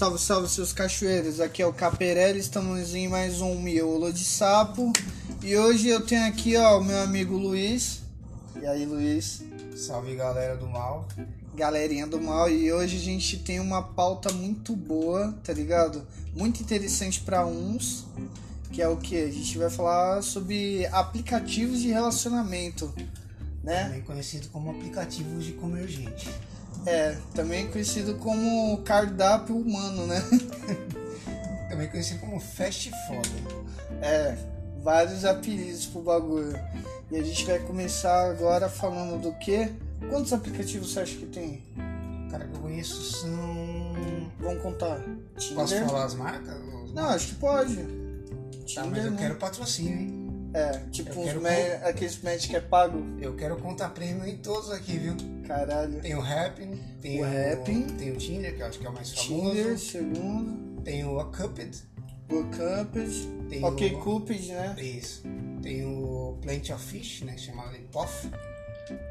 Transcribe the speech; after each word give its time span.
Salve, 0.00 0.18
salve, 0.18 0.48
seus 0.48 0.72
cachoeiros. 0.72 1.40
Aqui 1.40 1.60
é 1.60 1.66
o 1.66 1.74
Caperelli, 1.74 2.38
estamos 2.38 2.94
em 2.94 3.06
mais 3.06 3.42
um 3.42 3.60
miolo 3.60 4.10
de 4.10 4.24
sapo. 4.24 4.90
E 5.42 5.54
hoje 5.54 5.88
eu 5.88 6.00
tenho 6.00 6.26
aqui, 6.26 6.56
ó, 6.56 6.80
o 6.80 6.82
meu 6.82 6.98
amigo 7.02 7.36
Luiz. 7.36 8.00
E 8.58 8.66
aí, 8.66 8.86
Luiz? 8.86 9.42
Salve, 9.76 10.16
galera 10.16 10.56
do 10.56 10.66
mal. 10.66 11.06
Galerinha 11.54 12.06
do 12.06 12.18
mal. 12.18 12.48
E 12.48 12.72
hoje 12.72 12.96
a 12.96 12.98
gente 12.98 13.40
tem 13.40 13.60
uma 13.60 13.82
pauta 13.82 14.32
muito 14.32 14.74
boa, 14.74 15.38
tá 15.44 15.52
ligado? 15.52 16.06
Muito 16.34 16.62
interessante 16.62 17.20
para 17.20 17.44
uns. 17.44 18.06
Que 18.72 18.80
é 18.80 18.88
o 18.88 18.96
que? 18.96 19.22
A 19.22 19.30
gente 19.30 19.58
vai 19.58 19.68
falar 19.68 20.22
sobre 20.22 20.86
aplicativos 20.86 21.78
de 21.78 21.88
relacionamento, 21.88 22.90
né? 23.62 23.84
Também 23.84 24.00
conhecido 24.00 24.48
como 24.48 24.70
aplicativos 24.70 25.44
de 25.44 25.52
comer 25.52 25.86
gente. 25.88 26.30
É, 26.86 27.16
também 27.34 27.68
conhecido 27.68 28.14
como 28.16 28.78
cardápio 28.78 29.56
humano, 29.56 30.06
né? 30.06 30.22
Também 31.68 31.88
conhecido 31.88 32.20
como 32.20 32.40
fast 32.40 32.90
food. 33.06 33.30
É, 34.02 34.36
vários 34.82 35.24
apelidos 35.24 35.86
pro 35.86 36.00
bagulho. 36.02 36.58
E 37.10 37.16
a 37.16 37.22
gente 37.22 37.44
vai 37.44 37.58
começar 37.60 38.30
agora 38.30 38.68
falando 38.68 39.20
do 39.20 39.32
que? 39.38 39.70
Quantos 40.08 40.32
aplicativos 40.32 40.92
você 40.92 41.00
acha 41.00 41.16
que 41.16 41.26
tem? 41.26 41.62
Cara, 42.30 42.46
que 42.46 42.54
eu 42.54 42.60
conheço 42.60 43.02
são. 43.02 43.30
Vamos 44.38 44.62
contar. 44.62 45.00
Posso 45.54 45.74
Tinder? 45.74 45.86
falar 45.86 46.04
as 46.04 46.14
marcas? 46.14 46.56
Não, 46.94 47.08
acho 47.10 47.28
que 47.28 47.34
pode. 47.36 47.76
Tá, 47.76 47.84
mas 47.86 48.66
Tinder, 48.66 49.04
eu 49.04 49.10
né? 49.10 49.16
quero 49.18 49.34
patrocínio, 49.36 49.92
hein? 49.92 50.19
É, 50.52 50.70
tipo 50.90 51.10
uns 51.20 51.32
quero 51.32 51.84
aqueles 51.84 52.20
match 52.22 52.48
que 52.48 52.56
é 52.56 52.60
pago. 52.60 53.04
Eu 53.20 53.36
quero 53.36 53.56
contar 53.56 53.90
prêmio 53.90 54.26
em 54.26 54.36
todos 54.38 54.70
aqui, 54.70 54.98
viu? 54.98 55.14
Caralho. 55.46 56.00
Tem 56.00 56.14
o 56.14 56.20
Happn, 56.20 56.76
tem 57.00 57.20
O 57.22 57.24
Happn. 57.24 57.82
tem 57.96 58.10
o 58.12 58.16
Tinder, 58.16 58.56
que 58.56 58.62
eu 58.62 58.66
acho 58.66 58.78
que 58.78 58.86
é 58.86 58.90
o 58.90 58.92
mais 58.92 59.12
famoso. 59.12 59.50
Tinder, 59.54 59.78
segundo. 59.78 60.80
Tem 60.82 61.04
o 61.04 61.24
Cupid. 61.26 61.76
O 62.30 62.44
Cupid. 62.44 63.28
Tem 63.48 63.64
Ok, 63.64 63.94
o- 63.94 63.98
Cupid, 64.00 64.48
né? 64.52 64.74
Isso. 64.80 65.22
Tem 65.62 65.84
o 65.84 66.36
Plenty 66.42 66.72
of 66.72 66.84
Fish, 66.84 67.22
né? 67.22 67.36
Chamado 67.36 67.72
de 67.72 67.82
POF. 67.84 68.28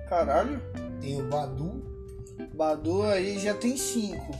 Caralho. 0.09 0.61
Tem 0.99 1.21
o 1.21 1.27
Badu. 1.29 1.83
Badu 2.53 3.03
aí 3.03 3.39
já 3.39 3.53
tem 3.53 3.77
cinco. 3.77 4.33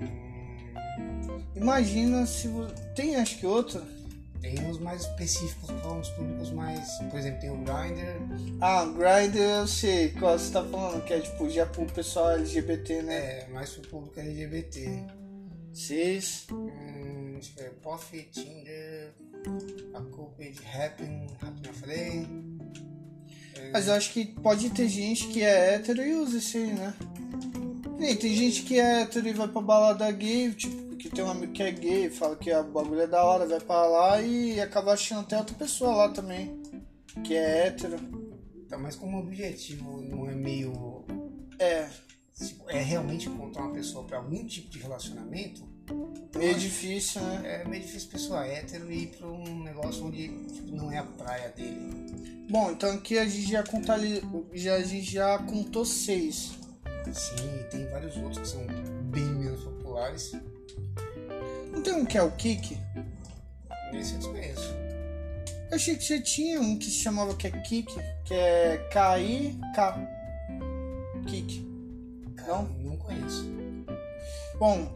Hum, 0.00 1.42
Imagina 1.56 2.26
se 2.26 2.48
você. 2.48 2.74
Tem 2.94 3.16
acho 3.16 3.38
que 3.38 3.46
outro. 3.46 3.82
Tem 4.40 4.70
os 4.70 4.78
mais 4.78 5.02
específicos, 5.02 5.66
são 5.66 6.00
os 6.00 6.08
públicos 6.10 6.50
mais. 6.50 6.88
Por 7.10 7.18
exemplo, 7.18 7.40
tem 7.40 7.50
o 7.50 7.56
Grindr. 7.56 8.58
Ah, 8.60 8.84
Grindr 8.84 9.38
eu 9.38 9.66
sei 9.66 10.10
qual 10.10 10.38
você 10.38 10.52
tá 10.52 10.64
falando, 10.64 11.04
que 11.04 11.12
é 11.12 11.20
tipo 11.20 11.50
já 11.50 11.66
pro 11.66 11.86
pessoal 11.86 12.30
LGBT, 12.32 13.02
né? 13.02 13.14
É, 13.14 13.48
mais 13.48 13.70
pro 13.70 13.88
público 13.88 14.20
LGBT. 14.20 15.06
Cis. 15.72 16.46
Hum, 16.50 17.32
deixa 17.34 17.60
eu 17.60 17.96
ver, 17.96 18.24
Tinder, 18.30 19.14
a 19.94 20.00
Cupid, 20.00 20.58
Happn, 20.74 21.26
Happn 21.40 21.66
eu 21.66 21.74
falei. 21.74 22.28
Mas 23.72 23.88
eu 23.88 23.94
acho 23.94 24.12
que 24.12 24.24
pode 24.24 24.70
ter 24.70 24.88
gente 24.88 25.26
que 25.28 25.42
é 25.42 25.74
hétero 25.74 26.02
e 26.02 26.14
usa 26.14 26.38
isso 26.38 26.56
aí, 26.56 26.72
né? 26.72 26.94
Nem, 27.98 28.16
tem 28.16 28.34
gente 28.34 28.62
que 28.62 28.78
é 28.78 29.02
hétero 29.02 29.28
e 29.28 29.32
vai 29.32 29.48
pra 29.48 29.60
balada 29.60 30.10
gay, 30.10 30.52
tipo, 30.52 30.87
que 30.98 31.08
tem 31.08 31.24
um 31.24 31.30
amigo 31.30 31.52
que 31.52 31.62
é 31.62 31.70
gay, 31.70 32.10
fala 32.10 32.36
que 32.36 32.52
o 32.52 32.64
bagulho 32.64 33.00
é 33.00 33.06
da 33.06 33.24
hora, 33.24 33.46
vai 33.46 33.60
pra 33.60 33.86
lá 33.86 34.20
e 34.20 34.60
acaba 34.60 34.92
achando 34.92 35.20
até 35.20 35.38
outra 35.38 35.54
pessoa 35.54 35.94
lá 35.94 36.08
também, 36.10 36.60
que 37.24 37.34
é 37.34 37.68
hétero. 37.68 37.96
Então, 38.66 38.78
mas 38.80 38.96
como 38.96 39.18
objetivo 39.18 40.02
não 40.02 40.28
é 40.28 40.34
meio. 40.34 41.04
É, 41.58 41.88
é 42.68 42.82
realmente 42.82 43.28
encontrar 43.28 43.62
uma 43.62 43.72
pessoa 43.72 44.04
para 44.04 44.18
algum 44.18 44.44
tipo 44.44 44.70
de 44.70 44.78
relacionamento, 44.78 45.62
meio 46.36 46.54
difícil, 46.54 47.20
né? 47.22 47.62
é 47.62 47.68
meio 47.68 47.82
difícil 47.82 48.10
pessoa 48.10 48.46
hétero 48.46 48.92
ir 48.92 49.08
pra 49.08 49.26
um 49.26 49.62
negócio 49.62 50.04
onde 50.04 50.28
tipo, 50.28 50.76
não 50.76 50.92
é 50.92 50.98
a 50.98 51.04
praia 51.04 51.48
dele. 51.50 52.46
Bom, 52.50 52.70
então 52.70 52.90
aqui 52.92 53.18
a 53.18 53.24
gente 53.24 53.50
já, 53.50 53.62
contali... 53.62 54.22
já, 54.52 54.74
a 54.74 54.82
gente 54.82 55.10
já 55.10 55.38
contou 55.38 55.84
seis. 55.84 56.52
Sim, 57.12 57.64
tem 57.70 57.86
vários 57.86 58.16
outros 58.16 58.38
que 58.38 58.48
são 58.48 58.66
bem 59.10 59.24
menos 59.24 59.64
populares. 59.64 60.32
Não 61.72 61.82
tem 61.82 61.92
um 61.94 62.04
que 62.04 62.18
é 62.18 62.22
o 62.22 62.30
Kik? 62.32 62.76
Esse 63.92 64.12
eu 64.14 64.18
desconheço. 64.18 64.74
Eu 65.70 65.76
achei 65.76 65.96
que 65.96 66.04
você 66.04 66.20
tinha 66.20 66.60
um 66.60 66.78
que 66.78 66.86
se 66.86 67.02
chamava 67.02 67.34
que 67.34 67.46
é 67.46 67.50
Kik, 67.50 67.94
que 68.24 68.34
é 68.34 68.78
K-I-K. 68.90 70.08
Kik. 71.26 71.68
Cara, 72.36 72.62
não 72.82 72.96
conheço. 72.96 73.44
Bom, 74.58 74.90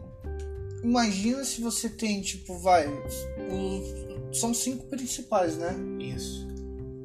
imagina 0.83 1.43
se 1.43 1.61
você 1.61 1.87
tem, 1.89 2.21
tipo, 2.21 2.57
vai. 2.57 2.87
os- 2.87 4.37
São 4.39 4.51
cinco 4.51 4.85
principais, 4.87 5.57
né? 5.57 5.75
Isso. 5.99 6.47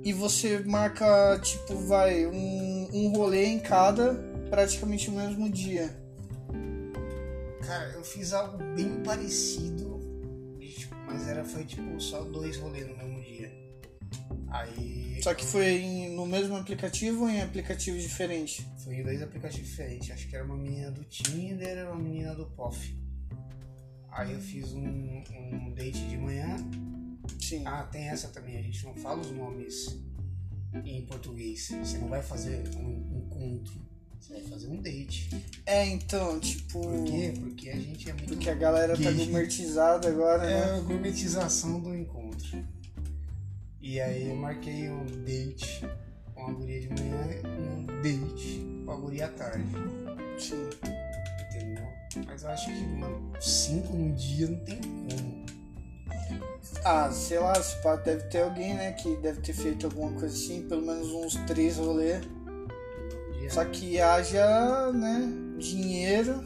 E 0.03 0.15
você 0.15 0.60
marca, 0.60 1.39
tipo, 1.43 1.75
vai, 1.87 2.27
um, 2.27 2.89
um 2.93 3.12
rolê 3.15 3.45
em 3.47 3.59
cada 3.60 4.15
praticamente 4.49 5.10
no 5.10 5.19
mesmo 5.19 5.50
dia. 5.50 5.95
Cara, 7.69 7.91
eu 7.93 8.03
fiz 8.03 8.33
algo 8.33 8.56
bem 8.75 9.03
parecido, 9.03 10.01
tipo, 10.59 10.95
mas 11.06 11.29
era, 11.29 11.45
foi 11.45 11.65
tipo 11.65 12.01
só 12.01 12.25
dois 12.25 12.56
rolês 12.56 12.87
no 12.89 12.97
mesmo 12.97 13.21
dia. 13.23 13.53
Aí 14.49 15.21
Só 15.23 15.34
que 15.34 15.45
foi 15.45 15.67
em- 15.67 16.17
no 16.17 16.25
mesmo 16.25 16.57
aplicativo 16.57 17.25
ou 17.25 17.28
em 17.28 17.43
aplicativos 17.43 18.03
diferentes? 18.03 18.65
foi 18.83 18.95
em 18.97 19.03
dois 19.03 19.21
aplicativos 19.21 19.69
diferentes. 19.69 20.11
Acho 20.11 20.27
que 20.28 20.34
era 20.34 20.45
uma 20.47 20.57
menina 20.57 20.91
do 20.91 21.05
Tinder 21.05 21.77
e 21.77 21.83
uma 21.83 21.97
menina 21.97 22.34
do 22.34 22.47
POF. 22.47 22.99
Aí 24.11 24.33
eu 24.33 24.41
fiz 24.41 24.73
um, 24.73 25.23
um 25.31 25.75
date 25.75 26.01
de 26.09 26.17
manhã. 26.17 26.57
Sim. 27.39 27.67
Ah, 27.67 27.83
tem 27.84 28.09
essa 28.09 28.28
também, 28.28 28.57
a 28.57 28.62
gente 28.62 28.83
não 28.87 28.95
fala 28.97 29.21
os 29.21 29.31
nomes 29.31 30.01
em 30.87 31.05
português. 31.05 31.69
Você 31.84 31.99
não 31.99 32.09
vai 32.09 32.23
fazer 32.23 32.62
um 32.78 33.19
encontro, 33.19 33.78
você 34.21 34.34
vai 34.34 34.43
fazer 34.43 34.69
um 34.69 34.77
date. 34.83 35.29
É, 35.67 35.87
então, 35.87 36.39
tipo. 36.41 36.81
Por 36.81 37.05
quê? 37.05 37.34
Porque 37.39 37.71
a 37.71 37.77
gente 37.77 38.11
é 38.11 38.12
muito. 38.12 38.29
Porque 38.29 38.51
a 38.51 38.55
galera 38.55 38.95
tá 38.97 39.11
Gay. 39.11 39.15
gourmetizada 39.27 40.09
agora, 40.09 40.45
É 40.45 40.67
né? 40.73 40.79
a 40.79 40.81
gourmetização 40.81 41.81
do 41.81 41.95
encontro. 41.95 42.65
E 43.81 44.01
aí 44.01 44.28
eu 44.28 44.37
marquei 44.37 44.91
um 44.91 45.07
date 45.25 45.83
com 46.34 46.47
a 46.47 46.53
guria 46.53 46.81
de 46.81 46.89
manhã 46.89 47.27
e 47.43 47.47
um 47.47 47.87
date 48.03 48.67
com 48.84 48.93
a 48.93 48.97
guria 48.97 49.27
à 49.27 49.28
tarde. 49.28 49.65
Sim. 50.39 50.69
Entendeu? 51.49 51.84
Mas 52.27 52.43
eu 52.43 52.51
acho 52.51 52.67
que 52.67 52.84
mano, 52.84 53.33
cinco 53.41 53.95
num 53.97 54.15
dia 54.15 54.49
não 54.49 54.59
tem 54.65 54.77
como. 54.81 55.39
Ah, 56.84 57.11
sei 57.11 57.39
lá, 57.39 57.55
se 57.62 57.81
pá, 57.83 57.97
deve 57.97 58.25
ter 58.25 58.43
alguém, 58.43 58.75
né, 58.75 58.93
que 58.93 59.17
deve 59.17 59.41
ter 59.41 59.53
feito 59.55 59.87
alguma 59.87 60.11
coisa 60.12 60.34
assim, 60.34 60.69
pelo 60.69 60.83
menos 60.83 61.09
uns 61.09 61.34
três 61.47 61.77
rolês. 61.77 62.23
Só 63.48 63.64
que 63.64 63.98
haja, 64.00 64.92
né, 64.92 65.28
dinheiro 65.59 66.44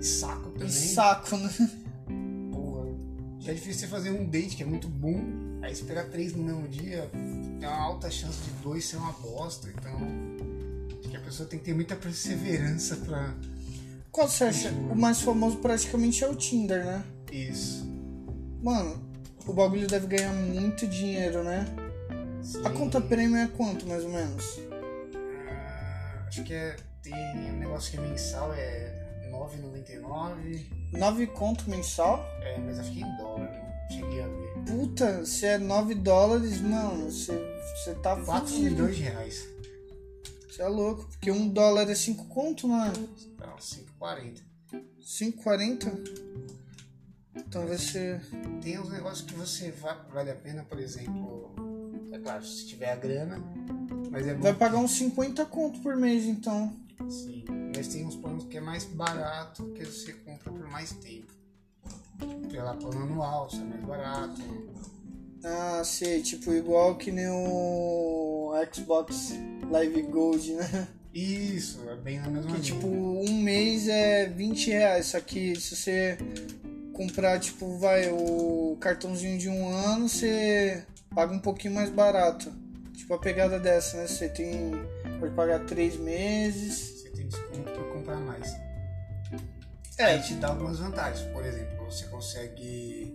saco 0.00 0.50
também. 0.50 0.66
e 0.66 0.70
saco, 0.70 1.36
né? 1.36 1.50
Porra, 2.52 2.86
já 3.40 3.52
é 3.52 3.54
difícil 3.54 3.80
você 3.80 3.86
fazer 3.86 4.10
um 4.10 4.24
date 4.28 4.56
que 4.56 4.62
é 4.62 4.66
muito 4.66 4.88
bom, 4.88 5.20
aí 5.62 5.72
esperar 5.72 6.06
três 6.08 6.34
no 6.34 6.42
mesmo 6.42 6.68
dia, 6.68 7.08
tem 7.12 7.68
uma 7.68 7.76
alta 7.76 8.10
chance 8.10 8.38
de 8.42 8.50
dois 8.62 8.84
ser 8.84 8.96
uma 8.96 9.12
bosta, 9.12 9.68
então 9.68 9.92
acho 11.00 11.08
que 11.08 11.16
a 11.16 11.20
pessoa 11.20 11.48
tem 11.48 11.58
que 11.58 11.64
ter 11.66 11.74
muita 11.74 11.96
perseverança 11.96 12.96
pra 12.96 13.34
Qual 14.10 14.28
você 14.28 14.44
acha? 14.44 14.70
O 14.90 14.96
mais 14.96 15.20
famoso 15.20 15.58
praticamente 15.58 16.24
é 16.24 16.28
o 16.28 16.34
Tinder, 16.34 16.84
né? 16.84 17.04
isso. 17.32 17.84
Mano, 18.62 19.00
o 19.46 19.52
bagulho 19.52 19.86
deve 19.86 20.06
ganhar 20.06 20.32
muito 20.32 20.86
dinheiro, 20.86 21.44
né? 21.44 21.66
A 22.64 22.68
Sim. 22.68 22.74
conta 22.74 23.00
premium 23.00 23.36
é 23.36 23.46
quanto, 23.48 23.86
mais 23.86 24.02
ou 24.04 24.10
menos? 24.10 24.58
Acho 26.26 26.42
que 26.44 26.52
é, 26.54 26.76
tem 27.02 27.14
um 27.14 27.58
negócio 27.58 27.90
que 27.90 27.96
é 27.98 28.00
mensal, 28.00 28.52
é 28.52 29.28
9,99, 29.30 30.66
Nove 30.92 31.26
conto 31.28 31.68
mensal? 31.70 32.24
é, 32.42 32.58
mas 32.58 32.78
acho 32.78 32.90
que 32.92 33.00
em 33.00 33.16
dólar, 33.16 33.50
não 33.50 33.96
cheguei 33.96 34.22
a 34.22 34.26
ver. 34.28 34.54
Puta, 34.66 35.24
se 35.26 35.46
é 35.46 35.58
9 35.58 35.94
dólares, 35.94 36.60
mano, 36.60 37.10
você 37.10 37.32
você 37.84 37.94
tá 37.96 38.16
4 38.16 38.48
fudido. 38.48 38.70
milhões 38.70 38.96
de 38.96 39.02
reais. 39.02 39.48
Você 40.50 40.62
é 40.62 40.68
louco, 40.68 41.04
porque 41.08 41.30
um 41.30 41.48
dólar 41.48 41.88
é 41.90 41.94
5 41.94 42.24
conto, 42.26 42.66
né? 42.66 42.92
Não, 43.38 43.56
5,40. 43.58 44.42
5,40? 45.00 46.26
Então 47.36 47.66
vai 47.66 47.76
ser. 47.78 48.20
Tem 48.62 48.78
uns 48.78 48.90
negócios 48.90 49.26
que 49.28 49.34
você 49.34 49.70
va- 49.70 50.06
vale 50.12 50.30
a 50.30 50.34
pena, 50.34 50.64
por 50.64 50.78
exemplo, 50.78 51.54
é 52.12 52.18
claro, 52.18 52.44
se 52.44 52.66
tiver 52.66 52.90
a 52.90 52.96
grana, 52.96 53.38
mas 54.16 54.26
é 54.26 54.34
bom 54.34 54.42
Vai 54.44 54.54
pagar 54.54 54.78
uns 54.78 54.92
50 54.92 55.44
conto 55.44 55.78
por 55.80 55.94
mês, 55.94 56.24
então. 56.24 56.72
Sim, 57.06 57.44
mas 57.76 57.88
tem 57.88 58.06
uns 58.06 58.16
planos 58.16 58.44
que 58.44 58.56
é 58.56 58.60
mais 58.62 58.84
barato 58.84 59.62
que 59.74 59.84
você 59.84 60.14
compra 60.14 60.50
por 60.50 60.66
mais 60.70 60.90
tempo. 60.92 61.30
Pela 62.50 62.74
plano 62.74 63.02
anual, 63.02 63.46
isso 63.48 63.60
é 63.60 63.64
mais 63.64 63.84
barato. 63.84 64.40
Ah, 65.44 65.82
sei, 65.84 66.22
tipo 66.22 66.50
igual 66.54 66.96
que 66.96 67.12
nem 67.12 67.28
o 67.28 68.54
Xbox 68.72 69.34
Live 69.70 70.02
Gold, 70.04 70.54
né? 70.54 70.88
Isso, 71.12 71.86
é 71.88 71.96
bem 71.96 72.18
na 72.18 72.28
mesma 72.28 72.52
Que 72.52 72.60
linha. 72.60 72.62
tipo, 72.62 72.86
um 72.86 73.42
mês 73.42 73.86
é 73.86 74.26
20 74.26 74.70
reais. 74.70 75.06
Só 75.06 75.20
que 75.20 75.54
se 75.60 75.76
você 75.76 76.18
comprar, 76.94 77.38
tipo, 77.38 77.76
vai, 77.76 78.10
o 78.10 78.78
cartãozinho 78.80 79.38
de 79.38 79.48
um 79.50 79.68
ano, 79.68 80.08
você 80.08 80.84
paga 81.14 81.34
um 81.34 81.38
pouquinho 81.38 81.74
mais 81.74 81.90
barato. 81.90 82.50
Tipo, 82.96 83.14
a 83.14 83.18
pegada 83.18 83.58
dessa, 83.60 83.96
né? 83.98 84.06
Você 84.06 84.28
tem. 84.28 84.72
Pode 85.20 85.34
pagar 85.34 85.60
três 85.66 85.96
meses. 85.96 87.02
Você 87.02 87.10
tem 87.10 87.28
desconto 87.28 87.70
pra 87.70 87.84
comprar 87.92 88.16
mais. 88.16 88.50
É, 89.98 90.04
Aí 90.06 90.22
te 90.22 90.34
dá 90.34 90.48
algumas 90.48 90.78
vantagens. 90.78 91.26
Por 91.32 91.44
exemplo, 91.44 91.84
você 91.84 92.06
consegue 92.06 93.14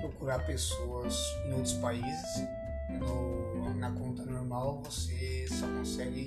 procurar 0.00 0.40
pessoas 0.46 1.16
em 1.46 1.52
outros 1.54 1.74
países. 1.74 2.44
No- 2.98 3.74
na 3.74 3.90
conta 3.92 4.24
normal, 4.24 4.82
você 4.84 5.46
só 5.48 5.66
consegue 5.66 6.26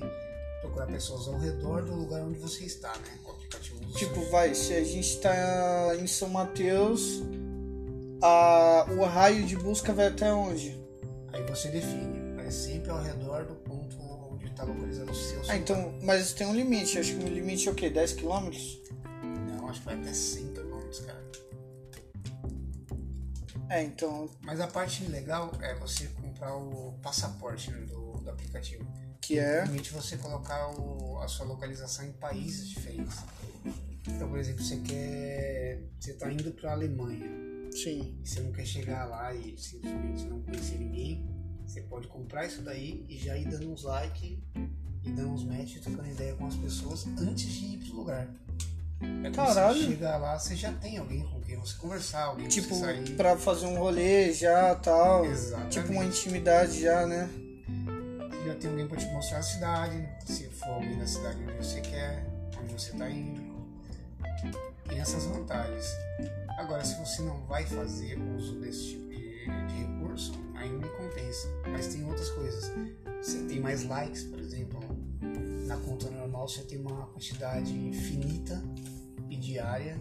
procurar 0.62 0.88
pessoas 0.88 1.28
ao 1.28 1.38
redor 1.38 1.84
do 1.84 1.94
lugar 1.94 2.22
onde 2.22 2.40
você 2.40 2.64
está, 2.66 2.90
né? 2.90 3.18
Com 3.24 3.32
o 3.32 3.36
aplicativo 3.36 3.80
do 3.80 3.94
tipo, 3.94 4.16
surf. 4.16 4.32
vai, 4.32 4.56
se 4.56 4.74
a 4.74 4.84
gente 4.84 5.20
tá 5.20 5.96
em 6.00 6.08
São 6.08 6.30
Mateus, 6.30 7.22
a, 8.22 8.88
o 8.98 9.04
raio 9.04 9.46
de 9.46 9.56
busca 9.58 9.92
vai 9.94 10.08
até 10.08 10.32
onde? 10.34 10.80
Aí 11.34 11.44
você 11.44 11.68
define. 11.70 12.23
Sempre 12.54 12.92
ao 12.92 13.02
redor 13.02 13.46
do 13.46 13.56
ponto 13.56 13.98
onde 14.32 14.46
está 14.46 14.64
localizado 14.64 15.12
o 15.12 15.16
seu 15.16 15.42
Ah, 15.50 15.58
então, 15.58 15.98
mas 16.04 16.34
tem 16.34 16.46
um 16.48 16.54
limite. 16.56 17.00
Acho 17.00 17.16
que 17.18 17.26
o 17.26 17.28
limite 17.28 17.68
é 17.68 17.72
o 17.72 17.76
quê? 17.76 17.90
10 17.90 18.14
km? 18.14 18.52
Não, 19.50 19.68
acho 19.70 19.80
que 19.80 19.86
vai 19.86 19.96
até 20.00 20.14
100 20.14 20.54
km, 20.54 21.06
cara. 21.06 21.24
É, 23.70 23.84
então, 23.84 24.30
Mas 24.42 24.60
a 24.60 24.68
parte 24.68 25.04
legal 25.06 25.52
é 25.62 25.74
você 25.76 26.08
comprar 26.22 26.56
o 26.56 26.94
passaporte 27.02 27.72
né, 27.72 27.80
do, 27.88 28.18
do 28.22 28.30
aplicativo. 28.30 28.86
que 29.20 29.40
é. 29.40 29.64
Permite 29.64 29.92
você 29.92 30.16
colocar 30.18 30.70
o- 30.80 31.18
a 31.20 31.28
sua 31.28 31.46
localização 31.48 32.06
em 32.06 32.12
países 32.12 32.68
diferentes. 32.70 33.18
Então, 34.08 34.30
por 34.30 34.38
exemplo, 34.38 34.62
você 34.64 34.78
quer. 34.78 35.82
Você 36.00 36.12
está 36.12 36.32
indo 36.32 36.52
para 36.52 36.72
a 36.72 36.74
Alemanha 36.74 37.26
Sim. 37.72 38.20
e 38.22 38.28
você 38.28 38.42
não 38.42 38.52
quer 38.52 38.66
chegar 38.66 39.06
lá 39.06 39.34
e 39.34 39.58
simplesmente 39.58 40.26
não 40.26 40.42
conhecer 40.42 40.78
ninguém. 40.78 41.26
Você 41.74 41.82
pode 41.82 42.08
comprar 42.08 42.46
isso 42.46 42.62
daí 42.62 43.04
e 43.10 43.18
já 43.18 43.36
ir 43.36 43.48
dando 43.48 43.72
uns 43.74 43.82
likes 43.82 44.38
e 45.04 45.10
dando 45.10 45.30
uns 45.32 45.44
match, 45.44 45.80
trocando 45.82 46.08
ideia 46.08 46.36
com 46.36 46.46
as 46.46 46.56
pessoas 46.56 47.08
antes 47.20 47.52
de 47.52 47.66
ir 47.66 47.78
pro 47.80 47.96
lugar. 47.96 48.28
É 49.24 49.32
Caralho. 49.32 49.80
Você 49.80 49.88
chegar 49.88 50.18
lá, 50.18 50.38
você 50.38 50.56
já 50.56 50.72
tem 50.72 51.00
alguém 51.00 51.24
com 51.24 51.42
quem 51.42 51.58
você 51.58 51.76
conversar, 51.78 52.26
alguém 52.26 52.48
Tipo, 52.48 52.68
pra 52.68 52.76
você 52.78 52.86
sair. 52.86 53.16
pra 53.16 53.38
fazer 53.38 53.66
um 53.66 53.80
rolê 53.80 54.32
já 54.34 54.76
tal. 54.76 55.26
Exatamente. 55.26 55.72
Tipo 55.80 55.94
uma 55.94 56.06
intimidade 56.06 56.80
já, 56.80 57.08
né? 57.08 57.28
já 58.46 58.54
tem 58.54 58.70
alguém 58.70 58.88
para 58.88 58.98
te 58.98 59.06
mostrar 59.08 59.40
a 59.40 59.42
cidade, 59.42 60.08
se 60.28 60.44
for 60.50 60.70
alguém 60.70 61.00
da 61.00 61.08
cidade 61.08 61.40
onde 61.42 61.54
você 61.58 61.82
quer, 61.82 62.24
onde 62.62 62.72
você 62.72 62.92
está 62.92 63.10
indo. 63.10 63.42
Tem 64.88 65.00
essas 65.00 65.26
vantagens. 65.26 65.88
Agora, 66.56 66.86
se 66.86 67.00
você 67.00 67.24
não 67.24 67.42
vai 67.48 67.66
fazer 67.66 68.20
uso 68.38 68.60
desse 68.60 68.90
tipo 68.90 69.10
de, 69.10 69.46
de 69.46 69.74
recurso, 69.86 70.34
aí 70.64 70.70
não 70.72 70.80
me 70.80 70.90
compensa. 70.90 71.48
Mas 71.72 71.88
tem 71.88 72.04
outras 72.06 72.30
coisas. 72.32 72.72
Você 73.22 73.40
tem 73.44 73.60
mais 73.60 73.84
likes, 73.86 74.24
por 74.24 74.40
exemplo. 74.40 74.80
Na 75.68 75.78
conta 75.78 76.10
normal 76.10 76.48
você 76.48 76.62
tem 76.64 76.80
uma 76.80 77.06
quantidade 77.08 77.72
finita 77.94 78.62
e 79.30 79.36
diária 79.38 79.98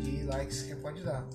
de 0.00 0.22
likes 0.24 0.62
que 0.62 0.74
pode 0.76 1.02
dar. 1.02 1.26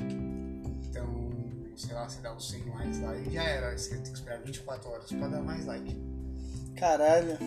Então, 0.00 1.30
sei 1.76 1.94
lá, 1.94 2.08
você 2.08 2.20
dá 2.20 2.34
uns 2.34 2.50
100 2.50 2.64
likes 2.70 3.00
lá 3.00 3.16
e 3.16 3.30
já 3.30 3.42
era. 3.42 3.76
Você 3.76 3.90
tem 3.96 4.02
que 4.12 4.18
esperar 4.18 4.40
24 4.42 4.90
horas 4.90 5.08
para 5.10 5.28
dar 5.28 5.42
mais 5.42 5.66
like. 5.66 5.96
Caralho. 6.76 7.38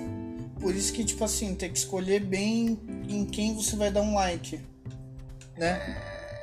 Por 0.60 0.74
isso 0.76 0.94
que, 0.94 1.04
tipo 1.04 1.24
assim, 1.24 1.54
tem 1.56 1.72
que 1.72 1.78
escolher 1.78 2.20
bem 2.24 2.80
em 3.08 3.26
quem 3.26 3.56
você 3.56 3.76
vai 3.76 3.92
dar 3.92 4.02
um 4.02 4.16
like. 4.16 4.60
Né? 5.58 5.80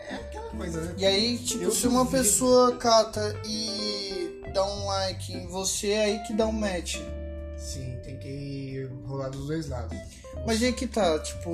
É 0.08 0.14
aquela 0.16 0.50
coisa, 0.50 0.80
né? 0.82 0.94
E 0.98 1.06
aí, 1.06 1.38
tipo, 1.38 1.64
Eu 1.64 1.70
se 1.72 1.86
uma 1.86 2.04
duvido. 2.04 2.22
pessoa 2.22 2.76
cata 2.76 3.40
e 3.46 3.83
dá 4.54 4.64
um 4.64 4.86
like 4.86 5.32
em 5.34 5.46
você, 5.48 5.88
é 5.88 6.04
aí 6.04 6.22
que 6.22 6.32
dá 6.32 6.46
um 6.46 6.52
match. 6.52 6.98
Sim, 7.58 7.98
tem 8.04 8.16
que 8.18 8.88
rolar 9.04 9.28
dos 9.28 9.48
dois 9.48 9.68
lados. 9.68 9.98
Mas 10.46 10.62
aí 10.62 10.72
que 10.72 10.86
tá, 10.86 11.18
tipo, 11.18 11.52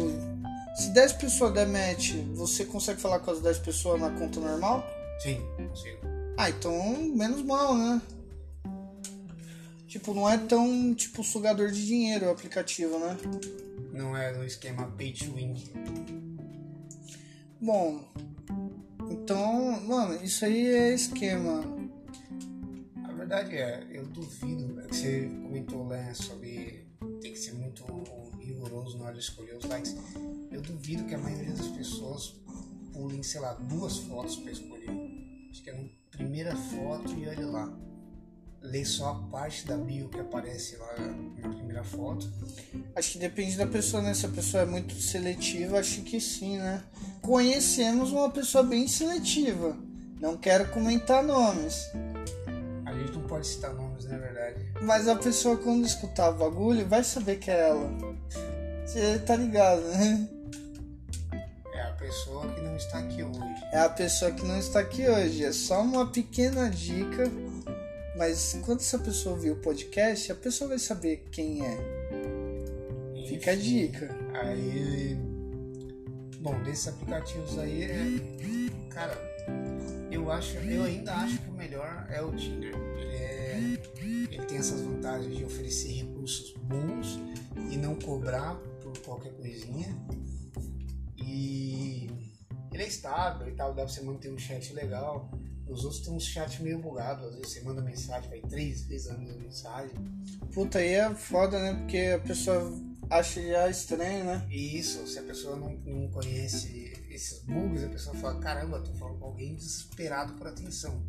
se 0.76 0.91
10 0.91 1.14
pessoas 1.14 1.52
der 1.55 1.67
match, 1.67 2.12
você 2.35 2.64
consegue 2.64 3.00
falar 3.00 3.19
com 3.20 3.31
as 3.31 3.41
10 3.41 3.58
pessoas 3.61 4.00
na 4.00 4.11
conta 4.11 4.38
normal? 4.38 4.85
Sim, 5.23 5.41
consigo. 5.56 5.99
Ah, 6.37 6.50
então 6.50 6.73
menos 7.14 7.43
mal, 7.43 7.75
né? 7.76 8.02
Tipo, 9.87 10.14
não 10.14 10.29
é 10.29 10.38
tão, 10.38 10.94
tipo, 10.94 11.25
sugador 11.25 11.70
de 11.70 11.85
dinheiro 11.85 12.26
o 12.26 12.31
aplicativo, 12.31 12.99
né? 12.99 13.17
Não 13.93 14.17
é 14.17 14.32
no 14.32 14.44
esquema 14.44 14.87
pay 14.96 15.12
to 15.12 15.32
win. 15.32 15.55
Bom, 17.61 18.05
então, 19.11 19.81
mano, 19.81 20.23
isso 20.23 20.44
aí 20.44 20.67
é 20.67 20.94
esquema. 20.94 21.80
A 23.20 23.22
verdade 23.22 23.55
é, 23.55 23.87
eu 23.93 24.06
duvido, 24.06 24.67
né, 24.72 24.87
você 24.88 25.28
comentou 25.43 25.84
né, 25.84 26.14
sobre 26.14 26.87
tem 27.20 27.34
que 27.34 27.38
ser 27.38 27.52
muito 27.52 27.84
rigoroso 28.40 28.96
na 28.96 29.05
hora 29.05 29.12
de 29.12 29.20
escolher 29.20 29.58
os 29.58 29.64
likes. 29.67 29.94
Eu 30.50 30.62
duvido 30.62 31.05
que 31.05 31.14
a 31.14 31.19
maioria 31.19 31.52
das 31.52 31.67
pessoas 31.67 32.34
pulem, 32.94 33.22
sei 33.22 33.43
lá, 33.43 33.52
duas 33.52 33.99
fotos 33.99 34.37
para 34.37 34.52
escolher. 34.52 34.88
Acho 35.50 35.62
que 35.62 35.69
é 35.69 35.75
na 35.75 35.87
primeira 36.11 36.56
foto 36.56 37.12
e 37.12 37.28
olha 37.28 37.46
lá. 37.46 37.78
Lê 38.62 38.87
só 38.87 39.11
a 39.11 39.14
parte 39.28 39.67
da 39.67 39.76
bio 39.76 40.08
que 40.08 40.19
aparece 40.19 40.76
lá 40.76 40.96
na 41.43 41.50
primeira 41.50 41.84
foto. 41.84 42.26
Acho 42.96 43.12
que 43.12 43.19
depende 43.19 43.55
da 43.58 43.67
pessoa, 43.67 44.02
né? 44.02 44.14
Se 44.14 44.25
a 44.25 44.31
pessoa 44.31 44.62
é 44.62 44.67
muito 44.67 44.94
seletiva, 44.94 45.78
acho 45.78 46.00
que 46.05 46.19
sim, 46.22 46.56
né? 46.56 46.82
Conhecemos 47.20 48.12
uma 48.12 48.31
pessoa 48.31 48.64
bem 48.64 48.88
seletiva. 48.88 49.76
Não 50.19 50.38
quero 50.38 50.70
comentar 50.70 51.22
nomes. 51.22 51.84
Pode 53.31 53.47
citar 53.47 53.73
nomes, 53.75 54.06
na 54.06 54.19
verdade. 54.19 54.56
Mas 54.82 55.06
a 55.06 55.15
pessoa, 55.15 55.56
quando 55.56 55.87
escutar 55.87 56.31
o 56.31 56.35
bagulho, 56.35 56.85
vai 56.88 57.05
saber 57.05 57.38
que 57.38 57.49
é 57.49 57.69
ela. 57.69 57.88
Você 58.85 59.21
tá 59.21 59.37
ligado, 59.37 59.82
né? 59.82 60.29
É 61.73 61.82
a 61.82 61.93
pessoa 61.93 62.53
que 62.53 62.61
não 62.61 62.75
está 62.75 62.99
aqui 62.99 63.23
hoje. 63.23 63.65
É 63.73 63.79
a 63.79 63.88
pessoa 63.88 64.32
que 64.32 64.44
não 64.44 64.59
está 64.59 64.81
aqui 64.81 65.09
hoje. 65.09 65.44
É 65.44 65.53
só 65.53 65.81
uma 65.81 66.11
pequena 66.11 66.69
dica. 66.71 67.31
Mas 68.17 68.59
quando 68.65 68.81
essa 68.81 68.99
pessoa 68.99 69.37
ouvir 69.37 69.53
o 69.53 69.56
podcast, 69.56 70.32
a 70.32 70.35
pessoa 70.35 70.71
vai 70.71 70.81
saber 70.81 71.29
quem 71.31 71.65
é. 71.65 71.79
Fica 73.29 73.53
a 73.53 73.55
Enfim, 73.55 73.62
dica. 73.62 74.11
Aí. 74.35 75.17
Bom, 76.41 76.60
desses 76.65 76.89
aplicativos 76.89 77.56
aí 77.60 77.84
é. 77.84 78.91
Cara, 78.93 79.30
eu 80.10 80.31
acho. 80.31 80.56
Eu 80.58 80.84
ainda 80.84 81.14
acho 81.14 81.38
que 81.38 81.50
o 81.50 81.55
melhor 81.55 82.06
é 82.10 82.22
o 82.22 82.34
Tinder. 82.34 82.74
Ele 82.74 83.17
é. 83.17 83.81
Ele 84.02 84.46
tem 84.46 84.58
essas 84.58 84.81
vantagens 84.81 85.36
de 85.36 85.44
oferecer 85.44 85.93
recursos 85.93 86.55
bons 86.62 87.19
e 87.70 87.76
não 87.76 87.94
cobrar 87.96 88.55
por 88.82 88.96
qualquer 88.98 89.32
coisinha. 89.32 89.88
E 91.17 92.08
ele 92.72 92.82
é 92.82 92.86
estável 92.86 93.48
e 93.48 93.52
tal, 93.52 93.74
dá 93.74 93.84
pra 93.84 93.93
você 93.93 94.00
manter 94.02 94.32
um 94.32 94.38
chat 94.38 94.72
legal. 94.72 95.31
Os 95.69 95.84
outros 95.84 96.02
tem 96.02 96.12
um 96.12 96.19
chat 96.19 96.62
meio 96.62 96.81
bugado, 96.81 97.26
às 97.26 97.34
vezes 97.34 97.52
você 97.52 97.60
manda 97.60 97.81
mensagem, 97.81 98.29
vai 98.29 98.40
três 98.40 98.82
vezes 98.82 99.08
a 99.08 99.17
mesma 99.17 99.38
mensagem. 99.38 99.94
Puta, 100.52 100.79
aí 100.79 100.94
é 100.94 101.14
foda, 101.14 101.58
né? 101.60 101.74
Porque 101.74 101.98
a 101.98 102.19
pessoa 102.19 102.72
acha 103.08 103.40
já 103.40 103.69
estranho, 103.69 104.24
né? 104.24 104.46
Isso, 104.50 105.06
se 105.06 105.19
a 105.19 105.22
pessoa 105.22 105.56
não, 105.56 105.70
não 105.84 106.08
conhece 106.08 106.90
esses 107.20 107.43
bugs, 107.43 107.84
a 107.84 107.89
pessoa 107.89 108.17
fala, 108.17 108.41
caramba, 108.41 108.81
tô 108.81 108.93
falando 108.94 109.19
com 109.19 109.27
alguém 109.27 109.55
desesperado 109.55 110.32
por 110.32 110.46
atenção. 110.46 111.03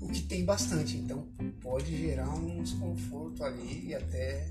O 0.00 0.06
que 0.08 0.22
tem 0.22 0.44
bastante, 0.44 0.98
então 0.98 1.26
pode 1.60 1.96
gerar 1.96 2.28
um 2.28 2.62
desconforto 2.62 3.42
ali 3.42 3.88
e 3.88 3.94
até 3.94 4.48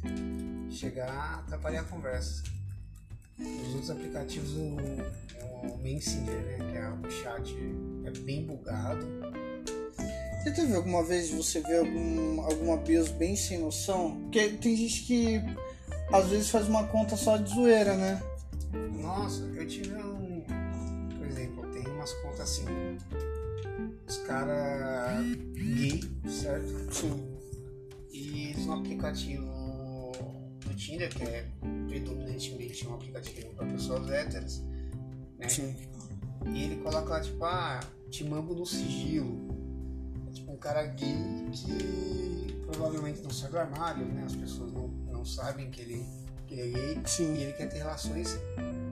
chegar 0.70 1.10
a 1.10 1.36
atrapalhar 1.36 1.82
a 1.82 1.84
conversa. 1.84 2.44
Os 3.40 3.74
outros 3.76 3.92
aplicativos, 3.92 4.52
o, 4.54 5.68
o 5.68 5.78
Messenger, 5.78 6.36
né, 6.36 6.58
que 6.58 6.78
é 6.78 6.90
o 6.90 7.12
chat, 7.12 7.56
é 8.04 8.12
bem 8.22 8.44
bugado. 8.44 9.06
Já 10.44 10.52
teve 10.54 10.74
alguma 10.74 11.04
vez 11.04 11.30
você 11.30 11.62
ver 11.62 11.80
algum, 11.80 12.42
alguma 12.42 12.78
BIOS 12.78 13.10
bem 13.10 13.36
sem 13.36 13.60
noção? 13.60 14.20
Porque 14.24 14.50
tem 14.50 14.76
gente 14.76 15.04
que 15.04 15.42
às 16.12 16.28
vezes 16.28 16.50
faz 16.50 16.68
uma 16.68 16.88
conta 16.88 17.16
só 17.16 17.38
de 17.38 17.54
zoeira, 17.54 17.96
né? 17.96 18.22
Nossa, 19.02 19.44
eu 19.44 19.68
tive 19.68 19.96
um. 19.96 20.27
Umas 22.08 22.14
contas 22.22 22.40
assim. 22.40 22.66
Os 24.08 24.18
caras 24.20 25.26
gay, 25.54 26.02
certo? 26.30 26.94
Sim. 26.94 27.38
E 28.10 28.44
eles 28.50 28.66
no 28.66 28.76
aplicativo 28.76 29.46
do 30.62 30.74
Tinder, 30.74 31.14
que 31.14 31.24
é 31.24 31.50
predominantemente 31.90 32.88
um 32.88 32.94
aplicativo 32.94 33.54
para 33.56 33.66
pessoas 33.68 34.10
héteras, 34.10 34.64
né? 35.38 35.50
Sim. 35.50 35.76
E 36.46 36.64
ele 36.64 36.78
coloca 36.78 37.10
lá, 37.10 37.20
tipo, 37.20 37.44
ah, 37.44 37.82
te 38.10 38.24
mando 38.24 38.56
no 38.56 38.66
sigilo. 38.66 39.50
É 40.30 40.32
tipo 40.32 40.54
um 40.54 40.58
cara 40.58 40.86
gay 40.86 41.14
que 41.52 42.62
provavelmente 42.68 43.22
não 43.22 43.32
sai 43.32 43.52
do 43.52 43.60
armário, 43.60 44.06
né? 44.06 44.24
As 44.24 44.36
pessoas 44.36 44.72
não, 44.72 44.88
não 44.88 45.26
sabem 45.26 45.70
que 45.70 45.82
ele, 45.82 46.06
que 46.46 46.54
ele 46.56 46.74
é 46.74 46.94
gay. 46.94 47.02
Sim. 47.06 47.36
E 47.36 47.44
ele 47.44 47.52
quer 47.52 47.68
ter 47.68 47.80
relações 47.80 48.40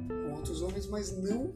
com 0.10 0.34
outros 0.34 0.62
homens, 0.62 0.86
mas 0.88 1.16
não 1.18 1.54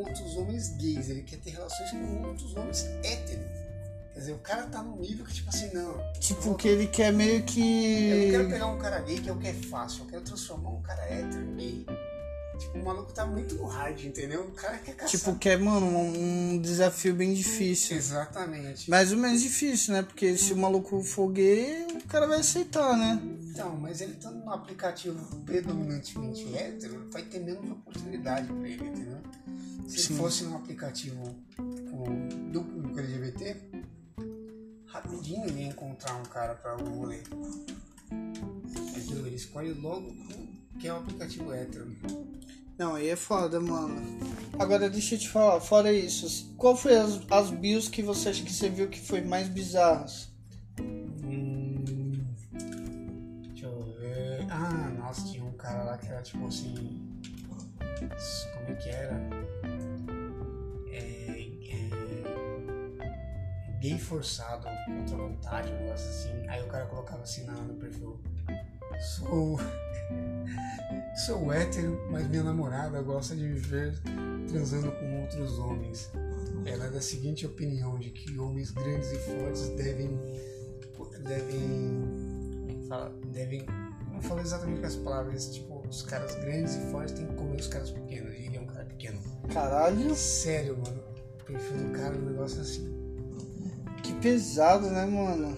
outros 0.00 0.36
homens 0.36 0.68
gays. 0.76 1.08
Ele 1.08 1.22
quer 1.22 1.38
ter 1.38 1.50
relações 1.50 1.90
com 1.90 2.22
outros 2.28 2.56
homens 2.56 2.84
héteros. 3.02 3.46
Quer 4.12 4.20
dizer, 4.20 4.32
o 4.32 4.38
cara 4.38 4.62
tá 4.64 4.82
num 4.82 4.96
nível 4.96 5.24
que, 5.24 5.32
tipo 5.32 5.48
assim, 5.48 5.70
não. 5.72 5.96
Tipo, 6.18 6.54
que 6.56 6.66
ele 6.66 6.86
quer 6.88 7.12
meio 7.12 7.34
Eu 7.34 7.38
não 7.40 7.46
que. 7.46 8.30
quero 8.30 8.48
pegar 8.48 8.66
um 8.66 8.78
cara 8.78 9.00
gay 9.00 9.20
que 9.20 9.28
é 9.28 9.32
o 9.32 9.38
que 9.38 9.46
é 9.48 9.54
fácil. 9.54 10.04
Eu 10.04 10.06
quero 10.10 10.22
transformar 10.22 10.70
um 10.70 10.82
cara 10.82 11.02
hétero 11.02 11.46
gay. 11.56 11.86
Tipo, 12.58 12.78
o 12.78 12.84
maluco 12.84 13.12
tá 13.12 13.24
muito 13.24 13.54
no 13.54 13.66
hard, 13.66 14.04
entendeu? 14.04 14.42
O 14.42 14.50
cara 14.50 14.78
quer 14.78 14.96
caçar. 14.96 15.08
Tipo, 15.08 15.38
quer, 15.38 15.56
mano, 15.60 15.86
um, 15.86 16.54
um 16.54 16.58
desafio 16.60 17.14
bem 17.14 17.32
difícil. 17.32 17.96
Exatamente. 17.96 18.90
Mais 18.90 19.12
ou 19.12 19.18
menos 19.18 19.40
difícil, 19.42 19.94
né? 19.94 20.02
Porque 20.02 20.36
se 20.36 20.52
o 20.52 20.56
maluco 20.56 21.00
for 21.04 21.28
gay, 21.30 21.86
o 21.86 22.08
cara 22.08 22.26
vai 22.26 22.40
aceitar, 22.40 22.96
né? 22.96 23.20
Então, 23.50 23.76
mas 23.76 24.00
ele 24.00 24.14
tá 24.14 24.32
num 24.32 24.50
aplicativo 24.50 25.36
predominantemente 25.42 26.52
hétero, 26.56 27.08
vai 27.12 27.22
ter 27.22 27.38
menos 27.38 27.70
oportunidade 27.70 28.48
pra 28.48 28.68
ele, 28.68 28.84
entendeu? 28.88 29.18
Se 29.88 30.00
Sim. 30.00 30.16
fosse 30.18 30.44
num 30.44 30.54
aplicativo 30.56 31.34
com, 31.56 32.28
do 32.52 32.62
público 32.62 33.00
LGBT, 33.00 33.56
rapidinho 34.84 35.48
ia 35.48 35.68
encontrar 35.68 36.14
um 36.16 36.24
cara 36.24 36.54
pra 36.54 36.72
algum 36.72 36.90
rolê. 36.90 37.22
Entendeu? 38.12 39.26
Ele 39.26 39.36
escolhe 39.36 39.72
logo 39.72 40.14
que 40.78 40.86
é 40.86 40.92
o 40.92 40.98
aplicativo 40.98 41.52
hétero. 41.54 41.90
Não, 42.76 42.96
aí 42.96 43.08
é 43.08 43.16
foda, 43.16 43.58
mano. 43.58 43.96
Agora 44.58 44.90
deixa 44.90 45.14
eu 45.14 45.18
te 45.18 45.28
falar, 45.30 45.58
fora 45.58 45.90
isso, 45.90 46.54
qual 46.56 46.76
foi 46.76 46.94
as, 46.94 47.20
as 47.30 47.50
bios 47.50 47.88
que 47.88 48.02
você 48.02 48.28
acha 48.28 48.44
que 48.44 48.52
você 48.52 48.68
viu 48.68 48.88
que 48.88 49.00
foi 49.00 49.22
mais 49.22 49.48
bizarras? 49.48 50.30
Hum, 50.78 52.22
deixa 53.48 53.66
eu 53.66 53.82
ver. 53.98 54.46
Ah, 54.50 54.92
nossa, 54.98 55.26
tinha 55.26 55.44
um 55.44 55.52
cara 55.52 55.82
lá 55.82 55.96
que 55.96 56.08
era 56.08 56.22
tipo 56.22 56.46
assim. 56.46 57.18
Como 57.80 58.68
é 58.68 58.74
que 58.74 58.88
era? 58.90 59.57
Gay 63.80 63.98
forçado 63.98 64.66
contra 64.86 65.14
a 65.14 65.18
vontade, 65.18 65.72
um 65.72 65.76
negócio 65.76 66.08
assim. 66.08 66.48
Aí 66.48 66.62
o 66.62 66.66
cara 66.66 66.86
colocava 66.86 67.22
assim 67.22 67.44
na, 67.44 67.52
no 67.52 67.74
perfil. 67.74 68.20
Sou. 69.00 69.58
Sou 71.26 71.52
hétero, 71.52 72.08
mas 72.10 72.26
minha 72.28 72.42
namorada 72.42 73.02
gosta 73.02 73.36
de 73.36 73.42
me 73.42 73.58
ver 73.58 73.98
transando 74.48 74.90
com 74.92 75.20
outros 75.20 75.58
homens. 75.58 76.10
Ela 76.64 76.86
é 76.86 76.90
da 76.90 77.00
seguinte 77.00 77.44
opinião 77.46 77.98
de 77.98 78.10
que 78.10 78.38
homens 78.38 78.70
grandes 78.70 79.10
e 79.12 79.18
fortes 79.18 79.68
devem 79.70 80.18
devem 81.24 82.86
fala, 82.88 83.10
devem 83.26 83.66
não 84.12 84.22
falo 84.22 84.40
exatamente 84.40 84.80
com 84.80 84.86
as 84.86 84.96
palavras 84.96 85.52
tipo 85.52 85.86
os 85.86 86.02
caras 86.02 86.34
grandes 86.36 86.76
e 86.76 86.90
fortes 86.90 87.14
têm 87.14 87.26
que 87.26 87.34
comer 87.34 87.60
os 87.60 87.68
caras 87.68 87.90
pequenos 87.90 88.34
e 88.34 88.46
ele 88.46 88.56
é 88.56 88.60
um 88.60 88.66
cara 88.66 88.84
pequeno 88.84 89.20
Caralho, 89.52 90.14
sério 90.14 90.78
mano 90.78 91.02
o 91.40 91.44
perfil 91.44 91.76
do 91.78 91.90
cara 91.92 92.14
é 92.14 92.18
um 92.18 92.30
negócio 92.30 92.60
assim 92.60 92.97
que 94.08 94.20
pesado, 94.20 94.90
né, 94.90 95.04
mano? 95.04 95.56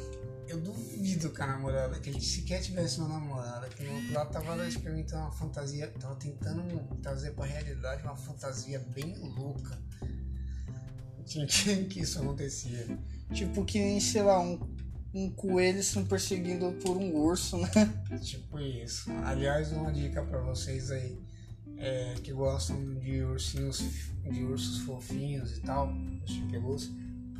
eu 0.49 0.59
duvido 0.61 1.31
que 1.31 1.41
a 1.41 1.47
namorada 1.47 2.01
que 2.01 2.11
ele 2.11 2.21
sequer 2.21 2.61
tivesse 2.61 2.99
uma 2.99 3.09
namorada 3.09 3.69
que 3.69 3.85
lá 4.13 4.27
tava 4.27 4.67
experimentando 4.67 5.23
uma 5.23 5.31
fantasia 5.31 5.87
tava 6.01 6.17
tentando 6.17 6.97
trazer 7.01 7.31
pra 7.31 7.45
realidade 7.45 8.03
uma 8.03 8.17
fantasia 8.17 8.81
bem 8.93 9.17
louca 9.37 9.79
tinha 11.25 11.47
que, 11.47 11.85
que 11.87 12.01
isso 12.01 12.19
acontecia 12.19 12.99
Tipo 13.33 13.65
que 13.65 13.79
nem, 13.79 14.01
sei 14.01 14.23
lá, 14.23 14.41
um, 14.41 14.59
um 15.15 15.31
coelho 15.31 15.83
sendo 15.85 16.09
perseguido 16.09 16.73
por 16.83 16.97
um 16.97 17.15
urso, 17.15 17.59
né? 17.59 17.71
Tipo 18.21 18.59
isso. 18.59 19.09
Aliás, 19.25 19.71
uma 19.71 19.93
dica 19.93 20.21
pra 20.21 20.41
vocês 20.41 20.91
aí 20.91 21.17
é, 21.77 22.15
que 22.25 22.33
gostam 22.33 22.99
de 22.99 23.23
ursinhos, 23.23 23.81
de 24.29 24.43
ursos 24.43 24.79
fofinhos 24.79 25.59
e 25.59 25.61
tal, 25.61 25.93
peludos, 26.51 26.91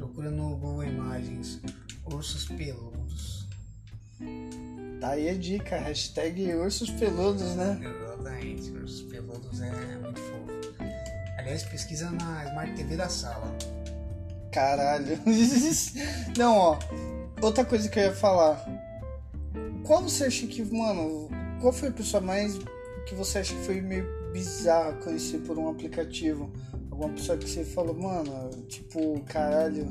procura 0.01 0.31
no 0.31 0.57
Google 0.57 0.85
Imagens 0.85 1.61
ursos 2.07 2.47
peludos. 2.47 3.47
Tá 4.99 5.11
aí 5.11 5.29
a 5.29 5.35
dica, 5.35 5.79
hashtag 5.79 6.55
ursos 6.55 6.89
peludos, 6.91 7.55
né? 7.55 7.79
Exatamente, 7.83 8.71
ursos 8.71 9.03
peludos 9.03 9.61
é 9.61 9.99
muito 9.99 10.21
fofo. 10.21 10.75
Aliás, 11.39 11.65
pesquisa 11.65 12.11
na 12.11 12.47
Smart 12.47 12.75
TV 12.75 12.97
da 12.97 13.11
sala. 13.11 13.55
Caralho. 14.51 15.19
Não, 16.37 16.57
ó. 16.57 16.79
Outra 17.43 17.63
coisa 17.63 17.87
que 17.89 17.99
eu 17.99 18.05
ia 18.05 18.15
falar. 18.15 18.65
Qual 19.85 20.03
você 20.03 20.25
acha 20.25 20.47
que, 20.47 20.65
mano, 20.65 21.29
qual 21.61 21.75
foi 21.75 21.91
a 21.91 21.93
pessoa 21.93 22.23
mais 22.23 22.59
que 23.07 23.15
você 23.15 23.41
acha 23.41 23.55
que 23.55 23.65
foi 23.65 23.83
meio 23.83 24.07
bizarra 24.33 24.95
conhecer 24.95 25.41
por 25.41 25.59
um 25.59 25.69
aplicativo? 25.69 26.51
Alguma 27.01 27.15
pessoa 27.17 27.39
que 27.39 27.49
você 27.49 27.65
falou, 27.65 27.95
mano, 27.95 28.51
tipo, 28.69 29.21
caralho. 29.21 29.89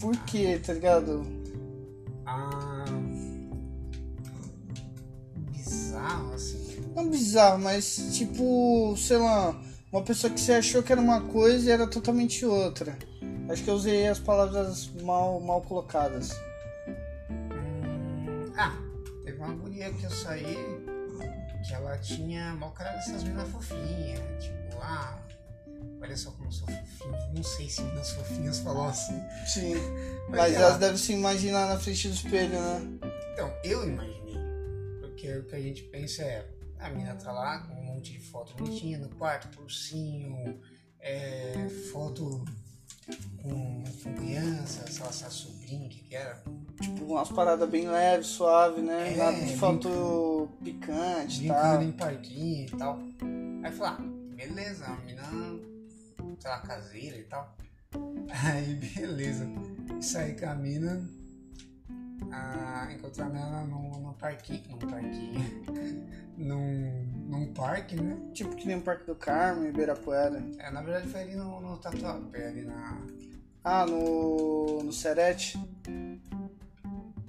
Por 0.00 0.16
quê, 0.24 0.58
tá 0.58 0.72
ligado? 0.72 1.22
Ah. 2.24 2.86
Bizarro, 5.50 6.32
assim. 6.32 6.80
Não 6.96 7.10
bizarro, 7.10 7.58
mas 7.58 8.16
tipo, 8.16 8.96
sei 8.96 9.18
lá, 9.18 9.54
uma 9.92 10.00
pessoa 10.00 10.32
que 10.32 10.40
você 10.40 10.54
achou 10.54 10.82
que 10.82 10.90
era 10.90 11.00
uma 11.00 11.20
coisa 11.20 11.68
e 11.68 11.72
era 11.72 11.86
totalmente 11.86 12.46
outra. 12.46 12.96
Acho 13.50 13.62
que 13.62 13.68
eu 13.68 13.74
usei 13.74 14.08
as 14.08 14.18
palavras 14.18 14.90
mal, 15.02 15.38
mal 15.40 15.60
colocadas. 15.60 16.32
Hum, 17.28 18.50
ah, 18.56 18.74
teve 19.22 19.36
uma 19.36 19.52
guria 19.52 19.92
que 19.92 20.04
eu 20.04 20.10
saí 20.10 20.56
que 21.66 21.74
ela 21.74 21.96
tinha 21.98 22.54
mal 22.54 22.70
cara 22.72 22.92
dessas 22.92 23.22
meninas 23.24 23.48
fofinhas. 23.50 24.20
Tipo, 24.42 24.76
ah, 24.80 25.18
olha 26.04 26.16
só 26.16 26.30
como 26.32 26.46
eu 26.48 26.52
sou 26.52 26.66
fofinho. 26.68 27.34
Não 27.34 27.42
sei 27.42 27.68
se 27.68 27.82
meninas 27.82 28.10
fofinhas 28.12 28.58
falam 28.60 28.84
assim. 28.88 29.20
Sim. 29.46 29.74
Mas 30.28 30.38
Mas 30.38 30.54
ela- 30.54 30.64
elas 30.66 30.78
devem 30.78 30.96
se 30.96 31.12
imaginar 31.12 31.68
na 31.68 31.78
frente 31.78 32.08
do 32.08 32.14
espelho, 32.14 32.52
né? 32.60 32.98
Então, 33.32 33.52
eu 33.64 33.86
imaginei. 33.88 34.34
Porque 35.00 35.32
o 35.38 35.44
que 35.44 35.54
a 35.56 35.60
gente 35.60 35.82
pensa 35.84 36.22
é, 36.22 36.46
a 36.78 36.88
menina 36.90 37.14
tá 37.14 37.32
lá 37.32 37.58
com 37.60 37.74
um 37.74 37.84
monte 37.94 38.12
de 38.12 38.20
foto 38.20 38.54
bonitinha 38.56 38.98
no 38.98 39.08
quarto, 39.10 39.60
ursinho, 39.62 40.60
é, 41.00 41.68
foto 41.92 42.44
com, 43.42 43.84
com 44.02 44.14
criança, 44.14 44.84
sei 44.90 45.04
lá, 45.04 45.12
se 45.12 45.24
é 45.24 45.30
sobrinha, 45.30 45.86
o 45.86 45.88
que 45.90 46.00
que 46.02 46.14
era. 46.16 46.42
Tipo, 46.80 47.04
umas 47.04 47.28
paradas 47.30 47.68
bem 47.68 47.88
leves, 47.88 48.26
suave, 48.28 48.80
né? 48.82 49.12
É, 49.12 49.16
Nada 49.16 49.40
de 49.40 49.56
foto 49.56 50.48
picante 50.62 51.44
e 51.44 51.48
tal. 51.48 51.56
brincando 51.78 51.84
em 51.84 51.92
parquinho 51.92 52.66
e 52.66 52.70
tal. 52.76 52.98
Aí 53.62 53.70
eu 53.70 53.76
falei, 53.76 53.92
ah, 53.98 54.34
beleza, 54.36 54.84
a 54.86 54.96
menina, 54.96 55.22
sei 56.38 56.50
lá, 56.50 56.58
caseira 56.60 57.16
e 57.16 57.24
tal. 57.24 57.56
Aí, 58.44 58.74
beleza. 58.74 59.46
Saí 60.00 60.38
com 60.38 60.46
a 60.46 60.54
mina, 60.54 61.08
ah, 62.32 62.88
encontramos 62.92 63.40
ela 63.40 63.64
num, 63.64 63.90
num 64.00 64.12
parquinho, 64.14 64.62
num 64.70 64.78
parquinho, 64.78 65.40
num, 66.36 67.04
num 67.28 67.52
parque, 67.52 67.96
né? 67.96 68.18
Tipo 68.32 68.54
que 68.56 68.66
nem 68.66 68.76
o 68.76 68.82
Parque 68.82 69.06
do 69.06 69.14
Carmo, 69.14 69.64
Ibirapuera. 69.64 70.42
É, 70.58 70.70
na 70.70 70.82
verdade 70.82 71.08
foi 71.08 71.22
ali 71.22 71.36
no, 71.36 71.60
no 71.60 71.76
Tatuapé, 71.78 72.48
ali 72.48 72.62
na... 72.62 73.00
Ah, 73.62 73.86
no, 73.86 74.82
no 74.82 74.92
Serete? 74.92 75.58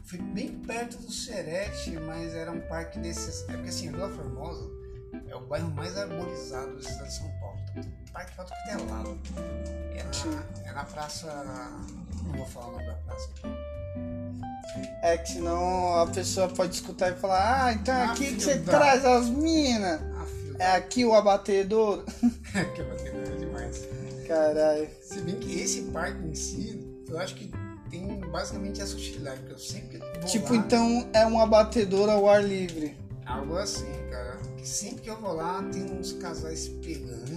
Fui 0.03 0.19
bem 0.19 0.59
perto 0.59 0.97
do 0.97 1.11
Serete, 1.11 1.91
mas 1.91 2.33
era 2.33 2.51
um 2.51 2.61
parque 2.61 2.99
desses... 2.99 3.47
É 3.49 3.53
porque 3.53 3.69
assim, 3.69 3.91
Vila 3.91 4.09
Formosa 4.09 4.69
é 5.27 5.35
o 5.35 5.41
bairro 5.41 5.71
mais 5.71 5.97
arborizado 5.97 6.75
da 6.75 6.81
cidade 6.81 7.09
de 7.09 7.15
São 7.15 7.31
Paulo. 7.39 7.59
Então, 7.71 8.04
parque 8.15 8.35
pra 8.35 8.43
tudo 8.45 8.57
que 8.63 8.69
é 8.69 8.91
lado. 8.91 9.19
É 9.95 10.03
na, 10.03 10.69
é 10.69 10.73
na 10.73 10.83
praça... 10.85 11.27
Não 12.25 12.33
vou 12.37 12.45
falar 12.47 12.67
o 12.67 12.71
nome 12.71 12.85
da 12.85 12.93
praça 12.93 13.29
aqui. 13.37 13.55
É 15.03 15.17
que 15.17 15.31
senão 15.33 15.95
a 16.01 16.07
pessoa 16.07 16.47
pode 16.49 16.73
escutar 16.75 17.11
e 17.11 17.15
falar, 17.15 17.65
ah, 17.65 17.73
então 17.73 17.93
é 17.93 18.01
Ah, 18.05 18.11
aqui 18.11 18.33
que 18.35 18.41
você 18.43 18.55
da- 18.55 18.71
traz 18.79 19.05
as 19.05 19.29
minas. 19.29 20.01
Ah, 20.01 20.25
É 20.57 20.75
aqui 20.77 21.05
o 21.05 21.13
abatedouro. 21.13 22.03
que 22.73 22.81
eu 22.81 22.89
bati 22.89 23.11
doido 23.11 23.39
demais. 23.39 23.87
Caralho. 24.27 24.89
Se 25.01 25.21
bem 25.21 25.35
que 25.35 25.59
esse 25.61 25.83
parque 25.83 26.19
em 26.25 26.33
si, 26.33 27.03
eu 27.07 27.19
acho 27.19 27.35
que 27.35 27.51
tem 27.91 28.19
basicamente 28.31 28.81
essa 28.81 28.95
utilidade, 28.95 29.39
porque 29.41 29.53
eu 29.53 29.59
sempre 29.59 29.97
vou 29.99 30.09
Tipo, 30.25 30.53
lá, 30.53 30.59
então 30.59 31.07
é 31.13 31.25
um 31.27 31.39
abatedouro 31.39 32.11
ao 32.11 32.27
ar 32.27 32.43
livre. 32.43 32.97
algo 33.25 33.55
assim, 33.57 33.85
cara. 34.09 34.37
Que 34.57 34.67
sempre 34.67 35.01
que 35.03 35.09
eu 35.11 35.21
vou 35.21 35.33
lá 35.33 35.63
tem 35.71 35.83
uns 35.91 36.13
casais 36.13 36.67
pegando. 36.83 37.34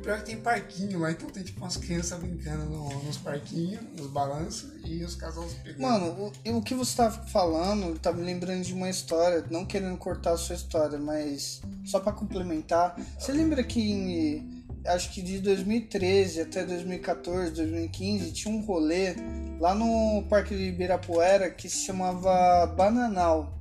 Pior 0.00 0.18
que 0.18 0.26
tem 0.26 0.36
parquinho 0.38 0.98
lá, 1.00 1.10
então 1.12 1.28
tem 1.30 1.42
tipo 1.42 1.60
umas 1.60 1.76
crianças 1.76 2.18
brincando 2.18 2.64
no- 2.66 3.02
nos 3.04 3.16
parquinhos, 3.16 3.80
nos 3.96 4.08
balanços, 4.10 4.70
e 4.84 5.02
os 5.04 5.14
casais 5.14 5.52
pegando. 5.62 5.80
Mano, 5.82 6.32
o, 6.46 6.56
o 6.58 6.62
que 6.62 6.74
você 6.74 6.96
tava 6.96 7.26
falando 7.26 7.98
tá 7.98 8.12
me 8.12 8.22
lembrando 8.22 8.62
de 8.64 8.72
uma 8.72 8.88
história, 8.90 9.44
não 9.50 9.64
querendo 9.64 9.96
cortar 9.96 10.32
a 10.32 10.36
sua 10.36 10.54
história, 10.56 10.98
mas 10.98 11.60
só 11.84 12.00
pra 12.00 12.12
complementar. 12.12 12.96
Você 13.18 13.32
lembra 13.32 13.62
que 13.62 13.80
em, 13.80 14.64
acho 14.86 15.10
que 15.12 15.22
de 15.22 15.38
2013 15.40 16.40
até 16.40 16.64
2014, 16.64 17.52
2015, 17.52 18.32
tinha 18.32 18.54
um 18.54 18.60
rolê 18.62 19.14
lá 19.60 19.74
no 19.74 20.24
Parque 20.28 20.56
de 20.56 20.64
Ibirapuera 20.64 21.50
que 21.50 21.68
se 21.68 21.84
chamava 21.84 22.66
Bananal. 22.66 23.58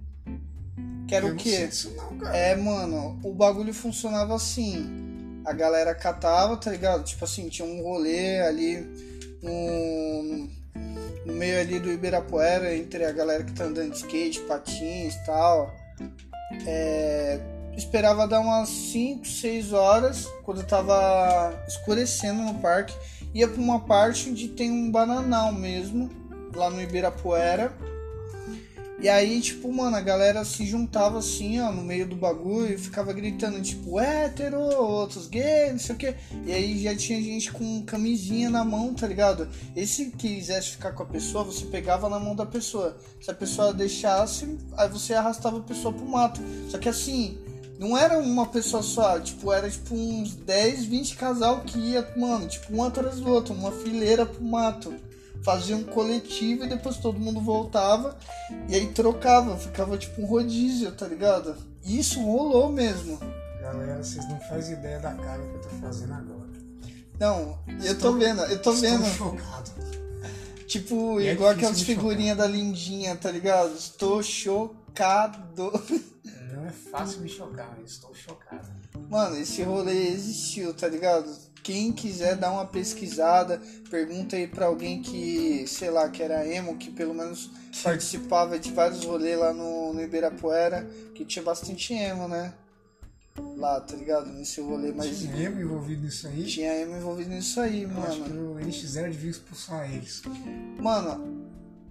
Que 1.08 1.16
era 1.16 1.26
Eu 1.26 1.32
o 1.32 1.36
não 1.36 1.38
quê? 1.44 1.68
não, 1.98 2.18
cara. 2.20 2.38
É, 2.38 2.56
mano, 2.56 3.20
o 3.24 3.34
bagulho 3.34 3.74
funcionava 3.74 4.36
assim. 4.36 5.09
A 5.46 5.54
galera 5.54 5.96
catava, 5.96 6.58
tá 6.58 6.72
ligado? 6.72 7.04
Tipo 7.04 7.26
assim, 7.26 7.50
tinha 7.50 7.68
um 7.68 7.82
rolê 7.82 8.42
ali 8.42 8.88
no, 9.42 10.50
meio 11.34 11.60
ali 11.60 11.80
do 11.80 11.92
Ibirapuera, 11.92 12.76
entre 12.76 13.06
a 13.06 13.12
galera 13.12 13.44
que 13.44 13.54
tá 13.54 13.66
andando 13.66 13.92
de 13.92 13.98
skate, 13.98 14.42
patins 14.42 15.16
e 15.16 15.26
tal. 15.26 15.74
É, 16.66 17.40
esperava 17.76 18.28
dar 18.28 18.40
umas 18.40 18.70
5, 18.70 19.26
6 19.26 19.74
horas, 19.74 20.26
quando 20.44 20.64
tava 20.64 21.54
escurecendo 21.68 22.42
no 22.42 22.56
parque. 22.56 22.94
Ia 23.34 23.48
pra 23.48 23.62
uma 23.62 23.80
parte 23.80 24.30
onde 24.30 24.50
tem 24.50 24.72
um 24.72 24.92
bananal 24.92 25.52
mesmo, 25.52 26.10
lá 26.56 26.70
no 26.70 26.82
Ibirapuera. 26.82 27.72
E 29.02 29.08
aí, 29.08 29.40
tipo, 29.40 29.72
mano, 29.72 29.96
a 29.96 30.02
galera 30.02 30.44
se 30.44 30.66
juntava 30.66 31.20
assim, 31.20 31.62
ó, 31.62 31.72
no 31.72 31.82
meio 31.82 32.06
do 32.06 32.18
bagulho 32.18 32.74
e 32.74 32.78
ficava 32.78 33.14
gritando, 33.14 33.62
tipo, 33.62 33.98
hétero, 33.98 34.60
outros 34.60 35.26
gays, 35.26 35.72
não 35.72 35.80
sei 35.80 35.96
o 35.96 35.98
quê. 35.98 36.16
E 36.46 36.52
aí 36.52 36.84
já 36.84 36.94
tinha 36.94 37.22
gente 37.22 37.50
com 37.50 37.82
camisinha 37.84 38.50
na 38.50 38.66
mão, 38.66 38.94
tá 38.94 39.08
ligado? 39.08 39.48
E 39.74 39.88
se 39.88 40.12
quisesse 40.12 40.72
ficar 40.72 40.92
com 40.92 41.04
a 41.04 41.06
pessoa, 41.06 41.46
você 41.46 41.66
pegava 41.68 42.10
na 42.10 42.20
mão 42.20 42.36
da 42.36 42.46
pessoa. 42.46 42.98
Se 43.22 43.32
a 43.32 43.34
pessoa 43.34 43.74
deixasse, 43.74 44.58
aí 44.76 44.90
você 44.90 45.14
arrastava 45.14 45.60
a 45.60 45.62
pessoa 45.62 45.94
pro 45.94 46.06
mato. 46.06 46.42
Só 46.68 46.78
que 46.78 46.90
assim, 46.90 47.38
não 47.80 47.98
era 47.98 48.20
uma 48.20 48.48
pessoa 48.48 48.84
só, 48.84 49.18
tipo, 49.18 49.54
era 49.54 49.70
tipo 49.70 49.96
uns 49.96 50.36
10, 50.36 50.84
20 50.84 51.16
casal 51.16 51.62
que 51.62 51.80
ia, 51.80 52.06
mano, 52.18 52.50
tipo, 52.50 52.76
um 52.76 52.84
atrás 52.84 53.22
do 53.22 53.32
outro, 53.32 53.54
uma 53.54 53.72
fileira 53.72 54.26
pro 54.26 54.44
mato 54.44 54.94
fazia 55.44 55.76
um 55.76 55.84
coletivo 55.84 56.66
e 56.66 56.70
depois 56.70 56.98
todo 56.98 57.20
mundo 57.20 57.40
voltava 57.42 58.18
e 58.68 58.76
aí 58.76 58.88
trocava, 58.88 59.58
ficava 59.58 59.98
tipo 59.98 60.22
um 60.22 60.26
rodízio, 60.26 60.92
tá 60.92 61.08
ligado? 61.08 61.56
Isso 61.84 62.22
rolou 62.22 62.72
mesmo. 62.72 63.20
Galera, 63.62 63.98
vocês 64.04 64.28
não 64.28 64.40
fazem 64.42 64.74
ideia 64.78 65.00
da 65.00 65.14
cara 65.14 65.42
que 65.42 65.54
eu 65.56 65.62
tô 65.62 65.70
fazendo 65.82 66.14
agora. 66.14 66.50
Não, 67.20 67.60
eu 67.84 67.98
tô 67.98 68.14
vendo, 68.14 68.42
eu 68.44 68.62
tô 68.62 68.72
Estou 68.72 68.76
vendo. 68.76 69.06
chocado. 69.06 69.72
Tipo, 70.68 71.20
é 71.20 71.34
igual 71.34 71.50
aquelas 71.50 71.82
figurinhas 71.82 72.38
da 72.38 72.46
lindinha, 72.46 73.16
tá 73.16 73.32
ligado? 73.32 73.74
Estou 73.76 74.22
chocado. 74.22 75.72
Não 76.54 76.66
é 76.66 76.72
fácil 76.72 77.22
me 77.22 77.30
chocar, 77.30 77.76
mas 77.80 77.92
estou 77.92 78.14
chocado. 78.14 78.68
Mano, 79.10 79.38
esse 79.38 79.64
rolê 79.64 80.10
existiu, 80.10 80.74
tá 80.74 80.88
ligado? 80.88 81.28
Quem 81.64 81.92
quiser 81.92 82.36
dar 82.36 82.52
uma 82.52 82.66
pesquisada, 82.66 83.62
pergunta 83.90 84.36
aí 84.36 84.48
pra 84.48 84.66
alguém 84.68 85.02
que, 85.02 85.66
sei 85.68 85.90
lá, 85.90 86.10
que 86.10 86.24
era 86.24 86.48
emo, 86.48 86.78
que 86.78 86.90
pelo 86.92 87.14
menos 87.14 87.50
participava 87.84 88.58
de 88.58 88.72
vários 88.72 89.04
rolês 89.06 89.38
lá 89.38 89.54
no, 89.54 89.94
no 89.94 90.02
Ibirapuera, 90.02 90.90
que 91.14 91.26
tinha 91.26 91.44
bastante 91.44 91.94
emo, 91.94 92.28
né? 92.28 92.54
Lá, 93.56 93.80
tá 93.80 93.96
ligado? 93.96 94.28
Nesse 94.32 94.60
rolê, 94.62 94.92
mas 94.92 95.20
Tinha 95.20 95.44
emo 95.44 95.62
envolvido 95.62 96.02
nisso 96.04 96.28
aí. 96.28 96.46
tinha 96.46 96.76
emo 96.82 96.98
envolvido 96.98 97.30
nisso 97.30 97.60
aí, 97.62 97.84
Eu 97.84 98.04
acho 98.04 98.22
que 98.24 98.30
mano. 98.30 98.54
o 98.54 98.56
NX0 98.60 99.12
devia 99.12 99.30
expulsar 99.32 99.90
eles. 99.94 100.22
Mano, 100.80 101.46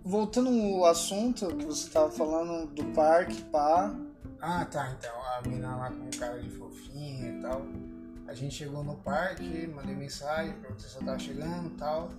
voltando 0.05 0.49
ao 0.51 0.87
assunto 0.87 1.47
que 1.57 1.65
você 1.65 1.89
tava 1.89 2.11
falando 2.11 2.67
do 2.69 2.85
parque, 2.93 3.41
pá. 3.45 3.95
Ah, 4.41 4.65
tá. 4.67 4.95
Então, 4.99 5.11
a 5.37 5.49
mina 5.49 5.75
lá 5.77 5.91
com 5.91 6.11
cara 6.19 6.39
de 6.41 6.51
fofinha 6.51 7.29
e 7.31 7.41
tal. 7.41 7.63
A 8.29 8.35
gente 8.35 8.55
chegou 8.55 8.85
no 8.85 8.95
parque, 8.97 9.67
mandei 9.75 9.95
mensagem, 9.95 10.53
perguntei 10.61 10.87
se 10.87 10.97
eu 10.97 11.03
tava 11.03 11.19
chegando 11.19 11.69
e 11.69 11.79
tal. 11.79 12.11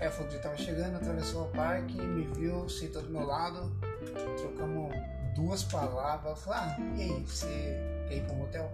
Aí 0.00 0.10
falou 0.10 0.32
que 0.32 0.38
tava 0.38 0.56
chegando, 0.56 0.96
atravessou 0.96 1.44
o 1.44 1.48
parque, 1.48 2.00
me 2.00 2.24
viu, 2.34 2.66
sentou 2.70 3.02
do 3.02 3.10
meu 3.10 3.26
lado. 3.26 3.70
Trocamos 4.38 4.94
duas 5.34 5.62
palavras. 5.62 6.38
Falou, 6.40 6.58
ah, 6.58 6.76
e 6.96 7.02
aí, 7.02 7.24
você 7.26 7.78
quer 8.08 8.16
ir 8.16 8.24
pro 8.24 8.34
motel? 8.34 8.72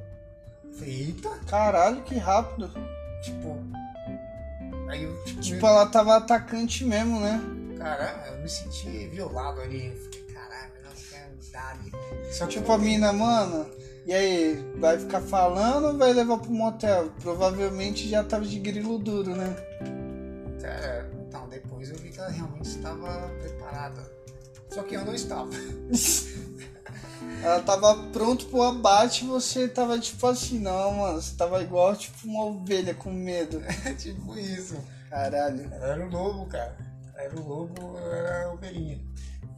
Eu 0.64 0.72
falei, 0.72 1.00
eita! 1.00 1.28
Caralho, 1.48 2.02
que 2.02 2.16
rápido. 2.16 2.70
Tipo... 3.24 3.58
Aí 4.88 5.02
eu, 5.02 5.24
tipo, 5.24 5.40
Tipo, 5.40 5.66
ela 5.66 5.86
tava 5.86 6.16
atacante 6.16 6.84
mesmo, 6.84 7.18
né? 7.18 7.40
Caramba, 7.76 8.24
eu 8.28 8.38
me 8.38 8.48
senti 8.48 9.08
violado 9.08 9.60
ali. 9.60 9.86
Eu 9.86 9.96
Falei, 9.96 10.26
caralho, 10.32 10.72
não 10.84 10.92
quero 10.92 11.52
dar 11.52 11.70
ali. 11.72 12.32
Só 12.32 12.46
que 12.46 12.52
Tipo, 12.52 12.70
a 12.70 12.78
mina, 12.78 13.12
mano, 13.12 13.68
e 14.08 14.14
aí, 14.14 14.72
vai 14.78 14.98
ficar 14.98 15.20
falando 15.20 15.88
ou 15.88 15.98
vai 15.98 16.14
levar 16.14 16.38
pro 16.38 16.50
motel? 16.50 17.12
Provavelmente 17.20 18.08
já 18.08 18.24
tava 18.24 18.46
de 18.46 18.58
grilo 18.58 18.98
duro, 18.98 19.36
né? 19.36 19.54
Cara, 20.62 21.10
então, 21.28 21.46
depois 21.46 21.90
eu 21.90 21.96
vi 21.98 22.08
que 22.08 22.18
ela 22.18 22.30
realmente 22.30 22.70
estava 22.70 23.28
preparada. 23.38 24.10
Só 24.70 24.82
que 24.82 24.94
eu 24.94 25.04
não 25.04 25.14
estava. 25.14 25.50
Ela 27.42 27.60
tava 27.60 27.94
pronto 28.10 28.46
pro 28.46 28.62
abate 28.62 29.24
e 29.24 29.28
você 29.28 29.68
tava 29.68 29.98
tipo 29.98 30.26
assim, 30.26 30.58
não, 30.58 30.94
mano, 30.94 31.20
você 31.20 31.36
tava 31.36 31.62
igual 31.62 31.94
tipo 31.94 32.26
uma 32.26 32.46
ovelha 32.46 32.94
com 32.94 33.12
medo. 33.12 33.62
tipo 33.98 34.38
isso. 34.38 34.76
Caralho. 35.10 35.68
Ela 35.70 35.86
era 35.86 36.06
o 36.06 36.10
lobo, 36.10 36.46
cara. 36.46 36.74
Ela 37.14 37.24
Era 37.24 37.38
o 37.38 37.46
lobo, 37.46 37.98
era 37.98 38.46
a 38.46 38.52
ovelhinha. 38.52 38.98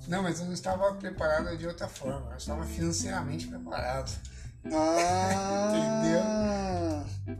Não, 0.08 0.24
mas 0.24 0.40
eu 0.40 0.46
não 0.46 0.52
estava 0.52 0.92
preparado 0.94 1.56
de 1.56 1.68
outra 1.68 1.86
forma. 1.86 2.32
Eu 2.32 2.36
estava 2.36 2.66
financeiramente 2.66 3.46
preparado. 3.46 4.10
Ah, 4.72 5.72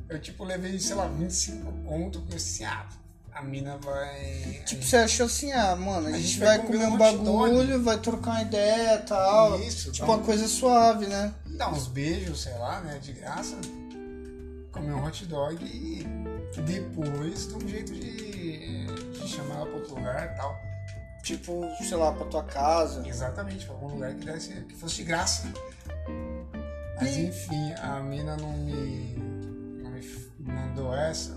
Eu, 0.08 0.20
tipo, 0.20 0.44
levei, 0.44 0.78
sei 0.78 0.94
lá, 0.96 1.06
25 1.06 1.72
conto, 1.84 2.18
porque 2.20 2.34
eu 2.34 2.38
disse, 2.38 2.64
ah, 2.64 2.86
a 3.32 3.42
mina 3.42 3.76
vai... 3.78 4.62
Tipo, 4.66 4.82
você 4.82 4.96
achou 4.96 5.26
assim, 5.26 5.52
ah, 5.52 5.76
mano, 5.76 6.06
a, 6.06 6.10
A 6.10 6.12
gente, 6.14 6.26
gente 6.26 6.38
vai 6.40 6.58
vai 6.58 6.66
comer 6.66 6.78
comer 6.78 6.90
um 6.90 6.94
um 6.94 6.98
bagulho, 6.98 7.82
vai 7.82 7.98
trocar 7.98 8.30
uma 8.32 8.42
ideia 8.42 8.94
e 8.94 8.98
tal. 9.06 9.60
Isso, 9.60 9.92
tipo, 9.92 10.06
dá 10.06 10.12
uma 10.12 10.20
um- 10.20 10.24
coisa 10.24 10.48
suave, 10.48 11.06
né? 11.06 11.32
dar 11.56 11.70
uns 11.72 11.86
beijos, 11.88 12.40
sei 12.42 12.54
lá, 12.54 12.80
né, 12.80 12.98
de 12.98 13.12
graça, 13.12 13.54
comer 14.72 14.92
um 14.94 15.04
hot 15.04 15.26
dog 15.26 15.62
e 15.62 16.06
depois 16.62 17.46
dar 17.48 17.56
um 17.58 17.68
jeito 17.68 17.92
de, 17.92 18.86
de 18.86 19.28
chamar 19.28 19.56
ela 19.56 19.66
para 19.66 19.74
outro 19.76 19.94
lugar 19.94 20.32
e 20.32 20.36
tal. 20.36 20.58
Tipo, 21.22 21.68
sei 21.86 21.98
lá, 21.98 22.12
pra 22.12 22.24
tua 22.26 22.42
casa. 22.44 23.06
Exatamente, 23.06 23.66
para 23.66 23.74
algum 23.74 23.88
lugar 23.88 24.14
que, 24.14 24.24
desse, 24.24 24.52
que 24.62 24.74
fosse 24.74 24.96
de 24.96 25.02
graça. 25.04 25.52
Mas 27.00 27.16
enfim, 27.16 27.72
a 27.78 27.98
mina 28.02 28.36
não 28.36 28.52
me, 28.52 29.14
não 29.82 29.90
me 29.90 30.52
mandou 30.52 30.94
essa. 30.94 31.34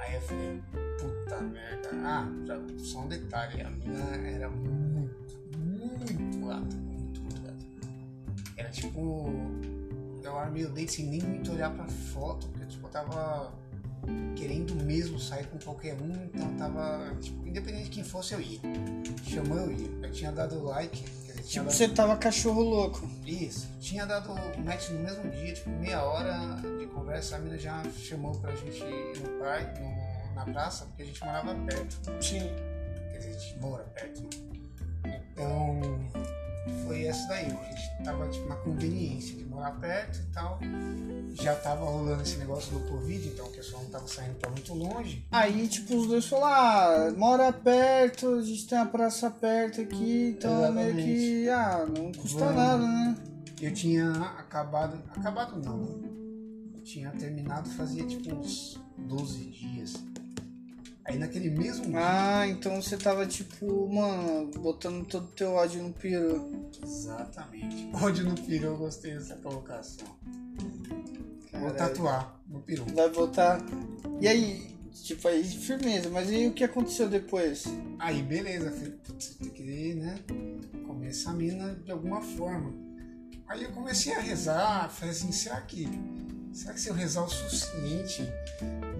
Aí 0.00 0.14
eu 0.14 0.20
falei, 0.22 0.62
puta 0.98 1.40
merda. 1.42 1.90
Ah, 2.02 2.26
já, 2.46 2.58
só 2.78 3.00
um 3.00 3.08
detalhe, 3.08 3.60
a 3.60 3.68
mina 3.68 4.16
era 4.26 4.48
muito, 4.48 5.38
muito 5.54 6.46
gata, 6.46 6.76
muito, 6.76 7.20
muito 7.20 7.42
gata. 7.42 7.66
Era 8.56 8.70
tipo. 8.70 9.30
Eu 10.22 10.38
armei 10.38 10.64
o 10.64 10.70
date 10.70 10.92
sem 10.92 11.06
nem 11.08 11.20
muito 11.20 11.52
olhar 11.52 11.70
pra 11.70 11.86
foto, 11.86 12.48
porque 12.48 12.64
tipo, 12.64 12.86
eu 12.86 12.90
tava 12.90 13.52
querendo 14.34 14.74
mesmo 14.82 15.18
sair 15.18 15.46
com 15.48 15.58
qualquer 15.58 16.00
um, 16.00 16.24
então 16.24 16.56
tava. 16.56 17.14
Tipo, 17.20 17.46
independente 17.46 17.84
de 17.84 17.90
quem 17.90 18.04
fosse, 18.04 18.32
eu 18.32 18.40
ia. 18.40 18.60
Chamou, 19.24 19.58
eu 19.58 19.72
ia. 19.72 19.88
Eu 20.02 20.10
tinha 20.10 20.32
dado 20.32 20.62
like, 20.62 21.04
Tipo, 21.46 21.64
dado. 21.66 21.74
você 21.74 21.88
tava 21.88 22.16
cachorro 22.16 22.62
louco. 22.62 23.08
Isso. 23.26 23.68
Tinha 23.80 24.06
dado 24.06 24.32
o 24.32 24.60
match 24.60 24.88
no 24.90 25.00
mesmo 25.00 25.30
dia, 25.30 25.52
tipo, 25.54 25.70
meia 25.70 26.02
hora 26.02 26.56
de 26.78 26.86
conversa, 26.86 27.36
a 27.36 27.38
mina 27.38 27.58
já 27.58 27.82
chamou 27.92 28.32
pra 28.40 28.54
gente 28.54 28.82
ir 28.82 29.18
no 29.20 29.28
parque, 29.40 29.80
no- 29.80 30.34
na 30.34 30.44
praça, 30.46 30.84
porque 30.86 31.02
a 31.02 31.06
gente 31.06 31.22
morava 31.24 31.54
perto. 31.66 31.96
Sim. 32.22 32.50
Quer 33.12 33.18
dizer, 33.18 33.30
a 33.30 33.38
gente 33.38 33.58
mora 33.60 33.84
perto. 33.84 34.28
Então, 35.04 35.80
foi 36.86 37.04
essa 37.04 37.26
daí. 37.28 37.52
Tava 38.04 38.28
tipo, 38.28 38.46
na 38.48 38.56
conveniência 38.56 39.34
de 39.36 39.44
morar 39.46 39.72
perto 39.80 40.18
e 40.18 40.32
tal. 40.32 40.58
Já 41.32 41.54
tava 41.56 41.84
rolando 41.84 42.22
esse 42.22 42.36
negócio 42.36 42.78
do 42.78 42.86
Covid, 42.88 43.28
então 43.28 43.46
o 43.46 43.50
pessoal 43.50 43.82
não 43.82 43.90
tava 43.90 44.06
saindo 44.06 44.34
pra 44.34 44.50
muito 44.50 44.74
longe. 44.74 45.26
Aí, 45.32 45.66
tipo, 45.66 45.96
os 45.96 46.06
dois 46.06 46.26
falaram, 46.26 47.08
ah, 47.08 47.18
mora 47.18 47.52
perto, 47.52 48.34
a 48.34 48.42
gente 48.42 48.66
tem 48.66 48.78
a 48.78 48.86
praça 48.86 49.30
perto 49.30 49.80
aqui, 49.80 50.36
então 50.38 50.64
é 50.64 50.70
meio 50.70 50.94
que, 50.94 51.48
ah, 51.48 51.86
não 51.86 52.12
custa 52.12 52.52
nada, 52.52 52.86
né? 52.86 53.16
Eu 53.60 53.72
tinha 53.72 54.12
acabado. 54.12 55.02
Acabado 55.16 55.58
não. 55.64 56.02
Eu 56.76 56.82
tinha 56.82 57.10
terminado 57.12 57.70
fazia 57.70 58.04
tipo 58.04 58.34
uns 58.34 58.78
12 58.98 59.44
dias. 59.46 59.94
Aí 61.04 61.18
naquele 61.18 61.50
mesmo 61.50 61.86
dia. 61.86 62.00
Ah, 62.00 62.48
então 62.48 62.80
você 62.80 62.96
tava, 62.96 63.26
tipo, 63.26 63.92
mano, 63.92 64.50
botando 64.58 65.04
todo 65.06 65.24
o 65.24 65.32
teu 65.32 65.52
ódio 65.52 65.82
no 65.82 65.92
peru. 65.92 66.70
Exatamente. 66.82 67.90
Ódio 67.92 68.24
no 68.24 68.34
peru, 68.34 68.66
eu 68.68 68.76
gostei 68.78 69.14
dessa 69.14 69.36
colocação. 69.36 70.06
Vou 71.52 71.70
Caralho. 71.70 71.76
tatuar 71.76 72.40
no 72.48 72.60
peru. 72.60 72.84
Vai 72.94 73.10
botar... 73.10 73.60
E 74.20 74.26
aí, 74.26 74.74
tipo, 74.92 75.28
aí, 75.28 75.44
firmeza, 75.44 76.08
mas 76.08 76.30
e 76.30 76.36
aí 76.36 76.48
o 76.48 76.52
que 76.52 76.64
aconteceu 76.64 77.08
depois? 77.08 77.64
Aí 77.98 78.22
beleza, 78.22 78.70
putz, 79.04 79.34
tem 79.34 79.50
que, 79.50 79.94
né, 79.94 80.18
comer 80.86 81.08
essa 81.08 81.32
mina 81.32 81.74
de 81.74 81.92
alguma 81.92 82.22
forma. 82.22 82.72
Aí 83.46 83.64
eu 83.64 83.72
comecei 83.72 84.14
a 84.14 84.20
rezar, 84.20 84.88
falei 84.88 85.10
assim, 85.10 85.30
será 85.32 85.60
que 85.60 85.86
será 86.54 86.72
que 86.72 86.80
se 86.80 86.88
eu 86.88 86.94
rezar 86.94 87.24
o 87.24 87.28
suficiente, 87.28 88.32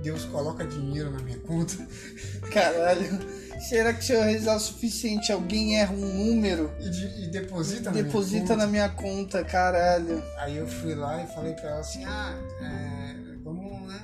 Deus 0.02 0.24
coloca 0.24 0.66
dinheiro 0.66 1.10
na 1.10 1.20
minha 1.20 1.38
conta? 1.38 1.74
Caralho. 2.52 3.44
Será 3.60 3.94
que 3.94 4.04
se 4.04 4.12
eu 4.12 4.22
rezar 4.22 4.56
o 4.56 4.60
suficiente, 4.60 5.32
alguém 5.32 5.78
erra 5.78 5.94
um 5.94 6.26
número? 6.26 6.70
E, 6.80 6.90
de, 6.90 7.24
e 7.24 7.26
deposita, 7.28 7.90
deposita 7.90 8.56
na 8.56 8.66
minha 8.66 8.88
conta? 8.88 9.02
na 9.02 9.06
minha 9.06 9.16
conta, 9.24 9.44
caralho. 9.44 10.22
Aí 10.38 10.56
eu 10.56 10.66
fui 10.66 10.94
lá 10.94 11.22
e 11.22 11.26
falei 11.28 11.54
pra 11.54 11.70
ela 11.70 11.80
assim, 11.80 12.04
ah, 12.04 12.34
é, 12.60 13.14
vamos, 13.42 13.88
né? 13.88 14.02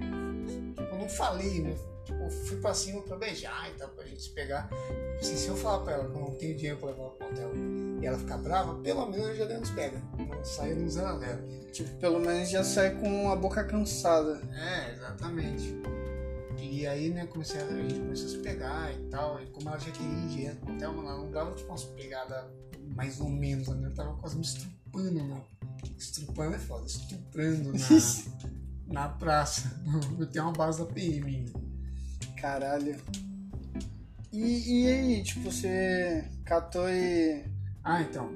Eu 0.00 0.98
não 0.98 1.08
falei, 1.08 1.62
né? 1.62 1.74
Tipo, 2.08 2.30
fui 2.30 2.56
pra 2.56 2.72
cima 2.72 3.02
pra 3.02 3.18
beijar 3.18 3.70
e 3.70 3.74
tal, 3.74 3.90
pra 3.90 4.06
gente 4.06 4.22
se 4.22 4.30
pegar. 4.30 4.66
Assim, 5.20 5.36
se 5.36 5.46
eu 5.48 5.54
falar 5.54 5.84
pra 5.84 5.92
ela 5.92 6.08
que 6.08 6.16
eu 6.16 6.20
não 6.20 6.34
tenho 6.36 6.56
dinheiro 6.56 6.78
pra 6.78 6.88
levar 6.88 7.02
ela 7.02 7.10
pro 7.10 7.28
hotel 7.28 7.50
e 8.00 8.06
ela 8.06 8.18
ficar 8.18 8.38
brava, 8.38 8.76
pelo 8.76 9.10
menos 9.10 9.36
já 9.36 9.46
nos 9.58 9.70
pega. 9.72 10.02
Não 10.16 10.42
sai 10.42 10.72
no 10.72 10.88
zero 10.88 11.06
a 11.06 11.18
zero. 11.18 11.70
Tipo, 11.70 11.90
pelo 11.96 12.18
menos 12.18 12.48
já 12.48 12.64
sai 12.64 12.98
com 12.98 13.30
a 13.30 13.36
boca 13.36 13.62
cansada. 13.62 14.40
É, 14.54 14.94
exatamente. 14.94 15.76
E 16.58 16.86
aí, 16.86 17.10
né, 17.10 17.26
comecei 17.26 17.60
a, 17.60 17.64
a 17.66 17.76
gente 17.82 18.00
começou 18.00 18.26
a 18.26 18.30
se 18.30 18.38
pegar 18.38 18.90
e 18.94 19.10
tal. 19.10 19.42
E 19.42 19.46
como 19.48 19.68
ela 19.68 19.78
já 19.78 19.90
queria 19.90 20.10
ir 20.10 20.28
direto 20.28 20.60
pro 20.60 20.74
hotel, 20.74 20.92
ela 20.92 21.18
não 21.18 21.30
dava 21.30 21.54
tipo 21.54 21.68
umas 21.68 21.84
pegadas 21.84 22.46
mais 22.96 23.20
ou 23.20 23.28
menos, 23.28 23.68
né? 23.68 23.88
Eu 23.88 23.94
tava 23.94 24.16
quase 24.16 24.34
me 24.34 24.42
estrupando, 24.42 25.24
né? 25.24 25.42
Estrupando 25.98 26.54
é 26.54 26.58
foda, 26.58 26.86
estuprando 26.86 27.70
na, 27.70 27.88
na 29.04 29.08
praça. 29.10 29.78
Eu 30.18 30.26
tenho 30.26 30.46
uma 30.46 30.54
base 30.54 30.78
da 30.78 30.86
PM 30.86 31.26
ainda. 31.26 31.67
Caralho. 32.40 32.96
E, 34.32 34.84
e 34.84 34.88
aí, 34.88 35.22
tipo, 35.22 35.50
você 35.50 36.24
catou 36.44 36.88
e. 36.88 37.44
Ah, 37.82 38.02
então. 38.02 38.32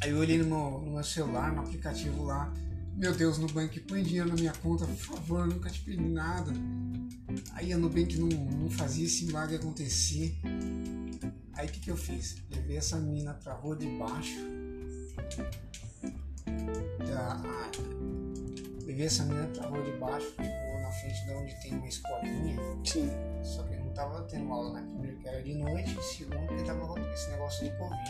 Aí 0.00 0.10
eu 0.10 0.18
olhei 0.18 0.38
no 0.38 0.44
meu, 0.44 0.80
no 0.80 0.92
meu 0.92 1.04
celular, 1.04 1.52
no 1.52 1.60
aplicativo 1.60 2.24
lá. 2.24 2.52
Meu 2.96 3.12
Deus, 3.12 3.38
Nubank, 3.38 3.80
põe 3.80 4.02
dinheiro 4.02 4.28
na 4.28 4.34
minha 4.36 4.52
conta, 4.52 4.86
por 4.86 4.96
favor, 4.96 5.46
nunca 5.46 5.68
te 5.68 5.80
pedi 5.80 6.00
nada. 6.00 6.52
Aí 7.54 7.72
a 7.72 7.78
Nubank 7.78 8.16
não, 8.16 8.28
não 8.28 8.70
fazia 8.70 9.04
esse 9.04 9.24
milagre 9.24 9.56
acontecer. 9.56 10.38
Aí 11.54 11.66
o 11.66 11.70
que, 11.70 11.80
que 11.80 11.90
eu 11.90 11.96
fiz? 11.96 12.36
Levei 12.50 12.76
essa 12.76 12.96
mina 12.98 13.34
pra 13.34 13.54
rua 13.54 13.76
de 13.76 13.86
baixo. 13.98 14.38
Já, 17.06 17.42
ah, 17.44 17.70
levei 18.86 19.06
essa 19.06 19.24
mina 19.24 19.46
pra 19.48 19.66
rua 19.66 19.82
de 19.82 19.92
baixo, 19.98 20.34
frente 21.00 21.24
de 21.24 21.32
onde 21.32 21.60
tem 21.60 21.74
uma 21.74 21.86
escolinha. 21.88 22.56
Sim. 22.84 23.10
Só 23.42 23.62
que 23.64 23.76
não 23.76 23.90
tava 23.90 24.22
tendo 24.22 24.52
aula, 24.52 24.74
né? 24.74 24.88
Primeiro 24.92 25.18
que 25.18 25.28
era 25.28 25.42
de 25.42 25.54
noite, 25.54 26.02
segundo 26.02 26.46
que 26.56 26.64
tava 26.64 27.00
esse 27.12 27.30
negócio 27.30 27.70
do 27.70 27.76
Covid. 27.76 28.00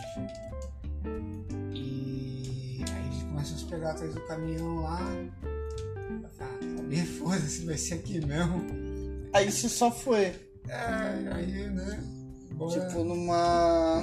E 1.73 2.83
aí 2.91 3.11
gente 3.11 3.25
começou 3.25 3.55
a 3.55 3.59
se 3.59 3.65
pegar 3.65 3.91
atrás 3.91 4.13
do 4.13 4.21
caminhão 4.21 4.81
lá. 4.81 4.99
Ah, 6.39 6.59
sabia, 6.77 7.05
foda-se, 7.05 7.65
vai 7.65 7.77
ser 7.77 7.95
aqui 7.95 8.25
mesmo. 8.25 8.63
Aí 9.33 9.51
você 9.51 9.67
só 9.69 9.91
foi. 9.91 10.33
É, 10.67 11.33
aí, 11.33 11.69
né? 11.69 12.03
Bora. 12.51 12.87
Tipo, 12.87 13.03
numa. 13.03 14.01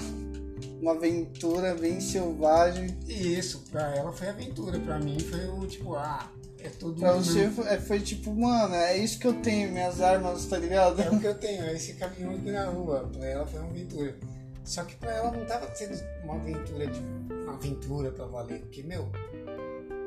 Uma 0.81 0.93
aventura 0.93 1.75
bem 1.75 2.01
selvagem. 2.01 2.97
Isso, 3.07 3.65
pra 3.71 3.95
ela 3.97 4.13
foi 4.13 4.29
aventura, 4.29 4.79
pra 4.81 4.99
mim 4.99 5.19
foi 5.19 5.47
o 5.49 5.67
tipo, 5.67 5.95
ah, 5.95 6.31
é 6.65 6.71
tudo. 6.71 7.01
Pra 7.01 7.13
você 7.13 7.51
foi, 7.51 7.67
é, 7.67 7.79
foi, 7.79 8.01
tipo, 8.01 8.35
mano, 8.35 8.75
é 8.75 8.97
isso 8.97 9.19
que 9.19 9.27
eu 9.27 9.35
tenho, 9.35 9.73
minhas 9.73 10.01
armas, 10.01 10.47
tá 10.47 10.57
ligado? 10.57 11.01
É 11.01 11.11
o 11.11 11.19
que 11.19 11.27
eu 11.27 11.35
tenho, 11.39 11.65
é 11.65 11.75
esse 11.75 11.95
caminhão 11.95 12.35
aqui 12.35 12.51
na 12.51 12.67
rua. 12.67 13.11
Pra 13.13 13.27
ela 13.27 13.47
foi 13.47 13.61
uma 13.61 13.71
aventura. 13.71 14.17
Só 14.65 14.85
que 14.85 14.95
pra 14.97 15.13
ela 15.13 15.33
não 15.33 15.45
tava 15.45 15.75
sendo 15.75 15.99
uma 16.23 16.37
aventura 16.37 16.87
de. 16.87 17.01
uma 17.01 17.55
aventura 17.55 18.11
pra 18.13 18.27
valer, 18.27 18.61
porque, 18.61 18.83
meu, 18.83 19.11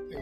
eu, 0.10 0.22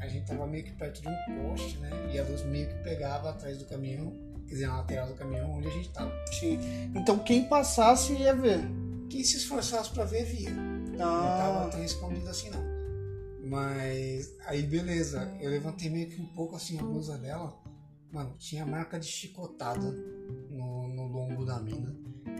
a 0.00 0.06
gente 0.06 0.26
tava 0.26 0.46
meio 0.46 0.64
que 0.64 0.72
perto 0.72 1.00
de 1.00 1.08
um 1.08 1.42
poste, 1.42 1.78
né? 1.78 1.90
E 2.12 2.18
a 2.18 2.24
luz 2.24 2.42
meio 2.44 2.68
que 2.68 2.74
pegava 2.82 3.30
atrás 3.30 3.58
do 3.58 3.64
caminhão, 3.64 4.12
quer 4.46 4.54
dizer, 4.54 4.66
na 4.66 4.76
lateral 4.76 5.08
do 5.08 5.14
caminhão 5.14 5.50
onde 5.52 5.68
a 5.68 5.70
gente 5.70 5.88
tava. 5.90 6.12
Sim. 6.32 6.58
Então 6.94 7.18
quem 7.18 7.44
passasse 7.44 8.12
ia 8.12 8.34
ver. 8.34 8.60
Quem 9.08 9.24
se 9.24 9.38
esforçasse 9.38 9.90
pra 9.90 10.04
ver, 10.04 10.24
via. 10.24 10.50
Ah. 10.50 10.92
Não 10.92 11.54
tava 11.54 11.70
tão 11.70 11.82
escondido 11.82 12.28
assim, 12.28 12.50
não. 12.50 12.69
Mas 13.50 14.32
aí 14.46 14.62
beleza, 14.62 15.36
eu 15.40 15.50
levantei 15.50 15.90
meio 15.90 16.08
que 16.08 16.22
um 16.22 16.26
pouco 16.26 16.54
assim 16.54 16.78
a 16.78 16.82
blusa 16.84 17.18
dela. 17.18 17.60
Mano, 18.12 18.36
tinha 18.38 18.64
marca 18.64 18.98
de 18.98 19.08
chicotada 19.08 19.90
no, 20.48 20.86
no 20.86 21.08
lombo 21.08 21.44
da 21.44 21.58
mina. 21.58 21.92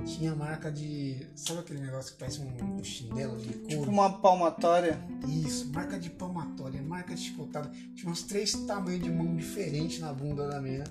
Tinha 0.06 0.36
marca 0.36 0.70
de. 0.70 1.26
Sabe 1.34 1.60
aquele 1.60 1.80
negócio 1.80 2.12
que 2.12 2.18
parece 2.20 2.40
um, 2.40 2.76
um 2.76 2.84
chinelo 2.84 3.36
de 3.38 3.54
couro? 3.54 3.66
Tipo 3.66 3.90
uma 3.90 4.20
palmatória. 4.20 5.04
Isso, 5.26 5.72
marca 5.72 5.98
de 5.98 6.10
palmatória, 6.10 6.80
marca 6.80 7.12
de 7.12 7.22
chicotada. 7.22 7.68
Tinha 7.96 8.10
uns 8.10 8.22
três 8.22 8.52
tamanhos 8.52 9.02
de 9.02 9.10
mão 9.10 9.34
diferentes 9.34 9.98
na 9.98 10.12
bunda 10.12 10.46
da 10.46 10.60
mina. 10.60 10.84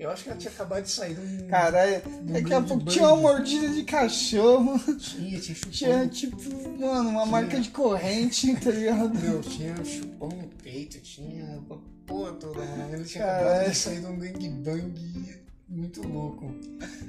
Eu 0.00 0.08
acho 0.08 0.24
que 0.24 0.30
ela 0.30 0.38
tinha 0.38 0.50
acabado 0.50 0.82
de 0.82 0.90
sair 0.90 1.14
de 1.14 1.44
um. 1.44 1.46
Caralho, 1.46 2.02
daqui 2.22 2.54
a 2.54 2.62
pouco 2.62 2.86
tinha 2.86 3.06
uma 3.06 3.16
mordida 3.16 3.68
de 3.68 3.84
cachorro. 3.84 4.78
Tinha, 4.96 5.38
tinha 5.38 5.54
chupão. 5.54 5.70
Tinha, 5.70 6.08
tipo, 6.08 6.36
mano, 6.78 7.10
uma 7.10 7.20
tinha... 7.20 7.26
marca 7.26 7.60
de 7.60 7.68
corrente, 7.68 8.56
tá 8.64 8.70
ligado? 8.70 9.14
Meu, 9.18 9.42
tinha 9.42 9.84
chupão 9.84 10.30
no 10.30 10.48
peito, 10.62 10.98
tinha. 11.00 11.62
Porra 12.06 12.32
toda, 12.32 12.64
mano. 12.64 12.94
Ele 12.94 13.04
tinha 13.04 13.24
Caralho. 13.24 13.48
acabado 13.48 13.70
de 13.70 13.76
sair 13.76 14.00
de 14.00 14.06
um 14.06 14.18
gangbang 14.18 15.40
muito 15.68 16.08
louco. 16.08 16.50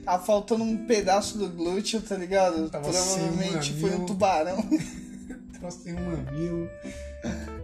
Tá 0.03 0.19
faltando 0.19 0.65
um 0.65 0.85
pedaço 0.85 1.37
do 1.37 1.47
glúteo, 1.47 2.01
tá 2.01 2.17
ligado? 2.17 2.69
Tava 2.69 2.89
Provavelmente 2.89 3.71
um 3.71 3.79
foi 3.79 3.95
um 3.95 4.05
tubarão. 4.05 4.57
Tava 5.55 5.71
sem 5.71 5.93
um 5.93 6.11
mamilo. 6.11 6.69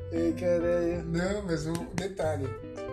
Ei, 0.09 0.31
caralho. 0.31 1.03
Não, 1.03 1.43
mas 1.45 1.67
um 1.67 1.73
detalhe. 1.95 2.47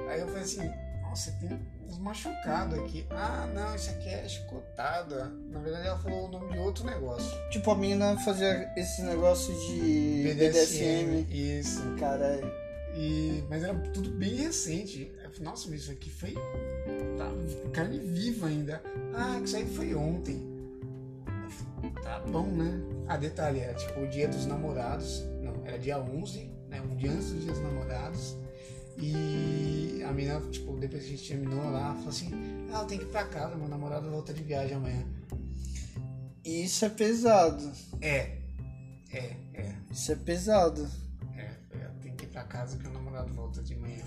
Aí 0.09 0.21
eu 0.21 0.27
falei 0.27 0.43
assim, 0.43 0.69
nossa, 1.01 1.31
tem 1.41 1.49
uns 1.95 1.99
machucados 1.99 2.79
aqui. 2.79 3.07
Ah, 3.11 3.49
não, 3.55 3.75
isso 3.75 3.91
aqui 3.91 4.09
é 4.09 4.29
chicotada. 4.29 5.33
Na 5.51 5.61
verdade, 5.61 5.87
ela 5.87 5.99
falou 5.99 6.27
o 6.27 6.29
nome 6.29 6.53
de 6.53 6.59
outro 6.59 6.85
negócio. 6.85 7.31
Tipo, 7.51 7.71
a 7.71 7.77
menina 7.77 8.19
fazia 8.21 8.73
esse 8.77 9.03
negócio 9.03 9.55
de 9.55 10.23
BDSM. 10.25 11.23
BDSM. 11.23 11.27
Isso. 11.31 11.83
Caralho. 11.99 12.51
E, 12.97 13.45
mas 13.49 13.63
era 13.63 13.75
tudo 13.93 14.11
bem 14.11 14.35
recente. 14.35 15.13
Nossa, 15.41 15.69
mas 15.69 15.83
isso 15.83 15.91
aqui 15.91 16.11
foi 16.11 16.35
tá, 17.17 17.31
carne 17.73 17.99
viva 17.99 18.47
ainda. 18.47 18.83
Ah, 19.15 19.41
isso 19.43 19.57
aí 19.57 19.67
foi 19.67 19.95
ontem. 19.95 20.53
Tá 22.03 22.21
bom, 22.21 22.47
né? 22.47 22.81
Ah, 23.09 23.17
detalhe, 23.17 23.61
era 23.61 23.75
tipo 23.75 24.01
o 24.01 24.07
dia 24.09 24.29
dos 24.29 24.47
namorados. 24.47 25.23
Não, 25.43 25.67
era 25.67 25.79
dia 25.79 25.99
11, 25.99 26.51
né? 26.69 26.81
Um 26.81 26.97
dia 26.97 27.11
antes 27.11 27.33
do 27.33 27.41
dia 27.41 27.53
dos 27.53 27.63
namorados. 27.63 28.37
E 28.99 30.03
a 30.07 30.13
menina, 30.13 30.41
tipo, 30.51 30.77
depois 30.77 31.03
que 31.03 31.09
a 31.09 31.17
gente 31.17 31.29
terminou 31.29 31.71
lá, 31.71 31.95
falou 31.95 32.09
assim: 32.09 32.31
Ah, 32.73 32.81
eu 32.81 32.87
tenho 32.87 33.01
que 33.01 33.07
ir 33.07 33.11
pra 33.11 33.25
casa, 33.25 33.57
meu 33.57 33.69
namorado 33.69 34.11
volta 34.11 34.33
de 34.33 34.43
viagem 34.43 34.77
amanhã. 34.77 35.05
Isso 36.45 36.85
é 36.85 36.89
pesado. 36.89 37.73
É, 38.01 38.39
é, 39.11 39.37
é. 39.55 39.75
Isso 39.91 40.13
é 40.13 40.17
pesado. 40.17 40.89
É, 41.37 41.51
é 41.77 41.91
tem 42.03 42.15
que 42.15 42.25
ir 42.25 42.29
pra 42.29 42.45
casa 42.45 42.77
que 42.77 42.87
o 42.87 42.93
namorado 42.93 43.33
volta 43.33 43.63
de 43.63 43.75
manhã. 43.77 44.05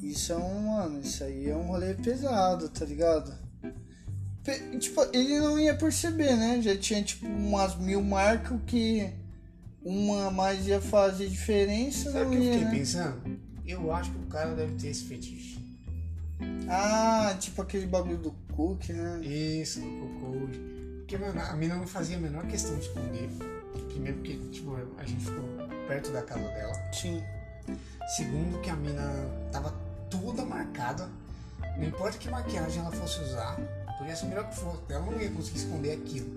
Isso 0.00 0.32
é 0.32 0.36
um, 0.36 0.66
mano, 0.68 1.00
isso 1.00 1.22
aí 1.22 1.48
é 1.48 1.56
um 1.56 1.66
rolê 1.66 1.94
pesado, 1.94 2.68
tá 2.68 2.84
ligado? 2.84 3.32
tipo, 4.80 5.00
ele 5.12 5.38
não 5.38 5.58
ia 5.58 5.74
perceber, 5.76 6.36
né? 6.36 6.60
Já 6.60 6.76
tinha, 6.76 7.02
tipo, 7.02 7.26
umas 7.26 7.76
mil 7.76 8.02
marcas 8.02 8.58
que 8.66 9.12
uma 9.84 10.30
mais 10.30 10.66
ia 10.66 10.80
fazer 10.80 11.28
diferença. 11.28 12.10
Sabe 12.10 12.24
o 12.24 12.30
que 12.30 12.36
eu 12.36 12.52
fiquei 12.52 12.64
né? 12.64 12.70
pensando? 12.70 13.31
Eu 13.66 13.92
acho 13.92 14.10
que 14.10 14.18
o 14.18 14.26
cara 14.26 14.54
deve 14.54 14.74
ter 14.74 14.88
esse 14.88 15.04
fetiche. 15.04 15.62
Ah, 16.68 17.36
tipo 17.38 17.62
aquele 17.62 17.86
bagulho 17.86 18.18
do 18.18 18.32
Cook, 18.54 18.88
né? 18.90 19.20
Isso, 19.24 19.80
do 19.80 19.86
cocô. 19.86 20.48
Porque, 20.98 21.18
mano, 21.18 21.40
a 21.40 21.54
mina 21.54 21.76
não 21.76 21.86
fazia 21.86 22.16
a 22.16 22.20
menor 22.20 22.46
questão 22.46 22.74
de 22.76 22.82
esconder. 22.82 23.28
Primeiro 23.90 24.18
porque, 24.18 24.36
tipo, 24.50 24.76
a 24.98 25.04
gente 25.04 25.24
ficou 25.24 25.44
perto 25.86 26.10
da 26.10 26.22
casa 26.22 26.48
dela. 26.48 26.74
Sim. 26.92 27.22
Segundo 28.16 28.60
que 28.60 28.70
a 28.70 28.76
mina 28.76 29.28
tava 29.50 29.74
toda 30.10 30.44
marcada. 30.44 31.08
Não 31.76 31.84
importa 31.84 32.18
que 32.18 32.28
maquiagem 32.28 32.80
ela 32.80 32.90
fosse 32.90 33.20
usar, 33.20 33.56
podia 33.98 34.14
ser 34.14 34.26
melhor 34.26 34.48
que 34.48 34.56
fosse, 34.56 34.78
ela 34.90 35.06
não 35.06 35.20
ia 35.20 35.30
conseguir 35.30 35.58
esconder 35.58 35.92
aquilo. 35.92 36.28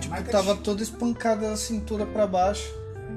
Tinha 0.00 0.18
tipo, 0.18 0.30
tava 0.30 0.54
de... 0.54 0.62
toda 0.62 0.82
espancada 0.82 1.50
da 1.50 1.56
cintura 1.56 2.04
para 2.06 2.26
baixo. 2.26 2.68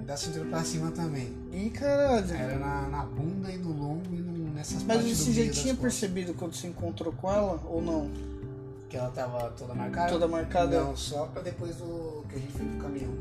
Da 0.06 0.17
cintura 0.17 0.45
pra 0.45 0.63
cima 0.63 0.91
também. 0.91 1.36
Ih, 1.52 1.69
caralho. 1.69 2.34
Era 2.34 2.58
na, 2.58 2.89
na 2.89 3.06
bunda 3.06 3.52
e 3.52 3.58
no 3.58 3.69
lombo 3.69 4.13
e 4.13 4.17
no, 4.17 4.54
nessas 4.54 4.84
Mas 4.84 4.97
partes 4.97 5.17
você 5.17 5.45
já 5.45 5.52
tinha 5.52 5.75
percebido 5.75 6.34
quando 6.34 6.56
você 6.56 6.67
encontrou 6.67 7.13
com 7.13 7.32
ela 7.32 7.62
ou 7.65 7.82
não? 7.82 8.10
Que 8.89 8.97
ela 8.97 9.12
tava 9.12 9.52
toda 9.52 9.73
marcada? 9.73 10.10
Toda 10.12 10.28
marcada? 10.28 10.84
Não, 10.84 10.97
só 10.97 11.25
pra 11.28 11.41
depois 11.41 11.75
do 11.75 12.23
que 12.28 12.36
a 12.36 12.39
gente 12.39 12.54
foi 12.54 12.65
pro 12.65 12.78
caminhão. 12.78 13.13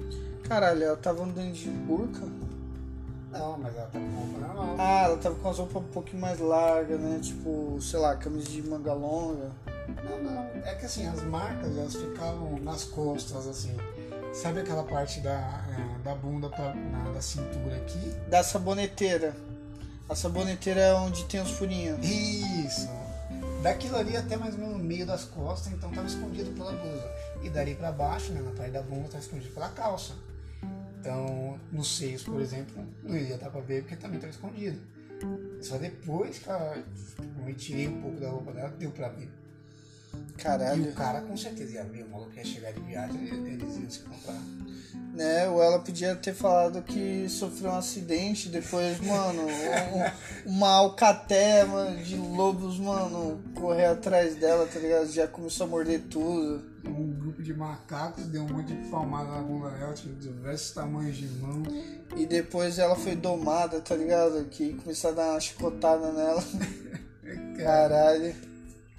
Caralho, 0.45 0.83
ela 0.83 0.97
tava 0.97 1.25
andando 1.25 1.53
de 1.53 1.69
burca? 1.69 2.27
Não, 3.31 3.59
mas 3.59 3.77
ela 3.77 3.87
tava 3.87 4.05
com 4.05 4.17
roupa 4.17 4.39
normal. 4.39 4.77
Ah, 4.79 5.03
ela 5.05 5.17
tava 5.19 5.35
com 5.35 5.51
as 5.51 5.59
roupas 5.59 5.83
um 5.83 5.87
pouquinho 5.89 6.23
mais 6.23 6.39
largas, 6.39 6.99
né? 6.99 7.19
Tipo, 7.23 7.79
sei 7.83 8.01
lá, 8.01 8.17
camisa 8.17 8.49
de 8.49 8.63
manga 8.63 8.95
longa. 8.95 9.51
Não, 10.05 10.23
não. 10.23 10.43
É 10.65 10.75
que 10.75 10.87
assim, 10.87 11.07
as 11.07 11.23
marcas 11.25 11.77
elas 11.77 11.95
ficavam 11.95 12.59
nas 12.61 12.85
costas, 12.85 13.47
assim. 13.47 13.77
Sabe 14.33 14.61
aquela 14.61 14.85
parte 14.85 15.21
da, 15.21 15.65
é, 15.69 16.03
da 16.03 16.15
bunda 16.15 16.49
pra, 16.49 16.75
na, 16.75 17.11
da 17.11 17.21
cintura 17.21 17.77
aqui? 17.77 17.99
Da 18.29 18.43
saboneteira. 18.43 19.35
A 20.09 20.15
saboneteira 20.15 20.81
é 20.81 20.95
onde 20.95 21.25
tem 21.25 21.41
os 21.41 21.51
furinhos. 21.51 21.99
Isso. 22.05 22.89
Daquilo 23.63 23.97
ali 23.97 24.17
até 24.17 24.37
mais 24.37 24.55
ou 24.55 24.61
menos 24.61 24.79
no 24.79 24.85
meio 24.85 25.05
das 25.05 25.25
costas, 25.25 25.73
então 25.73 25.91
tava 25.91 26.07
escondido 26.07 26.51
pela 26.53 26.73
blusa. 26.73 27.11
E 27.43 27.51
dali 27.51 27.75
pra 27.75 27.91
baixo, 27.91 28.33
né, 28.33 28.41
na 28.41 28.53
parte 28.53 28.71
da 28.71 28.83
bunda, 28.83 29.09
tava 29.09 29.23
escondido 29.23 29.53
pela 29.53 29.69
calça. 29.71 30.15
Então, 31.01 31.59
nos 31.73 31.97
seios, 31.97 32.23
por 32.23 32.41
exemplo, 32.41 32.85
não 33.03 33.17
ia 33.17 33.37
dar 33.37 33.51
pra 33.51 33.61
ver 33.61 33.83
porque 33.83 33.97
também 33.97 34.19
tava 34.21 34.31
escondido. 34.31 34.79
Só 35.61 35.77
depois 35.77 36.39
que 36.39 36.49
ela, 36.49 36.77
tipo, 36.77 37.23
eu 37.23 37.45
me 37.45 37.55
tirei 37.55 37.89
um 37.89 38.01
pouco 38.01 38.21
da 38.21 38.29
roupa 38.31 38.53
dela, 38.53 38.69
deu 38.79 38.91
pra 38.91 39.09
ver. 39.09 39.31
E 40.15 40.41
Caralho. 40.43 40.85
o 40.91 40.93
cara 40.93 41.21
com 41.21 41.37
certeza 41.37 41.75
ia 41.75 41.85
ver, 41.85 42.05
o 42.05 42.11
maluco 42.11 42.33
ia 42.37 42.45
chegar 42.45 42.73
de 42.73 42.81
viagem, 42.81 43.25
eles 43.27 43.77
iam 43.77 43.91
se 43.91 43.99
comprar. 44.01 44.41
Né? 45.15 45.49
Ou 45.49 45.61
ela 45.61 45.81
podia 45.81 46.15
ter 46.15 46.33
falado 46.33 46.81
que 46.83 47.29
sofreu 47.29 47.73
um 47.73 47.77
acidente, 47.77 48.49
depois, 48.49 49.01
mano, 49.01 49.43
um- 49.49 50.51
uma 50.55 50.69
alcatéia 50.69 51.67
mano, 51.67 51.97
de 52.05 52.15
lobos, 52.17 52.79
mano, 52.79 53.43
correr 53.57 53.87
atrás 53.87 54.37
dela, 54.37 54.65
tá 54.73 54.79
ligado? 54.79 55.11
Já 55.11 55.27
começou 55.27 55.67
a 55.67 55.71
morder 55.71 56.03
tudo. 56.09 56.63
Um 56.87 57.11
grupo 57.19 57.43
de 57.43 57.53
macacos 57.53 58.27
deu 58.27 58.43
um 58.45 58.49
monte 58.49 58.73
de 58.73 58.89
palmada 58.89 59.29
na 59.33 59.43
bunda 59.43 59.71
dela, 59.71 59.93
tinha 59.93 60.15
diversos 60.15 60.71
tamanhos 60.71 61.17
de 61.17 61.27
mão. 61.41 61.65
E 62.17 62.25
depois 62.25 62.79
ela 62.79 62.95
foi 62.95 63.17
domada, 63.17 63.81
tá 63.81 63.97
ligado? 63.97 64.45
Que 64.45 64.75
começou 64.75 65.11
a 65.11 65.15
dar 65.15 65.31
uma 65.33 65.41
chicotada 65.41 66.13
nela. 66.13 66.43
Cara, 67.57 67.59
Caralho. 67.59 68.35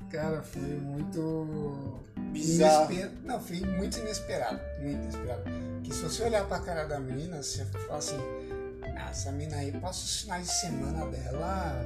Cara, 0.09 0.41
foi 0.41 0.61
muito. 0.61 1.99
Bizarro. 2.31 2.91
inesper- 2.91 3.11
Não, 3.23 3.39
foi 3.39 3.59
muito 3.61 3.97
inesperado. 3.99 4.59
Muito 4.81 5.01
inesperado. 5.03 5.43
Que 5.83 5.93
se 5.93 6.01
você 6.03 6.23
olhar 6.23 6.45
pra 6.47 6.59
cara 6.59 6.85
da 6.85 6.99
menina, 6.99 7.41
você 7.41 7.65
fala 7.65 7.97
assim: 7.97 8.17
ah, 8.83 9.09
essa 9.09 9.31
menina 9.31 9.57
aí 9.57 9.71
passa 9.71 9.99
os 10.03 10.21
finais 10.21 10.47
de 10.47 10.53
semana 10.53 11.05
dela 11.07 11.85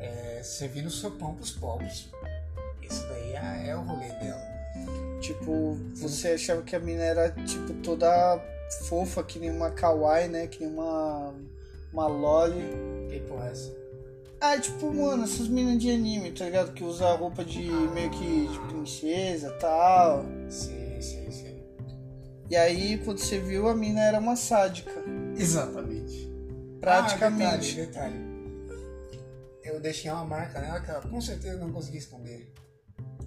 é, 0.00 0.40
servindo 0.42 0.90
sopão 0.90 1.34
pros 1.34 1.50
pobres. 1.52 2.08
Isso 2.82 3.06
daí 3.08 3.32
é, 3.34 3.68
é 3.70 3.76
o 3.76 3.80
rolê 3.82 4.08
dela. 4.08 4.48
Tipo, 5.20 5.76
você 5.96 6.28
achava 6.28 6.62
que 6.62 6.74
a 6.76 6.78
mina 6.80 7.02
era, 7.02 7.30
tipo, 7.30 7.74
toda 7.82 8.40
fofa, 8.88 9.22
que 9.24 9.38
nem 9.38 9.50
uma 9.50 9.70
kawaii, 9.70 10.28
né? 10.28 10.46
Que 10.46 10.60
nem 10.64 10.72
uma, 10.72 11.34
uma 11.92 12.06
loli. 12.06 12.62
Que 13.10 13.20
porra 13.20 13.48
é 13.48 13.50
essa? 13.50 13.72
Ah, 14.40 14.58
tipo, 14.58 14.92
mano, 14.94 15.24
essas 15.24 15.48
minas 15.48 15.78
de 15.78 15.90
anime, 15.90 16.30
tá 16.30 16.44
ligado? 16.44 16.72
Que 16.72 16.84
usa 16.84 17.12
roupa 17.14 17.44
de 17.44 17.62
meio 17.62 18.10
que 18.10 18.46
de 18.46 18.58
princesa 18.68 19.48
e 19.48 19.58
tal. 19.58 20.24
Sim, 20.48 21.00
sim, 21.00 21.30
sim. 21.30 21.62
E 22.48 22.56
aí, 22.56 22.98
quando 22.98 23.18
você 23.18 23.38
viu, 23.40 23.68
a 23.68 23.74
mina 23.74 24.00
era 24.00 24.18
uma 24.18 24.36
sádica. 24.36 24.92
Exatamente. 25.36 26.28
Praticamente. 26.80 27.80
Ah, 27.80 27.84
detalhe, 27.84 28.12
detalhe. 28.12 28.28
Eu 29.64 29.80
deixei 29.80 30.10
uma 30.10 30.24
marca 30.24 30.60
nela 30.60 30.80
que 30.80 30.90
ela 30.90 31.02
com 31.02 31.20
certeza 31.20 31.58
não 31.58 31.72
conseguia 31.72 31.98
esconder. 31.98 32.52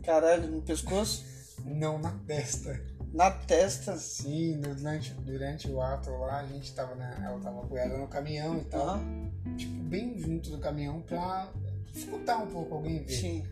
Caralho, 0.03 0.49
no 0.49 0.61
pescoço, 0.61 1.23
Não 1.63 1.99
na 1.99 2.11
testa. 2.25 2.81
Na 3.13 3.29
testa. 3.31 3.95
Sim, 3.97 4.59
durante, 4.59 5.13
durante 5.15 5.69
o 5.69 5.81
ato 5.81 6.09
lá, 6.11 6.39
a 6.39 6.45
gente 6.47 6.73
tava, 6.73 6.95
né? 6.95 7.15
Ela 7.23 7.39
tava 7.39 7.59
apoiada 7.61 7.97
no 7.97 8.07
caminhão 8.07 8.57
e 8.57 8.63
tal. 8.65 8.87
Aham, 8.95 9.31
Tipo, 9.57 9.83
bem 9.83 10.17
junto 10.17 10.49
do 10.51 10.59
caminhão 10.59 11.01
pra 11.01 11.49
escutar 11.93 12.37
um 12.37 12.47
pouco 12.47 12.75
alguém 12.75 12.99
ver. 13.03 13.09
sim. 13.13 13.45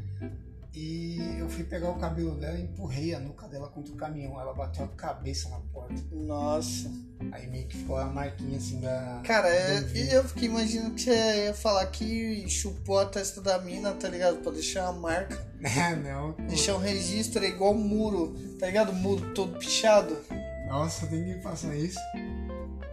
E 0.74 1.18
eu 1.40 1.50
fui 1.50 1.64
pegar 1.64 1.90
o 1.90 1.96
cabelo 1.96 2.36
dela 2.36 2.58
e 2.58 2.62
empurrei 2.64 3.16
a 3.16 3.20
nuca 3.20 3.48
dela 3.48 3.68
contra 3.70 3.92
o 3.92 3.98
caminhão. 3.98 4.40
Ela 4.40 4.54
bateu 4.54 4.86
a 4.86 4.88
cabeça 4.90 5.50
na 5.50 5.58
porta. 5.74 5.96
Nossa. 6.12 6.92
Aí 7.32 7.48
meio 7.48 7.68
que 7.68 7.78
ficou 7.78 7.98
a 7.98 8.06
marquinha 8.06 8.58
assim 8.58 8.80
da. 8.80 9.22
Cara, 9.24 9.50
é- 9.50 9.84
eu 10.16 10.24
fiquei 10.24 10.48
imaginando 10.48 10.94
que 10.94 11.02
você 11.02 11.46
ia 11.46 11.54
falar 11.54 11.86
que 11.88 12.48
chupou 12.48 13.00
a 13.00 13.06
testa 13.06 13.42
da 13.42 13.58
mina, 13.60 13.94
tá 13.94 14.08
ligado? 14.08 14.38
Pra 14.38 14.52
deixar 14.52 14.90
uma 14.92 15.00
marca. 15.00 15.50
É, 15.62 15.94
não. 15.94 16.32
Deixar 16.48 16.76
um 16.76 16.80
registro, 16.80 17.44
é 17.44 17.50
igual 17.50 17.74
muro, 17.74 18.34
tá 18.58 18.68
ligado? 18.68 18.92
O 18.92 18.96
muro 18.96 19.34
todo 19.34 19.58
pichado. 19.60 20.18
Nossa, 20.70 21.06
tem 21.08 21.22
que 21.26 21.34
passar 21.42 21.76
isso. 21.76 22.00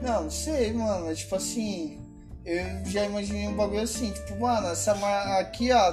Não, 0.01 0.25
não 0.25 0.31
sei, 0.31 0.73
mano. 0.73 1.09
É 1.09 1.15
tipo 1.15 1.37
assim. 1.37 2.03
Eu 2.45 2.85
já 2.87 3.05
imaginei 3.05 3.47
um 3.49 3.57
bagulho 3.57 3.83
assim, 3.83 4.12
tipo, 4.12 4.39
mano, 4.39 4.69
essa 4.69 4.95
mar... 4.95 5.41
aqui, 5.41 5.73
ó, 5.73 5.93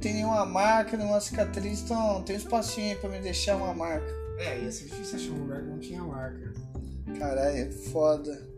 tem 0.00 0.14
nenhuma 0.14 0.46
marca, 0.46 0.96
nenhuma 0.96 1.20
cicatriz, 1.20 1.82
então 1.82 2.14
não 2.14 2.22
tem 2.22 2.36
um 2.36 2.38
espacinho 2.38 2.88
aí 2.88 2.96
pra 2.96 3.10
me 3.10 3.20
deixar 3.20 3.56
uma 3.56 3.74
marca. 3.74 4.06
É, 4.38 4.58
ia 4.58 4.72
ser 4.72 4.84
difícil 4.84 5.16
achar 5.16 5.32
um 5.32 5.42
lugar 5.42 5.60
que 5.60 5.68
não 5.68 5.78
tinha 5.78 6.02
marca. 6.02 6.52
Caralho, 7.18 7.56
é 7.56 7.70
foda. 7.70 8.48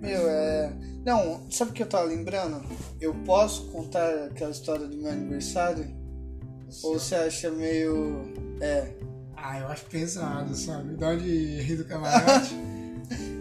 Meu, 0.00 0.28
é. 0.28 0.72
Não, 1.04 1.48
sabe 1.50 1.70
o 1.70 1.74
que 1.74 1.82
eu 1.82 1.88
tava 1.88 2.04
lembrando? 2.04 2.62
Eu 3.00 3.14
posso 3.24 3.68
contar 3.68 4.24
aquela 4.24 4.50
história 4.50 4.86
do 4.86 4.96
meu 4.96 5.10
aniversário? 5.10 5.86
Ou 6.82 6.98
você 6.98 7.14
acha 7.14 7.50
meio. 7.50 8.34
É. 8.60 8.92
Ah, 9.36 9.60
eu 9.60 9.68
acho 9.68 9.84
pesado, 9.84 10.54
sabe? 10.56 10.96
Dá 10.96 11.14
de 11.14 11.60
rir 11.60 11.76
do 11.76 11.84
camarote. 11.84 12.54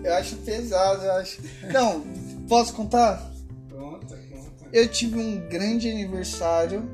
Eu 0.04 0.14
acho 0.14 0.36
pesado, 0.36 1.04
eu 1.04 1.12
acho. 1.14 1.42
Não, 1.74 2.02
posso 2.48 2.76
contar? 2.76 3.34
conta, 3.72 4.16
conta. 4.16 4.70
Eu 4.72 4.88
tive 4.88 5.18
um 5.18 5.50
grande 5.50 5.90
aniversário 5.90 6.88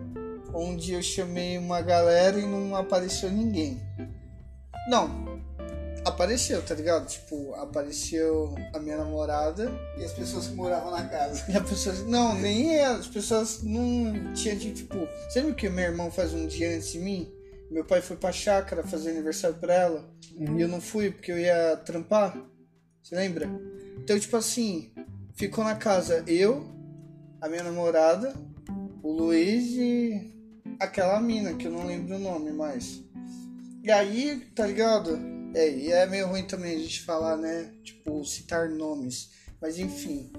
onde 0.53 0.93
eu 0.93 1.01
chamei 1.01 1.57
uma 1.57 1.81
galera 1.81 2.39
e 2.39 2.45
não 2.45 2.75
apareceu 2.75 3.29
ninguém. 3.29 3.79
Não, 4.89 5.41
apareceu, 6.05 6.61
tá 6.63 6.73
ligado? 6.73 7.07
Tipo, 7.07 7.53
apareceu 7.55 8.55
a 8.73 8.79
minha 8.79 8.97
namorada 8.97 9.71
E 9.97 10.03
as 10.03 10.11
pessoas 10.11 10.47
que 10.47 10.55
moravam 10.55 10.91
na 10.91 11.07
casa. 11.07 11.43
e 11.51 11.55
a 11.55 11.61
pessoa. 11.61 11.95
Não, 12.07 12.35
nem 12.35 12.77
ela, 12.77 12.97
as 12.97 13.07
pessoas 13.07 13.61
não 13.63 14.33
tinham 14.33 14.57
de 14.57 14.73
tipo. 14.73 14.95
Sabe 15.29 15.51
o 15.51 15.55
que 15.55 15.69
meu 15.69 15.85
irmão 15.85 16.11
faz 16.11 16.33
um 16.33 16.47
dia 16.47 16.75
antes 16.75 16.91
de 16.91 16.99
mim? 16.99 17.31
Meu 17.69 17.85
pai 17.85 18.01
foi 18.01 18.17
pra 18.17 18.31
chácara 18.31 18.83
fazer 18.83 19.11
aniversário 19.11 19.55
pra 19.55 19.73
ela 19.73 20.05
e 20.37 20.61
eu 20.61 20.67
não 20.67 20.81
fui 20.81 21.09
porque 21.09 21.31
eu 21.31 21.39
ia 21.39 21.77
trampar. 21.77 22.37
Você 23.01 23.15
lembra? 23.15 23.49
Então, 23.97 24.19
tipo 24.19 24.35
assim, 24.35 24.91
ficou 25.35 25.63
na 25.63 25.75
casa 25.75 26.23
eu, 26.27 26.65
a 27.39 27.47
minha 27.47 27.63
namorada, 27.63 28.33
o 29.01 29.11
Luiz 29.11 29.71
e 29.71 30.31
aquela 30.81 31.21
mina 31.21 31.53
que 31.53 31.67
eu 31.67 31.71
não 31.71 31.85
lembro 31.85 32.15
o 32.15 32.19
nome 32.19 32.51
mais. 32.51 33.03
E 33.83 33.91
aí, 33.91 34.41
tá 34.55 34.65
ligado? 34.65 35.19
É, 35.53 35.69
e 35.69 35.91
é 35.91 36.07
meio 36.07 36.27
ruim 36.27 36.43
também 36.43 36.75
a 36.75 36.79
gente 36.79 37.01
falar, 37.01 37.37
né? 37.37 37.71
Tipo, 37.83 38.25
citar 38.25 38.67
nomes. 38.67 39.29
Mas 39.61 39.77
enfim. 39.77 40.31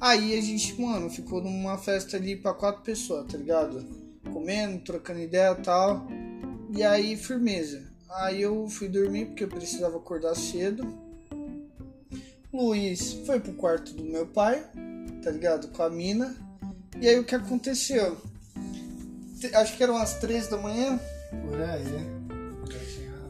Aí 0.00 0.38
a 0.38 0.40
gente, 0.40 0.80
mano, 0.80 1.10
ficou 1.10 1.42
numa 1.42 1.76
festa 1.76 2.16
ali 2.16 2.34
pra 2.34 2.54
quatro 2.54 2.82
pessoas, 2.82 3.30
tá 3.30 3.36
ligado? 3.36 3.84
Comendo, 4.32 4.82
trocando 4.82 5.20
ideia 5.20 5.52
e 5.52 5.62
tal. 5.62 6.06
E 6.74 6.82
aí, 6.82 7.14
firmeza. 7.16 7.86
Aí 8.08 8.40
eu 8.40 8.66
fui 8.68 8.88
dormir 8.88 9.26
porque 9.26 9.44
eu 9.44 9.48
precisava 9.48 9.98
acordar 9.98 10.34
cedo. 10.34 10.98
Luiz 12.50 13.12
foi 13.26 13.38
pro 13.38 13.52
quarto 13.52 13.92
do 13.92 14.04
meu 14.04 14.26
pai, 14.26 14.64
tá 15.22 15.30
ligado? 15.30 15.68
Com 15.68 15.82
a 15.82 15.90
mina. 15.90 16.34
E 17.00 17.06
aí 17.06 17.18
o 17.18 17.24
que 17.24 17.34
aconteceu? 17.34 18.29
Acho 19.54 19.76
que 19.76 19.82
eram 19.82 19.96
as 19.96 20.14
três 20.14 20.48
da 20.48 20.56
manhã. 20.56 20.98
Por 21.48 21.60
aí, 21.60 21.84
né? 21.84 22.06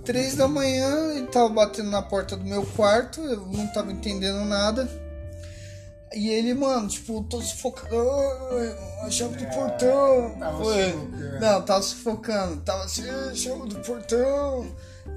Três 0.05 0.35
da 0.35 0.49
manhã, 0.49 1.15
ele 1.17 1.27
tava 1.27 1.49
batendo 1.51 1.91
na 1.91 2.03
porta 2.03 2.37
do 2.37 2.45
meu 2.45 2.65
quarto, 2.65 3.21
eu 3.21 3.47
não 3.47 3.67
tava 3.69 3.93
entendendo 3.93 4.45
nada. 4.47 4.89
E 6.13 6.29
ele, 6.31 6.55
mano, 6.55 6.89
tipo, 6.89 7.23
tô 7.25 7.41
sufocando. 7.41 7.95
Ah, 7.95 9.07
A 9.07 9.11
chave 9.11 9.37
do 9.37 9.55
portão. 9.55 10.35
tava 10.41 10.65
Foi. 10.65 10.85
sufocando. 10.93 11.41
Não, 11.41 11.63
tava 11.63 11.83
sufocando. 11.83 12.61
Tava 12.63 12.85
assim, 12.85 13.09
"Ah, 13.09 13.33
chave 13.35 13.69
do 13.69 13.77
portão. 13.81 14.67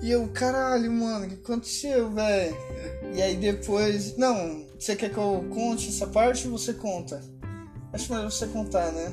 E 0.04 0.12
eu, 0.12 0.28
caralho, 0.28 0.92
mano, 0.92 1.26
o 1.26 1.30
que 1.30 1.36
aconteceu, 1.36 2.12
velho? 2.12 2.56
E 3.16 3.22
aí 3.22 3.36
depois. 3.38 4.16
Não, 4.18 4.68
você 4.78 4.96
quer 4.96 5.10
que 5.10 5.18
eu 5.18 5.46
conte 5.52 5.90
essa 5.90 6.06
parte 6.06 6.48
ou 6.48 6.58
você 6.60 6.74
conta? 6.74 7.22
Acho 7.92 8.14
melhor 8.14 8.30
você 8.32 8.46
contar, 8.48 8.92
né? 8.92 9.12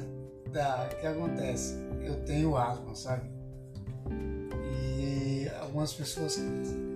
Tá, 0.52 0.88
o 0.92 0.96
que 1.00 1.06
acontece? 1.06 1.74
Eu 2.02 2.24
tenho 2.24 2.56
asma, 2.56 2.94
sabe? 2.94 3.30
E 4.72 5.48
algumas 5.60 5.92
pessoas 5.92 6.36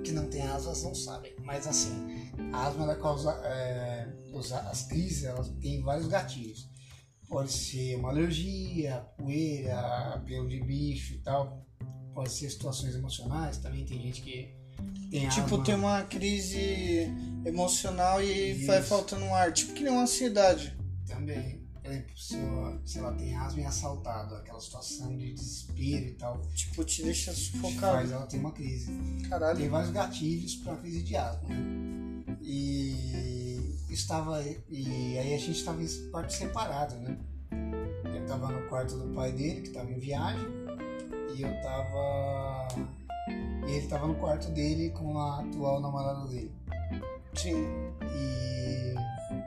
que 0.03 0.13
não 0.13 0.29
têm 0.29 0.43
asma 0.43 0.73
não 0.83 0.95
sabem. 0.95 1.35
Mas 1.45 1.67
assim, 1.67 2.31
a 2.53 2.67
asma 2.67 2.85
ela 2.85 2.97
causa. 2.97 3.31
é, 3.45 4.09
as 4.71 4.83
crises 4.87 5.25
elas 5.25 5.49
têm 5.61 5.83
vários 5.83 6.09
gatilhos. 6.09 6.69
Pode 7.29 7.53
ser 7.53 7.97
uma 7.97 8.11
alergia, 8.11 9.07
poeira, 9.17 10.23
pelo 10.27 10.49
de 10.49 10.61
bicho 10.61 11.15
e 11.15 11.19
tal. 11.19 11.65
Pode 12.15 12.31
ser 12.31 12.51
situações 12.51 12.95
emocionais, 12.95 13.59
também 13.59 13.85
tem 13.85 14.01
gente 14.01 14.21
que 14.23 14.55
tem 15.11 15.29
Tipo, 15.29 15.55
asma. 15.55 15.65
tem 15.65 15.75
uma 15.75 16.03
crise 16.05 17.09
emocional 17.45 18.23
e 18.23 18.65
vai 18.67 18.81
Isso. 18.81 18.89
faltando 18.89 19.25
ar. 19.27 19.53
Tipo 19.53 19.73
que 19.73 19.83
nem 19.83 19.93
uma 19.93 20.03
ansiedade. 20.03 20.77
Também. 21.07 21.64
Por 21.85 21.91
exemplo, 21.91 22.17
se, 22.17 22.35
eu- 22.37 23.03
ela 23.03 23.13
tem 23.13 23.37
asma 23.37 23.61
e 23.61 23.65
assaltado, 23.67 24.35
aquela 24.37 24.59
situação 24.59 25.15
de 25.19 25.35
desespero 25.35 26.07
e 26.07 26.13
tal, 26.13 26.41
Tipo, 26.55 26.83
te 26.83 27.03
deixa 27.03 27.31
sufocado. 27.35 28.11
ela 28.11 28.27
ter 28.27 28.39
uma 28.39 28.53
crise. 28.53 28.87
Tem 28.87 29.29
Caralho. 29.29 29.71
vários 29.71 29.91
gatilhos 29.91 30.55
para 30.57 30.77
crise 30.77 31.03
de 31.03 31.15
asma, 31.15 31.47
né? 31.51 32.37
E 32.41 33.77
estava. 33.91 34.43
E 34.71 35.19
aí 35.19 35.35
a 35.35 35.39
gente 35.39 35.53
estava 35.59 35.83
em 35.83 36.11
quartos 36.11 36.37
separados, 36.37 36.97
né? 36.97 37.19
Ele 38.07 38.19
estava 38.21 38.51
no 38.51 38.67
quarto 38.69 38.97
do 38.97 39.15
pai 39.15 39.33
dele, 39.33 39.61
que 39.61 39.69
estava 39.69 39.91
em 39.91 39.99
viagem, 39.99 40.47
e 41.37 41.43
eu 41.43 41.53
estava. 41.55 42.69
E 43.67 43.71
ele 43.71 43.79
estava 43.85 44.07
no 44.07 44.15
quarto 44.15 44.51
dele 44.53 44.89
com 44.91 45.19
a 45.19 45.41
atual 45.41 45.81
namorada 45.83 46.27
dele. 46.29 46.51
Sim. 47.35 47.65
E 48.17 48.64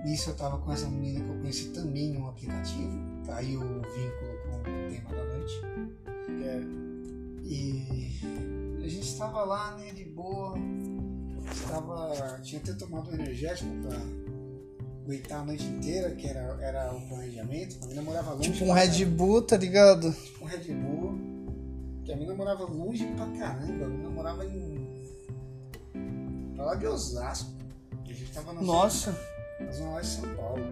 nisso 0.08 0.30
eu 0.30 0.34
estava 0.34 0.58
com 0.58 0.72
essa 0.72 0.88
menina 0.88 1.24
que 1.24 1.30
eu 1.30 1.36
conheci 1.36 1.70
também 1.70 2.13
em 2.13 2.17
um 2.17 2.30
aplicativo. 2.30 2.98
Tá 3.26 3.38
aí 3.38 3.58
o 3.58 3.60
vínculo 3.60 4.38
com 4.43 4.58
o 4.58 4.63
tema 4.89 5.10
da 5.10 5.24
noite. 5.26 5.62
É. 6.43 6.62
E 7.43 8.84
a 8.84 8.88
gente 8.88 9.08
estava 9.08 9.43
lá, 9.43 9.76
né, 9.76 9.91
de 9.91 10.06
boa. 10.06 10.58
Estava. 11.52 12.39
Tinha 12.41 12.62
até 12.62 12.74
tomado 12.74 13.12
um 13.12 13.13
energético 13.13 13.70
pra 13.82 13.98
aguentar 15.04 15.41
a 15.41 15.46
noite 15.46 15.63
inteira, 15.65 16.12
que 16.12 16.28
era, 16.28 16.58
era 16.62 16.93
o 16.93 17.02
planejamento. 17.08 17.78
A 17.78 17.88
menina 17.88 18.02
morava 18.02 18.34
longe. 18.34 18.52
Tipo 18.52 18.65
um 18.65 18.74
Red 18.74 19.06
Bull, 19.06 19.41
tá 19.41 19.58
ligado? 19.58 20.13
Tipo 20.13 20.46
um 20.46 20.48
Red 20.48 20.74
Bull. 20.74 21.20
Que 22.04 22.13
a 22.13 22.15
menina 22.15 22.34
morava 22.34 22.63
longe 22.63 23.06
pra 23.08 23.26
caramba. 23.28 23.86
A 23.86 23.89
menina 23.89 24.10
morava 24.10 24.46
em. 24.46 24.88
pra 26.56 26.65
lá 26.65 26.76
de 26.76 26.88
Osasco. 26.88 27.52
A 28.06 28.13
gente 28.13 28.32
tava 28.32 28.54
na 28.54 28.62
Nossa. 28.62 29.37
Zona 29.72 29.92
lá 29.92 30.02
de 30.02 30.08
São 30.08 30.36
Paulo. 30.36 30.64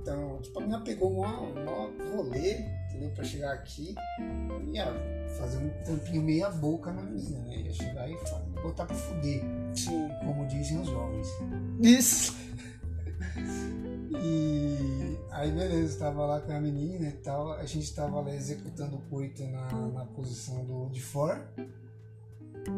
Então, 0.00 0.40
tipo, 0.40 0.58
a 0.58 0.62
menina 0.62 0.80
pegou 0.82 1.12
um 1.12 1.20
maior, 1.20 1.90
rolê, 2.14 2.60
entendeu? 2.88 3.10
Pra 3.14 3.24
chegar 3.24 3.52
aqui. 3.52 3.94
Ia 4.72 4.86
fazer 5.38 5.58
um 5.58 5.68
tampinho 5.84 6.22
meia 6.22 6.48
boca 6.48 6.92
na 6.92 7.02
menina, 7.02 7.40
né? 7.40 7.56
Ia 7.62 7.72
chegar 7.72 8.08
e 8.08 8.16
botar 8.62 8.86
pra 8.86 8.94
fuder, 8.94 9.42
Sim. 9.74 10.08
como 10.24 10.46
dizem 10.46 10.80
os 10.80 10.88
jovens. 10.88 11.28
Isso. 11.82 12.36
E 14.22 15.18
aí 15.30 15.50
beleza, 15.50 15.98
tava 15.98 16.24
lá 16.24 16.40
com 16.40 16.52
a 16.52 16.60
menina 16.60 17.08
e 17.08 17.12
tal, 17.12 17.52
a 17.52 17.64
gente 17.64 17.94
tava 17.94 18.20
lá 18.20 18.34
executando 18.34 18.96
o 18.96 19.02
coito 19.10 19.44
na, 19.44 19.70
na 19.88 20.04
posição 20.06 20.64
do, 20.64 20.88
de 20.90 21.02
for. 21.02 21.38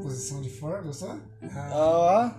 Posição 0.03 0.40
de 0.42 0.51
for, 0.51 0.83
gostou? 0.83 1.18
Ah, 1.42 1.70
Ó, 1.72 2.31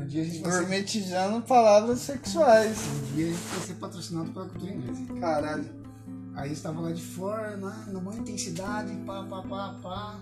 um 0.00 0.06
dia 0.06 0.22
a 0.22 0.24
gente 0.24 0.40
vai 0.40 0.52
ser, 0.52 0.58
gourmetizando 0.60 1.42
palavras 1.42 2.00
sexuais. 2.00 2.78
um 2.78 3.14
dia 3.14 3.26
a 3.26 3.30
gente 3.30 3.42
vai 3.42 3.66
ser 3.66 3.74
patrocinado 3.74 4.30
pela 4.32 4.46
cultura 4.48 4.72
inglesa. 4.72 5.00
Caralho. 5.20 5.80
Aí 6.34 6.52
estava 6.52 6.80
lá 6.80 6.92
de 6.92 7.02
fora, 7.02 7.56
né, 7.56 7.84
numa 7.88 8.14
intensidade, 8.14 8.94
pá, 9.06 9.24
pá, 9.24 9.42
pá, 9.42 9.74
pá. 9.82 10.20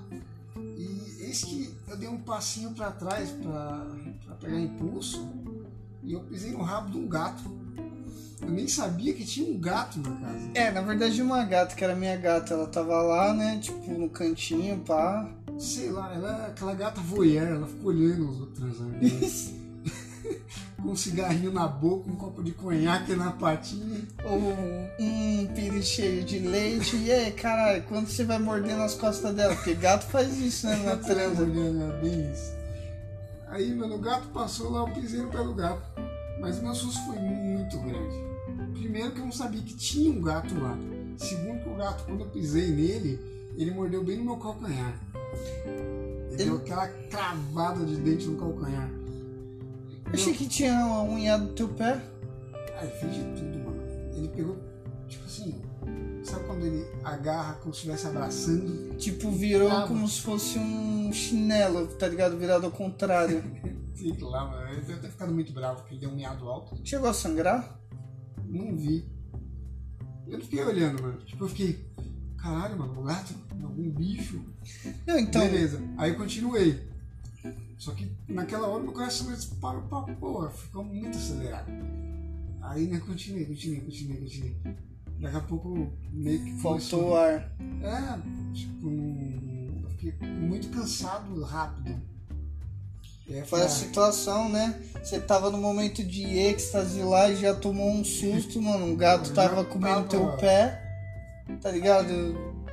E 0.57 1.17
eis 1.21 1.45
que 1.45 1.75
eu 1.87 1.97
dei 1.97 2.09
um 2.09 2.19
passinho 2.19 2.71
pra 2.73 2.91
trás 2.91 3.31
pra, 3.31 3.87
pra 4.25 4.35
pegar 4.37 4.59
impulso 4.59 5.29
e 6.03 6.13
eu 6.15 6.21
pisei 6.21 6.53
no 6.53 6.63
rabo 6.63 6.91
de 6.91 6.99
um 6.99 7.07
gato. 7.07 7.43
Eu 8.41 8.51
nem 8.51 8.67
sabia 8.69 9.13
que 9.13 9.25
tinha 9.25 9.51
um 9.53 9.59
gato 9.59 9.99
na 10.01 10.11
casa. 10.17 10.51
É, 10.55 10.71
na 10.71 10.81
verdade 10.81 11.21
uma 11.21 11.45
gata, 11.45 11.75
que 11.75 11.85
era 11.85 11.95
minha 11.95 12.17
gata, 12.17 12.55
ela 12.55 12.67
tava 12.69 13.01
lá, 13.03 13.35
né, 13.35 13.59
tipo, 13.61 13.91
no 13.93 14.09
cantinho, 14.09 14.79
pá. 14.79 15.29
Sei 15.59 15.91
lá, 15.91 16.15
ela 16.15 16.47
aquela 16.47 16.75
gata 16.75 17.01
voyeur, 17.01 17.49
ela 17.49 17.67
ficou 17.67 17.91
olhando 17.91 18.31
os 18.31 18.41
outros 18.41 18.81
né? 18.81 19.01
com 20.83 20.91
um 20.91 20.97
cigarrinho 20.97 21.53
na 21.53 21.67
boca, 21.67 22.11
um 22.11 22.17
copo 22.17 22.43
de 22.43 22.53
conhaque 22.53 23.15
na 23.15 23.33
patinha. 23.33 24.01
Ou 24.25 24.39
um 25.01 25.47
pire 25.55 25.83
cheio 25.83 26.25
de 26.25 26.39
leite. 26.39 26.97
E 26.97 27.11
aí, 27.11 27.33
caralho, 27.33 27.83
quando 27.85 28.09
você 28.09 28.25
vai 28.25 28.39
morder 28.39 28.77
nas 28.77 28.95
costas 28.95 29.35
dela? 29.35 29.55
Porque 29.55 29.75
gato 29.75 30.07
faz 30.07 30.39
isso, 30.39 30.67
né, 30.67 30.77
na 30.85 30.97
transa. 30.99 31.45
Bem 31.45 32.33
isso. 32.33 32.53
Aí, 33.49 33.75
mano, 33.75 33.97
o 33.97 33.99
gato 33.99 34.29
passou 34.29 34.71
lá, 34.71 34.81
eu 34.81 34.95
pisei 34.95 35.21
no 35.21 35.31
pé 35.31 35.43
do 35.43 35.55
gato. 35.55 35.83
Mas 36.41 36.59
o 36.59 36.63
meu 36.63 36.75
susto 36.75 37.05
foi 37.07 37.17
muito 37.17 37.79
grande. 37.79 38.29
Primeiro 38.79 39.11
que 39.11 39.21
eu 39.21 39.25
não 39.25 39.33
sabia 39.33 39.61
que 39.61 39.75
tinha 39.75 40.11
um 40.11 40.23
gato 40.23 40.55
lá. 40.61 40.79
Segundo 41.17 41.63
que 41.63 41.69
o 41.69 41.75
gato, 41.75 42.05
quando 42.05 42.21
eu 42.21 42.27
pisei 42.27 42.69
nele, 42.69 43.21
ele 43.57 43.73
mordeu 43.73 44.05
bem 44.05 44.19
no 44.19 44.25
meu 44.25 44.37
calcanhar. 44.37 44.95
Ele, 46.31 46.37
deu 46.37 46.57
aquela 46.57 46.89
cravada 46.89 47.85
de 47.85 47.97
dente 47.97 48.27
no 48.27 48.37
calcanhar. 48.39 48.91
Eu 50.07 50.15
achei 50.15 50.33
que 50.35 50.49
tinha 50.49 50.73
uma 50.73 51.03
unha 51.03 51.37
do 51.39 51.53
teu 51.55 51.69
pé. 51.69 52.01
Aí 52.77 52.89
fez 53.01 53.15
de 53.15 53.23
tudo, 53.35 53.59
mano. 53.59 53.83
Ele 54.15 54.29
pegou, 54.29 54.57
tipo 55.09 55.25
assim, 55.25 55.61
sabe 56.25 56.45
quando 56.47 56.65
ele 56.65 56.87
agarra 57.05 57.55
como 57.55 57.75
se 57.75 57.79
estivesse 57.81 58.07
abraçando? 58.07 58.95
Tipo, 58.97 59.31
virou 59.31 59.71
Ah, 59.71 59.87
como 59.87 60.07
se 60.09 60.21
fosse 60.21 60.59
um 60.59 61.13
chinelo, 61.13 61.87
tá 61.89 62.07
ligado? 62.09 62.37
Virado 62.39 62.67
ao 62.67 62.73
contrário. 62.73 63.43
Sei 63.95 64.17
lá, 64.21 64.47
mano. 64.47 64.69
Ele 64.69 64.81
deve 64.83 65.01
ter 65.01 65.11
ficado 65.11 65.33
muito 65.33 65.53
bravo, 65.53 65.81
porque 65.81 65.95
ele 65.95 66.01
deu 66.01 66.11
um 66.11 66.15
miado 66.15 66.49
alto. 66.49 66.77
Chegou 66.85 67.09
a 67.11 67.13
sangrar? 67.13 67.81
Não 68.47 68.77
vi. 68.77 69.11
Eu 70.27 70.41
fiquei 70.41 70.63
olhando, 70.63 71.03
mano. 71.03 71.19
Tipo, 71.25 71.45
eu 71.45 71.49
fiquei, 71.49 71.88
caralho, 72.41 72.79
mano, 72.79 73.01
um 73.01 73.05
gato, 73.05 73.35
algum 73.63 73.91
bicho. 73.91 74.43
Não, 75.07 75.19
então. 75.19 75.43
Beleza. 75.43 75.83
Aí 75.97 76.15
continuei. 76.15 76.89
Só 77.79 77.93
que 77.93 78.11
naquela 78.29 78.67
hora 78.67 78.83
meu 78.83 78.93
coração 78.93 79.33
disparou 79.33 79.83
pra 79.83 80.03
porra, 80.15 80.51
ficou 80.51 80.83
muito 80.83 81.17
acelerado. 81.17 81.71
Aí 82.61 82.87
né, 82.87 83.01
continuei, 83.01 83.47
continuei, 83.47 83.81
continuei, 83.81 84.21
continuei. 84.21 84.57
Daqui 85.21 85.37
a 85.37 85.41
pouco 85.41 85.93
meio 86.13 86.45
que 86.45 86.61
Faltou 86.61 87.17
ar. 87.17 87.51
É, 87.83 88.53
tipo, 88.53 88.89
eu 88.89 89.91
fiquei 89.91 90.29
muito 90.29 90.69
cansado 90.71 91.43
rápido. 91.43 92.01
Foi 93.47 93.61
a 93.61 93.67
ah, 93.67 93.69
situação, 93.69 94.49
né? 94.49 94.81
Você 95.03 95.21
tava 95.21 95.51
no 95.51 95.59
momento 95.59 96.03
de 96.03 96.25
êxtase 96.25 97.03
lá 97.03 97.29
e 97.29 97.37
já 97.37 97.55
tomou 97.55 97.91
um 97.91 98.03
susto, 98.03 98.61
mano. 98.61 98.87
Um 98.87 98.97
gato 98.97 99.35
tava 99.35 99.65
comendo 99.65 100.09
teu 100.09 100.33
pé, 100.39 100.88
tá 101.57 101.71
ligado? 101.71 102.13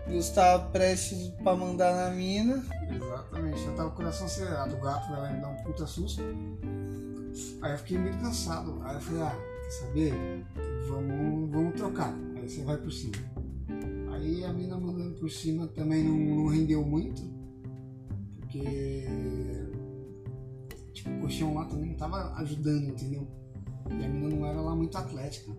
E 0.08 0.14
você 0.16 0.34
tava 0.34 0.70
prestes 0.70 1.30
pra 1.44 1.56
mandar 1.56 1.96
na 1.96 2.16
mina. 2.16 2.64
Exatamente, 2.90 3.66
eu 3.66 3.76
tava 3.76 3.90
com 3.90 3.96
o 3.96 3.98
coração 3.98 4.28
acelerado, 4.28 4.76
o 4.76 4.82
gato 4.82 5.10
vai 5.10 5.22
lá 5.22 5.32
me 5.32 5.42
dar 5.42 5.50
um 5.50 5.56
puta 5.64 5.88
susto. 5.88 6.22
Aí 7.62 7.72
eu 7.72 7.78
fiquei 7.80 7.98
muito 7.98 8.18
cansado. 8.20 8.80
Aí 8.84 8.96
eu 8.96 9.02
falei, 9.02 9.22
ah, 9.24 9.36
quer 9.64 9.72
saber? 9.72 10.14
Vamos, 10.88 11.52
vamos 11.52 11.74
trocar. 11.76 12.14
Aí 12.36 12.48
você 12.48 12.64
vai 12.64 12.78
por 12.78 12.92
cima. 12.92 13.16
Aí 14.14 14.46
a 14.46 14.54
mina 14.54 14.78
mandando 14.78 15.16
por 15.16 15.30
cima 15.30 15.68
também 15.68 16.04
não, 16.04 16.44
não 16.44 16.48
rendeu 16.48 16.84
muito. 16.84 17.22
Porque 18.40 19.08
tipo, 20.94 21.10
o 21.10 21.20
colchão 21.20 21.54
lá 21.54 21.66
também 21.66 21.90
não 21.90 21.96
tava 21.96 22.34
ajudando, 22.36 22.90
entendeu? 22.90 23.28
E 23.90 24.06
a 24.06 24.08
mina 24.08 24.30
não 24.30 24.46
era 24.46 24.62
lá 24.62 24.76
muito 24.76 24.98
atlética. 24.98 25.52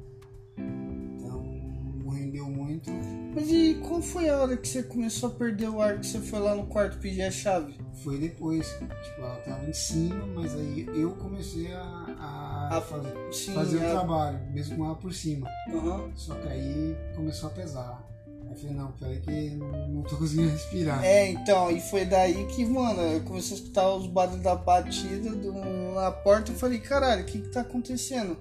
Rendeu 2.11 2.47
muito. 2.47 2.91
Mas 3.35 3.49
e 3.51 3.75
qual 3.87 4.01
foi 4.01 4.29
a 4.29 4.39
hora 4.39 4.57
que 4.57 4.67
você 4.69 4.83
começou 4.83 5.29
a 5.29 5.33
perder 5.33 5.69
o 5.69 5.81
ar 5.81 5.99
que 6.01 6.07
você 6.07 6.21
foi 6.21 6.39
lá 6.39 6.55
no 6.55 6.67
quarto 6.67 6.99
pedir 6.99 7.23
a 7.23 7.31
chave? 7.31 7.75
Foi 8.03 8.19
depois. 8.19 8.67
Tipo, 8.69 9.21
ela 9.21 9.37
tava 9.37 9.65
em 9.69 9.73
cima, 9.73 10.27
mas 10.35 10.55
aí 10.55 10.87
eu 10.95 11.13
comecei 11.17 11.73
a, 11.73 11.81
a 12.19 12.77
A- 12.77 12.81
fazer, 12.81 13.33
Sim, 13.33 13.55
fazer 13.55 13.77
o 13.79 13.91
trabalho, 13.91 14.41
mesmo 14.53 14.77
com 14.77 14.85
ela 14.87 14.95
por 14.97 15.13
cima. 15.13 15.49
Aham. 15.73 16.11
Só 16.15 16.35
que 16.35 16.49
aí 16.49 16.97
começou 17.15 17.49
a 17.49 17.53
pesar. 17.53 18.05
Aí 18.27 18.51
eu 18.53 18.57
falei, 18.57 18.77
não, 18.77 18.93
peraí 18.93 19.21
que 19.21 19.51
não, 19.57 19.89
não 19.89 20.03
tô 20.03 20.17
conseguindo 20.17 20.51
respirar. 20.51 21.05
É, 21.05 21.29
então, 21.31 21.71
e 21.71 21.81
foi 21.81 22.05
daí 22.05 22.47
que, 22.47 22.65
mano, 22.65 23.01
eu 23.03 23.21
comecei 23.23 23.57
a 23.57 23.61
escutar 23.61 23.89
os 23.95 24.07
barulhos 24.07 24.43
da 24.43 24.55
batida 24.55 25.31
do, 25.31 25.53
na 25.95 26.11
porta 26.13 26.53
e 26.53 26.55
falei, 26.55 26.79
caralho, 26.79 27.23
o 27.23 27.27
que 27.27 27.41
que 27.41 27.49
tá 27.49 27.63
acontecendo? 27.63 28.37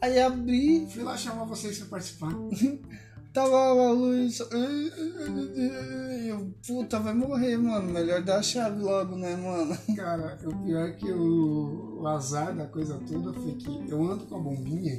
Aí 0.00 0.20
abri, 0.20 0.86
Fui 0.88 1.02
lá 1.02 1.16
chamar 1.16 1.44
vocês 1.44 1.76
pra 1.78 1.88
participar. 1.88 2.32
tava 3.38 3.88
a 3.88 3.92
luz. 3.92 4.40
e 4.40 6.28
Eu, 6.28 6.52
puta, 6.66 6.98
vai 6.98 7.14
morrer, 7.14 7.56
mano. 7.56 7.92
Melhor 7.92 8.22
dar 8.22 8.38
a 8.38 8.42
chave 8.42 8.82
logo, 8.82 9.16
né, 9.16 9.36
mano? 9.36 9.78
Cara, 9.94 10.38
o 10.44 10.64
pior 10.64 10.88
é 10.88 10.92
que 10.92 11.10
o, 11.10 12.00
o 12.00 12.06
azar 12.08 12.56
da 12.56 12.66
coisa 12.66 12.98
toda 13.06 13.32
foi 13.32 13.52
que 13.54 13.88
eu 13.88 14.02
ando 14.10 14.26
com 14.26 14.36
a 14.36 14.40
bombinha. 14.40 14.98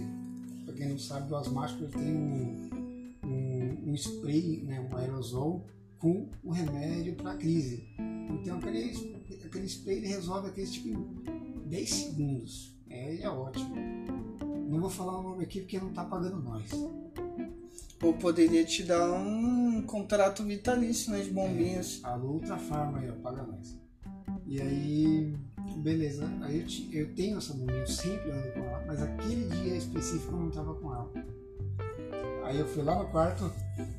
Pra 0.65 0.73
quem 0.73 0.89
não 0.89 0.97
sabe, 0.97 1.32
o 1.32 1.36
asmático 1.36 1.86
tem 1.88 2.15
um, 2.15 2.69
um, 3.25 3.89
um 3.89 3.93
spray, 3.95 4.63
né, 4.63 4.80
um 4.80 4.95
aerosol 4.95 5.65
com 5.97 6.30
o 6.43 6.52
remédio 6.52 7.16
para 7.16 7.36
crise. 7.36 7.89
Então 8.30 8.57
aquele, 8.57 9.18
aquele 9.43 9.66
spray 9.66 9.97
ele 9.97 10.07
resolve 10.07 10.47
aquele 10.47 10.68
tipo 10.68 10.88
em 10.88 11.68
10 11.68 11.89
segundos. 11.89 12.74
É, 12.89 13.22
é 13.22 13.30
ótimo. 13.30 13.76
Não 14.70 14.80
vou 14.80 14.89
falar 14.89 15.20
o 15.20 15.24
nome 15.24 15.43
aqui 15.43 15.59
porque 15.61 15.80
não 15.80 15.91
tá 15.91 16.05
pagando 16.05 16.41
nós. 16.41 16.70
Ou 18.02 18.14
poderia 18.14 18.64
te 18.64 18.84
dar 18.84 19.12
um 19.12 19.82
contrato 19.82 20.43
vitalício, 20.43 21.12
né, 21.12 21.22
de 21.22 21.32
bombinhas. 21.32 22.00
Alô 22.04 22.34
Ultra 22.34 22.58
Farma 22.58 23.00
aí, 23.00 23.10
ó, 23.10 23.14
paga 23.16 23.43
nós. 23.43 23.78
E 24.47 24.62
aí, 24.62 25.36
beleza. 25.78 26.26
Aí 26.41 26.60
eu, 26.62 26.66
ti- 26.66 26.89
eu 26.93 27.14
tenho 27.14 27.38
essa 27.38 27.54
bombinha, 27.54 27.80
eu 27.80 27.88
sempre 27.88 28.32
ando 28.32 28.52
com 28.54 28.60
ela, 28.62 28.84
mas 28.88 29.02
aquele 29.02 29.47
dia 29.50 29.76
específico 29.76 30.34
eu 30.34 30.39
não 30.39 30.50
tava 30.50 30.74
com 30.76 30.93
ela. 30.93 31.12
Aí 32.45 32.58
eu 32.58 32.68
fui 32.68 32.84
lá 32.84 32.97
no 33.04 33.10
quarto, 33.10 33.52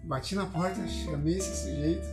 bati 0.04 0.34
na 0.34 0.46
porta, 0.46 0.86
chamei 0.88 1.36
esse 1.36 1.54
sujeito. 1.68 2.06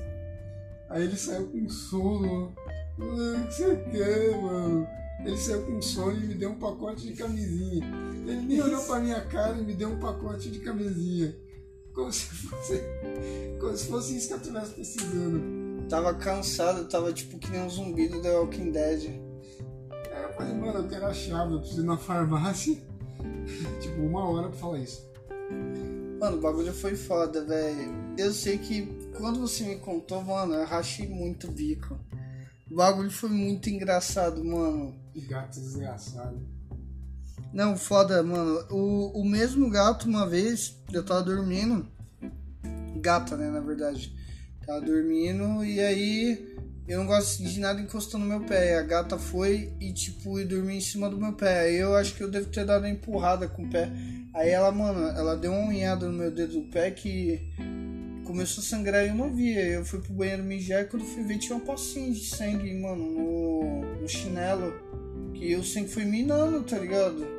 Aí 0.89 1.03
ele 1.03 1.15
saiu 1.17 1.47
com 1.47 1.67
sono. 1.69 2.53
Ah, 2.99 3.43
O 3.43 3.47
que 3.47 3.53
você 3.53 3.75
quer, 3.91 4.41
mano? 4.41 4.87
Ele 5.25 5.37
saiu 5.37 5.65
com 5.65 5.81
sono 5.81 6.15
e 6.17 6.27
me 6.27 6.33
deu 6.35 6.51
um 6.51 6.59
pacote 6.59 7.07
de 7.07 7.13
camisinha. 7.13 7.83
Ele 8.27 8.41
nem 8.41 8.61
olhou 8.61 8.83
pra 8.83 8.99
minha 8.99 9.21
cara 9.21 9.57
e 9.57 9.63
me 9.63 9.73
deu 9.73 9.89
um 9.89 9.99
pacote 9.99 10.51
de 10.51 10.59
camisinha. 10.59 11.33
Como 11.97 12.13
se 12.13 12.25
fosse, 12.25 12.83
como 13.59 13.75
se 13.75 13.87
fosse 13.87 14.17
isso 14.17 14.27
que 14.27 14.33
eu 14.35 14.37
estivesse 14.37 14.71
precisando. 14.73 15.87
Tava 15.89 16.13
cansado, 16.13 16.87
tava 16.87 17.11
tipo 17.11 17.39
que 17.39 17.49
nem 17.49 17.63
um 17.63 17.69
zumbi 17.71 18.07
do 18.07 18.21
The 18.21 18.37
Walking 18.37 18.71
Dead. 18.71 19.19
Aí 19.89 20.23
eu 20.23 20.33
falei, 20.33 20.53
mano, 20.53 20.77
eu 20.77 20.87
quero 20.87 21.07
a 21.07 21.13
chave, 21.13 21.53
eu 21.53 21.59
preciso 21.59 21.81
ir 21.81 21.85
na 21.85 21.97
farmácia. 21.97 22.75
tipo, 23.81 23.99
uma 23.99 24.29
hora 24.29 24.47
pra 24.49 24.59
falar 24.59 24.77
isso. 24.77 25.09
Mano, 26.19 26.37
o 26.37 26.39
bagulho 26.39 26.71
foi 26.71 26.95
foda, 26.95 27.43
velho. 27.43 27.95
Eu 28.15 28.31
sei 28.31 28.59
que 28.59 28.85
quando 29.17 29.39
você 29.39 29.63
me 29.63 29.77
contou, 29.77 30.21
mano, 30.21 30.53
eu 30.53 30.65
rachei 30.65 31.07
muito 31.07 31.47
o 31.47 31.51
bico. 31.51 31.99
O 32.69 32.75
bagulho 32.75 33.09
foi 33.09 33.29
muito 33.29 33.71
engraçado, 33.71 34.45
mano. 34.45 34.93
Gato 35.27 35.59
desgraçado. 35.59 36.56
Não, 37.53 37.77
foda, 37.77 38.21
mano. 38.23 38.65
O, 38.69 39.21
o 39.21 39.25
mesmo 39.25 39.69
gato, 39.69 40.07
uma 40.07 40.27
vez, 40.27 40.75
eu 40.91 41.03
tava 41.03 41.23
dormindo. 41.23 41.87
Gata, 42.97 43.35
né, 43.35 43.49
na 43.49 43.59
verdade. 43.59 44.13
Tava 44.65 44.81
dormindo 44.81 45.63
e 45.63 45.79
aí 45.79 46.57
eu 46.87 46.99
não 46.99 47.05
gosto 47.05 47.43
de 47.43 47.59
nada 47.59 47.81
encostando 47.81 48.25
no 48.25 48.29
meu 48.29 48.47
pé. 48.47 48.77
A 48.77 48.81
gata 48.81 49.17
foi 49.17 49.73
e, 49.79 49.91
tipo, 49.91 50.39
e 50.39 50.45
dormiu 50.45 50.75
em 50.75 50.81
cima 50.81 51.09
do 51.09 51.17
meu 51.17 51.33
pé. 51.33 51.61
Aí 51.61 51.75
eu 51.77 51.95
acho 51.95 52.15
que 52.15 52.23
eu 52.23 52.29
devo 52.29 52.49
ter 52.49 52.65
dado 52.65 52.83
uma 52.83 52.89
empurrada 52.89 53.47
com 53.47 53.63
o 53.63 53.69
pé. 53.69 53.91
Aí 54.33 54.49
ela, 54.49 54.71
mano, 54.71 55.07
ela 55.17 55.35
deu 55.35 55.51
uma 55.51 55.67
unhada 55.67 56.07
no 56.07 56.13
meu 56.13 56.31
dedo 56.31 56.53
do 56.53 56.69
pé 56.69 56.91
que 56.91 57.41
começou 58.25 58.61
a 58.61 58.65
sangrar 58.65 59.05
e 59.05 59.09
eu 59.09 59.15
não 59.15 59.33
via. 59.33 59.65
Eu 59.65 59.85
fui 59.85 59.99
pro 59.99 60.13
banheiro 60.13 60.43
mijar 60.43 60.83
e 60.83 60.85
quando 60.85 61.03
fui 61.05 61.23
ver 61.23 61.37
tinha 61.39 61.57
um 61.57 61.61
pocinho 61.61 62.13
de 62.13 62.25
sangue, 62.25 62.73
mano, 62.73 63.03
no, 63.03 64.01
no 64.01 64.07
chinelo. 64.07 64.73
Que 65.33 65.55
o 65.55 65.63
sangue 65.63 65.89
foi 65.89 66.05
minando, 66.05 66.63
tá 66.63 66.77
ligado? 66.77 67.36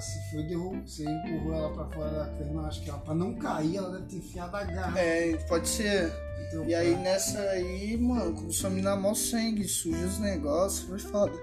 Se 0.00 0.30
foi 0.30 0.42
derrubou, 0.44 0.80
você 0.86 1.04
empurrou 1.04 1.54
ela 1.54 1.72
pra 1.72 1.84
fora 1.86 2.10
da 2.10 2.26
cama, 2.38 2.66
acho 2.66 2.82
que 2.82 2.90
ela, 2.90 2.98
pra 2.98 3.14
não 3.14 3.34
cair, 3.34 3.76
ela 3.76 3.92
deve 3.92 4.06
ter 4.06 4.16
enfiado 4.16 4.56
a 4.56 4.64
garra. 4.64 4.98
É, 4.98 5.36
pode 5.48 5.68
ser. 5.68 6.12
Então, 6.48 6.64
E 6.66 6.74
aí 6.74 6.96
nessa 6.96 7.40
aí, 7.40 7.96
mano, 7.96 8.34
começou 8.34 8.68
a 8.68 8.72
minar 8.72 9.00
mó 9.00 9.14
sangue, 9.14 9.66
suja 9.66 10.06
os 10.06 10.18
negócios, 10.18 10.88
foi 10.88 10.98
foda. 10.98 11.38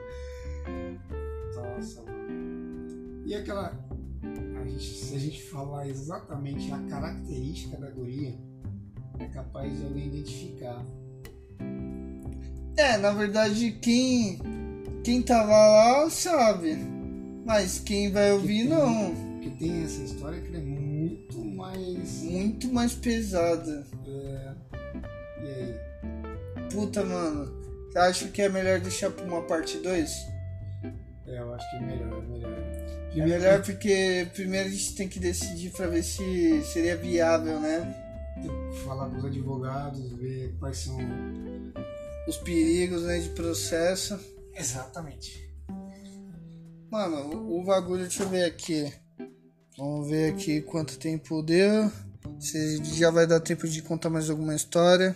Nossa, 1.56 2.02
mano. 2.02 3.24
E 3.26 3.36
aquela. 3.36 3.80
A 4.60 4.66
gente, 4.66 4.94
se 4.94 5.16
a 5.16 5.20
gente 5.20 5.44
falar 5.44 5.88
exatamente 5.88 6.72
a 6.72 6.78
característica 6.90 7.78
da 7.78 7.90
guria, 7.90 8.38
é 9.20 9.26
capaz 9.26 9.78
de 9.78 9.84
alguém 9.84 10.08
identificar. 10.08 10.86
É, 12.78 12.98
na 12.98 13.12
verdade, 13.12 13.72
quem, 13.82 14.40
quem 15.04 15.22
tava 15.22 15.52
lá 15.52 16.10
sabe. 16.10 16.91
Mas 17.46 17.80
quem 17.80 18.12
vai 18.12 18.32
ouvir, 18.32 18.68
tem- 18.68 18.70
não. 18.70 19.16
Porque 19.16 19.50
tem 19.52 19.84
essa 19.84 20.02
história 20.04 20.40
que 20.42 20.48
ela 20.50 20.58
é 20.58 20.62
muito 20.62 21.44
mais. 21.44 22.22
Muito 22.22 22.72
mais 22.72 22.94
pesada. 22.94 23.86
É, 24.06 24.52
e 25.44 25.48
aí? 25.48 25.76
Puta, 26.72 27.04
mano. 27.04 27.60
Você 27.92 27.98
acha 28.00 28.28
que 28.30 28.42
é 28.42 28.48
melhor 28.50 28.80
deixar 28.80 29.10
pra 29.10 29.26
uma 29.26 29.42
parte 29.42 29.78
2? 29.80 30.12
É, 31.28 31.40
eu 31.40 31.54
acho 31.54 31.70
que 31.70 31.76
é 31.78 31.80
melhor, 31.82 32.24
é 32.24 32.28
melhor. 32.28 32.52
É 32.52 33.10
Primeiro 33.12 33.42
melhor 33.42 33.62
porque 33.64 34.28
primeiro 34.34 34.70
a 34.70 34.72
gente 34.72 34.96
tem 34.96 35.08
que 35.10 35.20
decidir 35.20 35.72
pra 35.72 35.88
ver 35.88 36.04
se 36.04 36.62
seria 36.64 36.96
viável, 36.96 37.60
né? 37.60 37.98
tem 38.42 38.50
que 38.72 38.78
falar 38.86 39.10
com 39.10 39.18
os 39.18 39.26
advogados, 39.26 40.14
ver 40.14 40.56
quais 40.60 40.78
são. 40.78 40.98
Os 42.28 42.38
perigos 42.38 43.04
né, 43.04 43.20
de 43.20 43.30
processo. 43.30 44.18
Exatamente. 44.56 45.51
Mano, 46.92 47.38
o, 47.38 47.62
o 47.62 47.64
bagulho, 47.64 48.02
deixa 48.02 48.24
eu 48.24 48.30
ver 48.30 48.44
aqui. 48.44 48.92
Vamos 49.78 50.10
ver 50.10 50.34
aqui 50.34 50.62
quanto 50.62 51.00
tempo 51.00 51.42
deu. 51.42 51.90
Se 52.38 52.84
já 52.84 53.10
vai 53.10 53.26
dar 53.26 53.40
tempo 53.40 53.66
de 53.66 53.82
contar 53.82 54.10
mais 54.10 54.30
alguma 54.30 54.54
história. 54.54 55.16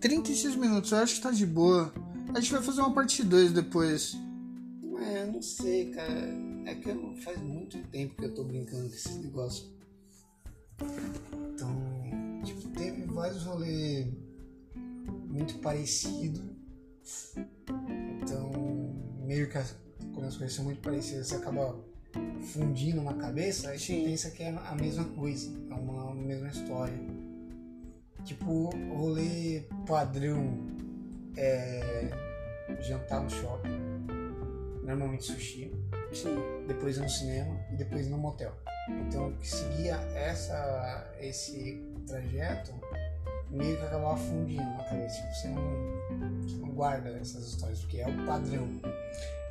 36 0.00 0.56
minutos, 0.56 0.92
eu 0.92 0.98
acho 0.98 1.16
que 1.16 1.20
tá 1.20 1.30
de 1.30 1.44
boa. 1.44 1.92
A 2.34 2.40
gente 2.40 2.52
vai 2.52 2.62
fazer 2.62 2.80
uma 2.80 2.94
parte 2.94 3.22
2 3.22 3.52
depois. 3.52 4.16
É, 4.98 5.26
não 5.26 5.42
sei, 5.42 5.90
cara. 5.90 6.26
É 6.64 6.74
que 6.74 6.88
eu, 6.88 7.14
faz 7.16 7.38
muito 7.38 7.76
tempo 7.88 8.16
que 8.16 8.24
eu 8.24 8.34
tô 8.34 8.42
brincando 8.42 8.88
com 8.88 8.94
esse 8.94 9.18
negócio. 9.18 9.66
Então, 11.52 12.42
tipo, 12.44 12.66
teve 12.70 13.02
vários 13.04 13.44
rolês 13.44 14.08
muito 15.26 15.58
parecidos. 15.58 16.40
Então, 18.22 18.50
meio 19.26 19.50
que 19.50 19.58
quando 20.14 20.26
as 20.26 20.36
coisas 20.36 20.54
são 20.54 20.64
muito 20.64 20.80
parecidas, 20.80 21.26
você 21.26 21.36
acaba 21.36 21.76
fundindo 22.52 23.02
na 23.02 23.14
cabeça, 23.14 23.70
aí 23.70 23.78
Sim. 23.78 23.98
você 24.02 24.08
pensa 24.08 24.30
que 24.30 24.42
é 24.42 24.48
a 24.48 24.74
mesma 24.74 25.04
coisa, 25.04 25.50
é 25.70 25.74
uma 25.74 26.14
mesma 26.14 26.48
história. 26.48 26.98
Tipo, 28.24 28.70
rolê 28.94 29.64
padrão 29.86 30.58
é 31.36 32.10
jantar 32.80 33.22
no 33.22 33.28
shopping, 33.28 33.80
normalmente 34.82 35.24
sushi, 35.24 35.72
Sim. 36.12 36.36
depois 36.66 36.96
ir 36.96 37.00
no 37.00 37.10
cinema 37.10 37.60
e 37.72 37.76
depois 37.76 38.08
no 38.08 38.16
motel. 38.16 38.54
Então, 38.88 39.32
que 39.36 39.48
seguia 39.48 39.94
essa, 40.14 41.12
esse 41.18 41.82
trajeto 42.06 42.72
meio 43.50 43.76
que 43.76 43.84
acabava 43.84 44.16
fundindo 44.16 44.62
na 44.62 44.84
cabeça. 44.84 45.22
Tipo, 45.22 45.34
você 45.34 45.48
não, 45.48 46.42
você 46.42 46.56
não 46.56 46.68
guarda 46.70 47.10
essas 47.10 47.46
histórias, 47.48 47.80
porque 47.80 47.98
é 47.98 48.08
o 48.08 48.26
padrão. 48.26 48.68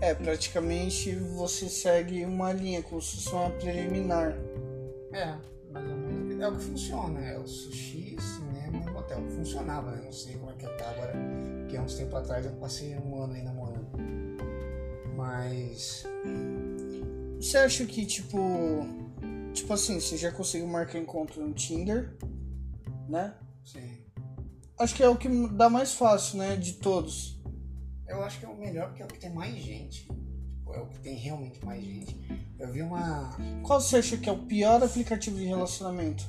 É, 0.02 0.14
praticamente 0.14 1.16
você 1.16 1.70
segue 1.70 2.26
uma 2.26 2.52
linha, 2.52 2.84
como 2.84 3.02
se 3.02 3.16
fosse 3.16 3.30
uma 3.30 3.50
preliminar. 3.52 4.36
É, 5.14 5.38
mais 5.72 5.90
ou 5.90 5.96
menos. 5.96 6.42
É 6.42 6.48
o 6.48 6.56
que 6.58 6.64
funciona, 6.64 7.20
é 7.22 7.40
o 7.40 7.48
sushi, 7.48 8.18
cinema 8.20 8.90
e 8.90 8.92
motel. 8.92 9.24
Funcionava, 9.30 9.92
né? 9.92 10.02
Não 10.04 10.12
sei 10.12 10.36
como 10.36 10.52
é 10.52 10.56
que 10.56 10.66
tá 10.66 10.90
agora, 10.90 11.14
porque 11.62 11.78
há 11.78 11.82
uns 11.82 11.96
tempos 11.96 12.16
atrás 12.16 12.46
eu 12.46 12.52
passei 12.54 12.96
um 12.96 13.24
ano 13.24 13.34
aí 13.34 13.44
namorando. 13.44 13.88
Mas. 15.16 16.04
Você 17.40 17.58
acha 17.58 17.86
que, 17.86 18.06
tipo. 18.06 18.38
Tipo 19.54 19.74
assim, 19.74 20.00
você 20.00 20.18
já 20.18 20.32
conseguiu 20.32 20.68
marcar 20.68 20.98
encontro 20.98 21.40
no 21.46 21.54
Tinder, 21.54 22.18
né? 23.08 23.36
Sim. 23.64 24.04
Acho 24.80 24.96
que 24.96 25.04
é 25.04 25.08
o 25.08 25.16
que 25.16 25.30
dá 25.50 25.70
mais 25.70 25.94
fácil, 25.94 26.40
né? 26.40 26.56
De 26.56 26.74
todos. 26.74 27.40
Eu 28.14 28.24
acho 28.24 28.40
que 28.40 28.46
é 28.46 28.50
o 28.50 28.56
melhor 28.56 28.90
porque 28.90 29.02
é 29.02 29.06
o 29.06 29.08
que 29.08 29.20
tem 29.20 29.34
mais 29.34 29.56
gente. 29.56 30.06
Tipo, 30.06 30.74
é 30.74 30.80
o 30.80 30.86
que 30.86 31.00
tem 31.00 31.16
realmente 31.16 31.66
mais 31.66 31.84
gente. 31.84 32.16
Eu 32.60 32.72
vi 32.72 32.84
uma. 32.84 33.36
Qual 33.64 33.82
você 33.82 33.98
acha 33.98 34.18
que 34.18 34.30
é 34.30 34.32
o 34.32 34.38
pior 34.38 34.84
aplicativo 34.84 35.38
de 35.38 35.46
relacionamento? 35.46 36.24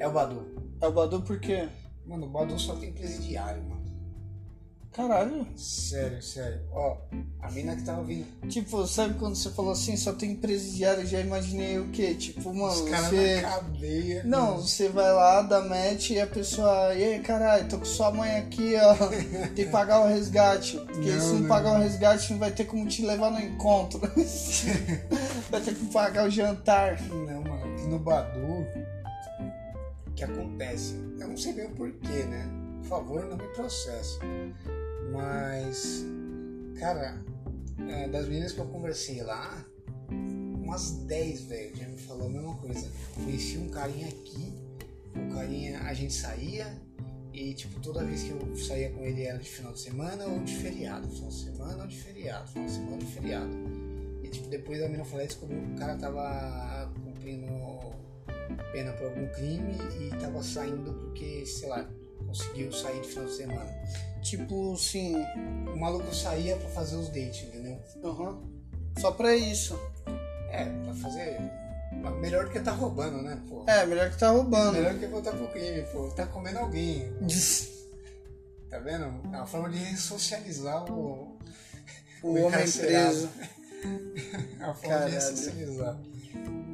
É 0.00 0.08
o 0.08 0.12
Badu. 0.12 0.44
É 0.80 0.88
o 0.88 0.92
Badu 0.92 1.22
por 1.22 1.38
quê? 1.38 1.68
Mano, 2.04 2.26
o 2.26 2.28
Badu 2.28 2.58
só 2.58 2.74
tem 2.74 2.92
presidiário, 2.92 3.62
mano. 3.62 3.77
Caralho. 4.98 5.46
Sério, 5.56 6.20
sério. 6.20 6.60
Ó, 6.72 6.96
a 7.40 7.48
mina 7.52 7.76
que 7.76 7.84
tava 7.84 8.02
vindo. 8.02 8.26
Tipo, 8.48 8.84
sabe 8.84 9.14
quando 9.14 9.36
você 9.36 9.48
falou 9.50 9.70
assim, 9.70 9.96
só 9.96 10.12
tem 10.12 10.34
presidiário, 10.34 11.06
já 11.06 11.20
imaginei 11.20 11.78
o 11.78 11.88
quê? 11.90 12.14
Tipo, 12.16 12.52
mano, 12.52 12.72
Os 12.72 12.90
caras 12.90 13.06
você. 13.10 13.40
na 13.40 13.48
cadeia. 13.48 14.24
Não, 14.24 14.56
você 14.56 14.88
vai 14.88 15.12
lá, 15.12 15.42
dá 15.42 15.60
match 15.60 16.10
e 16.10 16.20
a 16.20 16.26
pessoa. 16.26 16.92
E 16.96 17.04
aí, 17.04 17.20
caralho, 17.20 17.68
tô 17.68 17.78
com 17.78 17.84
sua 17.84 18.10
mãe 18.10 18.38
aqui, 18.38 18.74
ó. 18.74 18.96
Tem 19.54 19.66
que 19.66 19.70
pagar 19.70 20.00
o 20.00 20.08
resgate. 20.08 20.78
Porque 20.78 21.12
Não, 21.12 21.20
se 21.20 21.32
não 21.34 21.40
não. 21.42 21.48
pagar 21.48 21.78
o 21.78 21.82
resgate, 21.82 22.32
não 22.32 22.40
vai 22.40 22.50
ter 22.50 22.64
como 22.64 22.84
te 22.88 23.06
levar 23.06 23.30
no 23.30 23.38
encontro. 23.40 24.00
vai 25.48 25.60
ter 25.60 25.74
que 25.76 25.86
pagar 25.92 26.26
o 26.26 26.30
jantar. 26.30 27.00
Não, 27.02 27.40
mano, 27.42 27.72
aqui 27.72 27.86
no 27.86 28.00
Badu, 28.00 28.66
o 30.08 30.10
que 30.16 30.24
acontece? 30.24 30.96
Eu 31.20 31.28
não 31.28 31.36
sei 31.36 31.52
bem 31.52 31.66
o 31.66 31.70
porquê, 31.70 32.24
né? 32.24 32.44
Por 32.82 32.88
favor, 32.88 33.24
não 33.26 33.36
me 33.36 33.46
processe. 33.54 34.18
Mas, 35.12 36.04
cara, 36.78 37.22
é, 37.88 38.08
das 38.08 38.28
meninas 38.28 38.52
que 38.52 38.58
eu 38.58 38.66
conversei 38.66 39.22
lá, 39.22 39.64
umas 40.10 40.92
10, 41.06 41.42
velho, 41.42 41.76
já 41.76 41.88
me 41.88 41.98
falou 41.98 42.26
a 42.26 42.30
mesma 42.30 42.54
coisa. 42.56 42.90
Conheci 43.14 43.58
um 43.58 43.68
carinha 43.68 44.08
aqui, 44.08 44.52
o 45.14 45.34
carinha, 45.34 45.80
a 45.80 45.94
gente 45.94 46.12
saía 46.12 46.66
e, 47.32 47.54
tipo, 47.54 47.80
toda 47.80 48.04
vez 48.04 48.22
que 48.22 48.30
eu 48.30 48.56
saía 48.56 48.90
com 48.90 49.04
ele 49.04 49.22
era 49.22 49.38
de 49.38 49.48
final 49.48 49.72
de 49.72 49.80
semana 49.80 50.26
ou 50.26 50.42
de 50.42 50.56
feriado. 50.56 51.08
Final 51.08 51.28
de 51.28 51.34
semana 51.34 51.82
ou 51.82 51.86
de 51.86 51.96
feriado, 51.96 52.48
final 52.48 52.66
de 52.66 52.72
semana 52.72 52.92
ou 52.92 52.98
de 52.98 53.06
feriado. 53.06 53.50
E, 54.22 54.28
tipo, 54.28 54.48
depois 54.48 54.82
a 54.82 54.86
menina 54.86 55.04
falou 55.04 55.24
descobriu 55.24 55.60
que 55.60 55.72
o 55.72 55.76
cara 55.76 55.96
tava 55.96 56.92
cumprindo 57.04 57.46
pena 58.72 58.92
por 58.92 59.06
algum 59.06 59.26
crime 59.28 59.74
e 60.00 60.10
tava 60.16 60.42
saindo 60.42 60.92
porque, 60.92 61.46
sei 61.46 61.68
lá, 61.68 61.88
conseguiu 62.28 62.70
sair 62.72 63.00
de 63.00 63.08
final 63.08 63.24
de 63.24 63.36
semana. 63.36 63.82
Tipo, 64.22 64.74
assim. 64.74 65.16
O 65.72 65.76
maluco 65.76 66.14
saía 66.14 66.56
pra 66.56 66.68
fazer 66.68 66.96
os 66.96 67.08
dates, 67.08 67.42
entendeu? 67.48 67.78
aham. 68.04 68.38
Só 68.98 69.10
pra 69.12 69.34
isso. 69.34 69.78
É, 70.50 70.64
pra 70.84 70.94
fazer. 70.94 71.38
Melhor 72.20 72.44
do 72.44 72.50
que 72.50 72.60
tá 72.60 72.72
roubando, 72.72 73.22
né, 73.22 73.40
pô? 73.48 73.64
É, 73.66 73.86
melhor 73.86 74.10
que 74.10 74.18
tá 74.18 74.30
roubando. 74.30 74.72
Melhor 74.74 74.94
que 74.98 75.06
voltar 75.06 75.32
pro 75.32 75.48
crime, 75.48 75.82
pô. 75.92 76.08
Tá 76.10 76.26
comendo 76.26 76.58
alguém. 76.58 77.10
Tá 78.68 78.78
vendo? 78.80 79.04
É 79.32 79.36
uma 79.38 79.46
forma 79.46 79.70
de 79.70 79.78
ressocializar 79.78 80.84
o. 80.92 81.38
O 82.22 82.28
homem 82.32 82.48
encarcerado. 82.48 83.14
preso. 83.16 83.30
a 84.60 84.74
forma 84.74 84.74
de 84.74 84.88
Caralho. 84.88 85.12
ressocializar. 85.14 85.98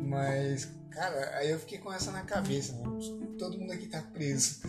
Mas, 0.02 0.68
cara, 0.94 1.36
aí 1.38 1.50
eu 1.50 1.58
fiquei 1.58 1.78
com 1.78 1.92
essa 1.92 2.10
na 2.12 2.22
cabeça, 2.22 2.72
mano. 2.74 2.98
Todo 3.38 3.58
mundo 3.58 3.72
aqui 3.72 3.86
tá 3.86 4.00
preso. 4.00 4.60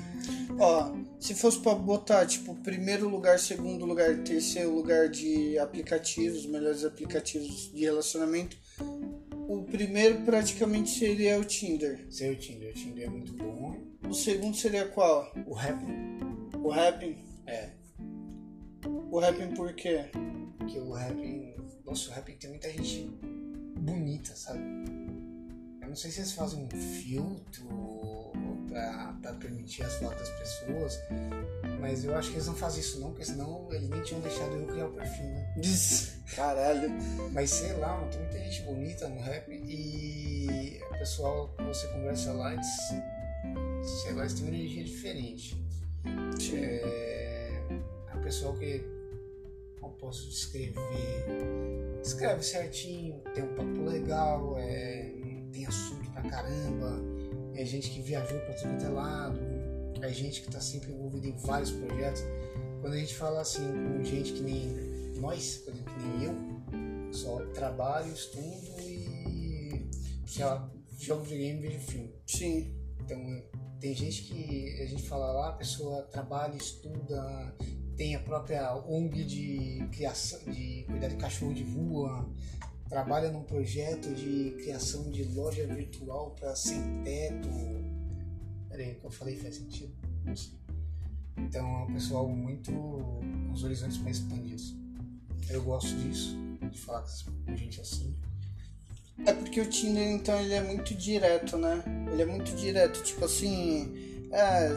Ó, 0.59 0.95
se 1.19 1.35
fosse 1.35 1.59
pra 1.59 1.75
botar, 1.75 2.25
tipo, 2.25 2.55
primeiro 2.55 3.07
lugar, 3.07 3.37
segundo 3.39 3.85
lugar, 3.85 4.23
terceiro 4.23 4.73
lugar 4.73 5.07
de 5.07 5.57
aplicativos, 5.59 6.45
melhores 6.45 6.83
aplicativos 6.83 7.71
de 7.71 7.83
relacionamento, 7.83 8.57
o 9.47 9.63
primeiro 9.63 10.21
praticamente 10.21 10.89
seria 10.89 11.39
o 11.39 11.45
Tinder. 11.45 12.05
Seu 12.09 12.35
Tinder, 12.37 12.71
o 12.71 12.73
Tinder 12.73 13.05
é 13.05 13.09
muito 13.09 13.33
bom. 13.33 13.77
O 14.09 14.13
segundo 14.13 14.55
seria 14.57 14.87
qual? 14.87 15.31
O 15.45 15.53
rap 15.53 15.79
O 16.63 16.69
Rapping? 16.69 17.17
é. 17.45 17.69
O 19.11 19.19
Rapping 19.19 19.53
por 19.53 19.73
quê? 19.73 20.05
Que 20.67 20.79
o 20.79 20.91
rap. 20.91 21.55
Nossa, 21.85 22.09
o 22.09 22.13
rap 22.13 22.33
tem 22.35 22.49
muita 22.49 22.71
gente 22.71 23.03
bonita, 23.79 24.35
sabe? 24.35 24.61
Eu 25.85 25.89
não 25.89 25.95
sei 25.95 26.09
se 26.09 26.21
eles 26.21 26.31
fazem 26.31 26.63
um 26.63 26.69
filtro 26.69 27.67
pra, 28.67 29.15
pra 29.21 29.33
permitir 29.33 29.83
as 29.83 29.93
fotos 29.97 30.17
das 30.17 30.29
pessoas, 30.39 30.99
mas 31.79 32.03
eu 32.03 32.15
acho 32.15 32.31
que 32.31 32.37
eles 32.37 32.47
não 32.47 32.55
fazem 32.55 32.81
isso 32.81 32.99
não, 32.99 33.11
porque 33.11 33.25
senão 33.25 33.67
eles 33.71 33.87
nem 33.87 34.01
tinham 34.01 34.19
deixado 34.19 34.55
eu 34.55 34.65
criar 34.65 34.87
o 34.87 34.93
perfil, 34.93 35.25
né? 35.25 35.53
Caralho. 36.35 36.89
Mas 37.31 37.51
sei 37.51 37.73
lá, 37.73 38.03
tem 38.09 38.19
muita 38.19 38.39
gente 38.39 38.63
bonita 38.63 39.07
no 39.07 39.21
rap 39.21 39.47
e 39.51 40.81
o 40.89 40.97
pessoal 40.97 41.53
que 41.55 41.63
você 41.63 41.87
conversa 41.89 42.33
lá, 42.33 42.53
eles, 42.53 42.67
sei 44.03 44.13
lá, 44.13 44.21
eles 44.21 44.33
têm 44.33 44.47
uma 44.47 44.55
energia 44.55 44.83
diferente. 44.83 45.63
É, 46.51 47.61
a 48.11 48.17
pessoa 48.17 48.57
que 48.57 48.83
não 49.79 49.91
posso 49.91 50.27
descrever, 50.29 51.27
escreve 52.01 52.41
certinho, 52.41 53.21
tem 53.35 53.43
um 53.43 53.53
papo 53.53 53.83
legal, 53.83 54.57
é, 54.57 55.11
tem 55.55 55.65
assunto 55.65 56.11
pra 56.11 56.21
caramba, 56.23 57.01
é 57.55 57.63
gente 57.63 57.89
que 57.89 58.01
viajou 58.01 58.37
pra 58.41 58.53
tudo 58.55 58.69
quanto 58.71 58.85
é 58.85 58.89
lado, 58.89 59.39
é 60.01 60.09
gente 60.09 60.41
que 60.41 60.51
tá 60.51 60.59
sempre 60.59 60.91
envolvida 60.91 61.27
em 61.27 61.37
vários 61.37 61.71
projetos. 61.71 62.21
Quando 62.81 62.93
a 62.93 62.97
gente 62.97 63.15
fala 63.15 63.41
assim 63.41 63.63
com 63.63 64.03
gente 64.03 64.33
que 64.33 64.41
nem 64.41 64.67
nós, 65.19 65.59
por 65.59 65.73
exemplo, 65.73 65.93
que 65.93 66.03
nem 66.03 66.23
eu, 66.25 67.13
só 67.13 67.39
trabalho, 67.53 68.11
estudo 68.11 68.81
e 68.81 69.89
sei 70.27 70.43
lá, 70.43 70.69
jogo 70.99 71.23
videogame 71.23 71.59
e 71.59 71.61
vejo 71.61 71.79
filme. 71.79 72.13
Sim. 72.27 72.75
Então, 72.99 73.17
tem 73.79 73.95
gente 73.95 74.23
que 74.23 74.81
a 74.81 74.85
gente 74.85 75.03
fala 75.03 75.31
lá, 75.31 75.49
a 75.49 75.53
pessoa 75.53 76.03
trabalha, 76.03 76.55
estuda, 76.55 77.55
tem 77.95 78.15
a 78.15 78.19
própria 78.19 78.75
ONG 78.85 79.23
de 79.23 79.87
criação, 79.91 80.39
de 80.51 80.83
cuidar 80.83 81.07
de 81.07 81.15
cachorro 81.15 81.53
de 81.53 81.63
rua, 81.63 82.29
trabalha 82.89 83.31
num 83.31 83.43
projeto 83.43 84.13
de 84.13 84.51
criação 84.61 85.09
de 85.09 85.23
loja 85.23 85.65
virtual 85.67 86.31
para 86.31 86.55
sem 86.55 86.81
teto. 87.03 87.49
Peraí, 88.69 88.93
o 88.93 88.95
que 88.95 89.05
eu 89.05 89.11
falei 89.11 89.35
faz 89.37 89.55
sentido? 89.55 89.93
Não 90.23 90.35
sei. 90.35 90.53
Então, 91.37 91.65
é 91.65 91.83
um 91.83 91.93
pessoal 91.93 92.27
muito 92.27 92.71
com 92.71 93.51
os 93.51 93.63
horizontes 93.63 93.97
mais 93.97 94.17
expandidos. 94.17 94.75
Eu 95.49 95.63
gosto 95.63 95.95
disso, 95.97 96.35
de 96.71 96.77
falar 96.79 97.03
com 97.45 97.55
gente 97.55 97.81
assim. 97.81 98.15
É 99.25 99.33
porque 99.33 99.61
o 99.61 99.69
Tinder, 99.69 100.09
então, 100.09 100.39
ele 100.39 100.53
é 100.53 100.61
muito 100.61 100.93
direto, 100.93 101.57
né? 101.57 101.83
Ele 102.11 102.21
é 102.21 102.25
muito 102.25 102.53
direto, 102.55 103.01
tipo 103.03 103.25
assim, 103.25 103.93
é, 104.31 104.69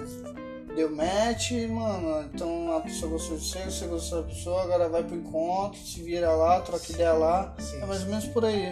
deu 0.78 0.94
match, 0.94 1.50
mano, 1.68 2.30
então 2.32 2.76
a 2.76 2.80
pessoa 2.80 3.10
gostou 3.10 3.36
de 3.36 3.44
você, 3.44 3.64
você 3.64 3.86
gostou 3.88 4.22
da 4.22 4.28
pessoa, 4.28 4.62
agora 4.62 4.88
vai 4.88 5.02
pro 5.02 5.16
encontro, 5.16 5.76
se 5.80 6.00
vira 6.02 6.30
lá, 6.30 6.60
troca 6.60 6.92
ideia 6.92 7.12
lá, 7.12 7.56
Sim. 7.58 7.82
é 7.82 7.86
mais 7.86 8.02
ou 8.02 8.08
menos 8.08 8.26
por 8.26 8.44
aí. 8.44 8.62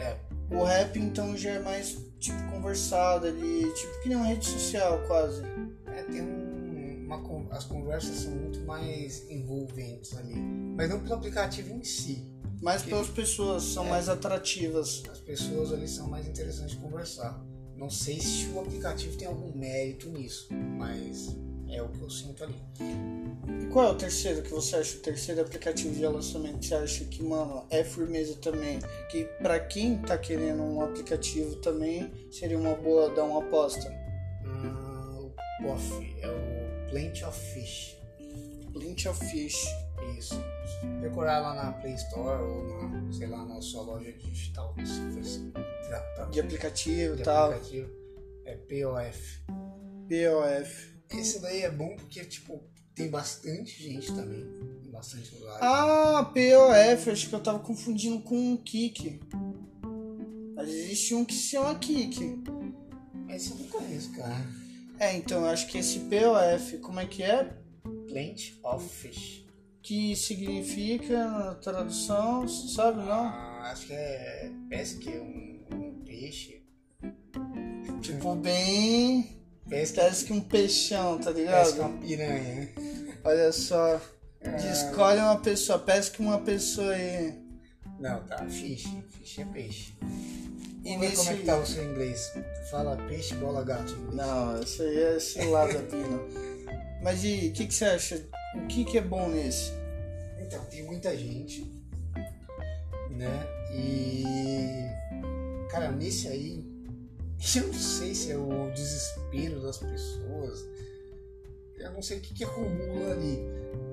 É, 0.00 0.16
O 0.50 0.64
rap, 0.64 0.98
então, 0.98 1.36
já 1.36 1.50
é 1.50 1.58
mais, 1.60 1.96
tipo, 2.18 2.36
conversado 2.50 3.26
ali, 3.28 3.72
tipo 3.72 4.02
que 4.02 4.08
nem 4.08 4.18
uma 4.18 4.26
rede 4.26 4.44
social, 4.44 5.00
quase. 5.06 5.42
É, 5.86 6.02
tem 6.02 6.22
um, 6.22 7.04
uma, 7.06 7.46
as 7.54 7.64
conversas 7.64 8.16
são 8.16 8.32
muito 8.32 8.60
mais 8.62 9.30
envolventes 9.30 10.16
ali. 10.16 10.34
Mas 10.34 10.90
não 10.90 10.98
pelo 11.00 11.14
aplicativo 11.14 11.72
em 11.72 11.84
si. 11.84 12.28
Mais 12.60 12.82
pelas 12.82 13.08
pessoas, 13.08 13.62
são 13.62 13.86
É. 13.86 13.90
mais 13.90 14.08
atrativas. 14.08 15.02
As 15.10 15.18
pessoas 15.18 15.72
ali 15.72 15.86
são 15.86 16.08
mais 16.08 16.26
interessantes 16.26 16.74
de 16.74 16.80
conversar. 16.82 17.40
Não 17.76 17.90
sei 17.90 18.20
se 18.20 18.46
o 18.48 18.60
aplicativo 18.60 19.16
tem 19.16 19.26
algum 19.26 19.56
mérito 19.56 20.08
nisso, 20.08 20.48
mas 20.52 21.36
é 21.68 21.82
o 21.82 21.88
que 21.88 22.00
eu 22.00 22.10
sinto 22.10 22.44
ali. 22.44 22.54
E 23.62 23.66
qual 23.66 23.88
é 23.88 23.90
o 23.90 23.94
terceiro 23.96 24.42
que 24.42 24.50
você 24.50 24.76
acha? 24.76 24.96
O 24.96 25.00
terceiro 25.00 25.40
aplicativo 25.40 25.92
de 25.92 26.00
relacionamento 26.00 26.60
que 26.60 26.66
você 26.68 26.74
acha 26.74 27.04
que, 27.04 27.22
mano, 27.22 27.66
é 27.70 27.82
firmeza 27.82 28.36
também? 28.36 28.78
Que 29.10 29.24
pra 29.42 29.58
quem 29.58 29.98
tá 29.98 30.16
querendo 30.16 30.62
um 30.62 30.80
aplicativo 30.82 31.56
também 31.56 32.10
seria 32.30 32.58
uma 32.58 32.74
boa 32.74 33.10
dar 33.10 33.24
uma 33.24 33.40
aposta. 33.40 33.92
Ah, 34.46 35.18
o 35.18 35.32
POF 35.62 36.16
é 36.20 36.28
o 36.28 36.90
Plenty 36.90 37.24
of 37.24 37.38
Fish. 37.52 37.96
Plenty 38.72 39.08
of 39.08 39.18
Fish. 39.26 39.66
Isso. 40.16 40.40
Procurar 41.00 41.40
lá 41.40 41.54
na 41.54 41.72
Play 41.72 41.94
Store 41.94 42.42
ou 42.42 42.64
na, 42.64 43.12
sei 43.12 43.26
lá, 43.26 43.44
na 43.44 43.60
sua 43.60 43.82
loja 43.82 44.12
digital, 44.12 44.74
De 46.30 46.40
aplicativo 46.40 47.18
e 47.18 47.22
tal. 47.22 47.52
aplicativo, 47.52 47.90
é 48.44 48.56
POF. 48.56 49.44
POF. 50.08 50.94
Esse 51.10 51.40
daí 51.40 51.62
é 51.62 51.70
bom 51.70 51.94
porque, 51.96 52.24
tipo, 52.24 52.62
tem 52.94 53.10
bastante 53.10 53.82
gente 53.82 54.12
também. 54.14 54.44
Tem 54.82 54.90
bastante 54.90 55.34
lugar. 55.34 55.58
Ah, 55.60 56.24
POF. 56.32 57.10
Acho 57.10 57.28
que 57.28 57.34
eu 57.34 57.40
tava 57.40 57.58
confundindo 57.58 58.20
com 58.20 58.36
um 58.36 58.56
Kik. 58.56 59.20
Mas 60.56 60.68
existe 60.68 61.14
um 61.14 61.24
que 61.24 61.34
se 61.34 61.48
chama 61.48 61.74
Kik. 61.78 62.42
Esse 63.28 63.50
eu 63.50 63.56
não 63.58 63.66
conheço, 63.68 64.12
cara. 64.12 64.46
É, 64.98 65.16
então 65.16 65.40
eu 65.42 65.48
acho 65.48 65.66
que 65.68 65.78
esse 65.78 66.00
POF, 66.00 66.78
como 66.78 67.00
é 67.00 67.06
que 67.06 67.22
é? 67.22 67.52
Plenty 68.08 68.58
of 68.62 68.88
Fish. 68.88 69.43
Que 69.84 70.16
significa 70.16 71.28
na 71.28 71.54
tradução, 71.56 72.48
sabe 72.48 73.00
não? 73.00 73.26
Ah, 73.26 73.68
acho 73.70 73.86
que 73.88 73.92
é 73.92 74.50
pesca, 74.70 75.10
um, 75.10 75.62
um 75.74 76.02
peixe. 76.02 76.64
Tipo, 78.00 78.34
bem. 78.34 79.42
Pesca, 79.68 80.00
Parece 80.00 80.24
que 80.24 80.32
um 80.32 80.40
peixão, 80.40 81.18
tá 81.18 81.32
pesca 81.32 81.38
ligado? 81.38 81.80
uma 81.80 81.98
piranha? 81.98 82.70
Olha 83.24 83.52
só. 83.52 84.00
É. 84.40 84.56
Escolhe 84.72 85.20
uma 85.20 85.36
pessoa, 85.36 85.78
pesca 85.78 86.22
uma 86.22 86.38
pessoa 86.40 86.90
aí. 86.90 87.34
Não, 88.00 88.24
tá, 88.24 88.38
fish. 88.46 88.84
Fish 89.10 89.38
é 89.38 89.44
peixe. 89.44 89.92
E 90.82 90.96
nesse. 90.96 91.16
como 91.16 91.30
é 91.30 91.34
que 91.34 91.44
tá 91.44 91.58
o 91.58 91.66
seu 91.66 91.84
inglês. 91.84 92.32
Fala 92.70 92.96
peixe, 93.06 93.34
bola, 93.34 93.62
gato 93.62 93.92
inglês. 93.92 94.14
Não, 94.14 94.60
isso 94.62 94.82
aí 94.82 94.98
é 94.98 95.20
cilada, 95.20 95.78
Pino. 95.80 96.53
Mas 97.04 97.22
e 97.22 97.48
o 97.48 97.52
que, 97.52 97.66
que 97.66 97.74
você 97.74 97.84
acha? 97.84 98.26
O 98.54 98.66
que, 98.66 98.82
que 98.82 98.96
é 98.96 99.02
bom 99.02 99.28
nesse? 99.28 99.72
Então, 100.40 100.64
tem 100.64 100.82
muita 100.84 101.14
gente, 101.14 101.70
né? 103.10 103.46
E. 103.70 104.24
Cara, 105.70 105.92
nesse 105.92 106.28
aí, 106.28 106.64
eu 107.56 107.66
não 107.66 107.74
sei 107.74 108.14
se 108.14 108.32
é 108.32 108.38
o 108.38 108.70
desespero 108.72 109.60
das 109.60 109.76
pessoas. 109.76 110.64
Eu 111.76 111.92
não 111.92 112.00
sei 112.00 112.18
o 112.18 112.20
que, 112.22 112.32
que 112.32 112.44
acumula 112.44 113.12
ali. 113.12 113.38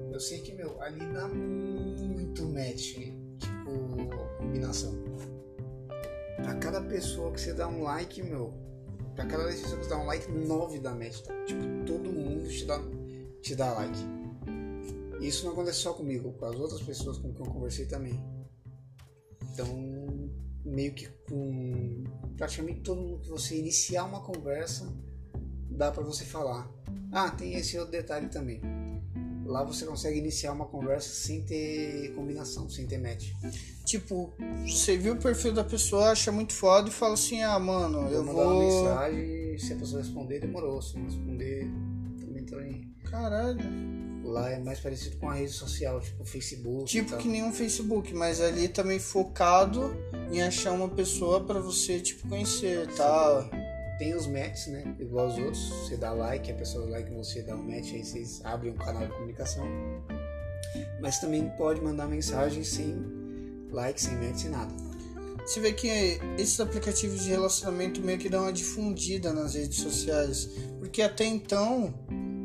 Eu 0.10 0.20
sei 0.22 0.40
que, 0.40 0.54
meu, 0.54 0.82
ali 0.82 1.00
dá 1.12 1.28
muito 1.28 2.46
match, 2.46 2.94
tipo, 2.94 4.38
combinação. 4.38 4.96
Pra 6.38 6.56
cada 6.56 6.80
pessoa 6.82 7.34
que 7.34 7.42
você 7.42 7.54
dá 7.54 7.68
um 7.68 7.84
like, 7.84 8.24
meu, 8.24 8.54
pra 9.16 9.26
cada 9.26 9.44
pessoa 9.44 9.78
que 9.78 9.84
você 9.84 9.90
dá 9.90 9.98
um 9.98 10.06
like, 10.06 10.32
nove 10.32 10.80
dá 10.80 10.94
match. 10.94 11.20
Tá? 11.24 11.34
Tipo, 11.44 11.62
todo 11.86 12.10
mundo 12.10 12.48
te 12.48 12.66
dá, 12.66 12.80
te 13.42 13.56
dá 13.56 13.72
like. 13.74 14.00
Isso 15.20 15.46
não 15.46 15.54
acontece 15.54 15.80
só 15.80 15.94
comigo, 15.94 16.34
com 16.34 16.46
as 16.46 16.56
outras 16.56 16.82
pessoas 16.82 17.18
com 17.18 17.34
quem 17.34 17.46
eu 17.46 17.52
conversei 17.52 17.86
também. 17.86 18.20
Então, 19.54 19.68
meio 20.66 20.94
que 20.94 21.08
com 21.30 22.04
praticamente 22.38 22.82
todo 22.82 23.02
mundo 23.02 23.20
que 23.20 23.30
você 23.30 23.58
iniciar 23.58 24.06
uma 24.06 24.22
conversa, 24.22 24.92
dá 25.70 25.92
pra 25.92 26.04
você 26.04 26.24
falar. 26.26 26.70
Ah, 27.12 27.30
tem 27.30 27.54
esse 27.54 27.78
outro 27.78 27.92
detalhe 27.92 28.30
também. 28.30 28.62
Lá 29.46 29.64
você 29.64 29.86
consegue 29.86 30.18
iniciar 30.18 30.54
uma 30.54 30.66
conversa 30.66 31.10
sem 31.10 31.44
ter 31.44 32.14
combinação, 32.16 32.70
sem 32.70 32.88
ter 32.88 32.98
match. 32.98 33.32
Tipo, 33.86 34.34
você 34.66 34.96
viu 34.96 35.14
o 35.14 35.18
perfil 35.18 35.52
da 35.54 35.64
pessoa, 35.64 36.12
acha 36.12 36.32
muito 36.32 36.54
foda 36.54 36.90
e 36.90 36.92
fala 36.92 37.16
assim: 37.16 37.42
ah, 37.42 37.60
mano, 37.60 38.08
eu 38.10 38.24
mandar 38.24 38.44
uma 38.44 38.54
vou. 38.54 38.64
mensagem, 38.64 39.58
se 39.58 39.74
a 39.74 39.76
pessoa 39.76 40.02
responder, 40.02 40.40
demorou. 40.40 40.82
Se 40.82 40.98
não 40.98 41.06
responder. 41.06 41.70
Caralho. 43.12 43.60
Lá 44.24 44.50
é 44.50 44.60
mais 44.60 44.80
parecido 44.80 45.18
com 45.18 45.30
a 45.30 45.34
rede 45.34 45.52
social, 45.52 46.00
tipo 46.00 46.24
Facebook. 46.24 46.86
Tipo 46.86 47.18
que 47.18 47.28
nem 47.28 47.44
um 47.44 47.52
Facebook, 47.52 48.14
mas 48.14 48.40
ali 48.40 48.70
também 48.70 48.98
focado 48.98 49.94
em 50.32 50.42
achar 50.42 50.72
uma 50.72 50.88
pessoa 50.88 51.44
pra 51.44 51.60
você, 51.60 52.00
tipo, 52.00 52.28
conhecer 52.30 52.88
tal. 52.96 53.50
Tem 54.00 54.16
os 54.16 54.26
matches, 54.26 54.68
né? 54.68 54.96
Igual 55.00 55.28
os 55.28 55.38
outros. 55.38 55.70
Você 55.70 55.98
dá 55.98 56.12
like, 56.14 56.50
a 56.50 56.56
pessoa 56.56 56.90
like 56.90 57.12
você, 57.12 57.42
dá 57.42 57.56
um 57.56 57.62
match, 57.62 57.94
aí 57.94 58.04
vocês 58.04 58.40
abrem 58.46 58.72
um 58.72 58.78
canal 58.78 59.06
de 59.06 59.12
comunicação. 59.12 59.68
Mas 61.02 61.20
também 61.20 61.50
pode 61.58 61.82
mandar 61.82 62.08
mensagem 62.08 62.64
sem 62.64 62.96
like, 63.70 64.00
sem 64.00 64.16
met, 64.16 64.40
sem 64.40 64.50
nada. 64.50 64.74
Você 65.46 65.60
vê 65.60 65.74
que 65.74 65.88
esses 66.38 66.60
aplicativos 66.60 67.24
de 67.24 67.30
relacionamento 67.32 68.00
meio 68.02 68.18
que 68.18 68.30
dão 68.30 68.44
uma 68.44 68.54
difundida 68.54 69.34
nas 69.34 69.56
redes 69.56 69.80
sociais. 69.80 70.50
Porque 70.80 71.02
até 71.02 71.26
então, 71.26 71.94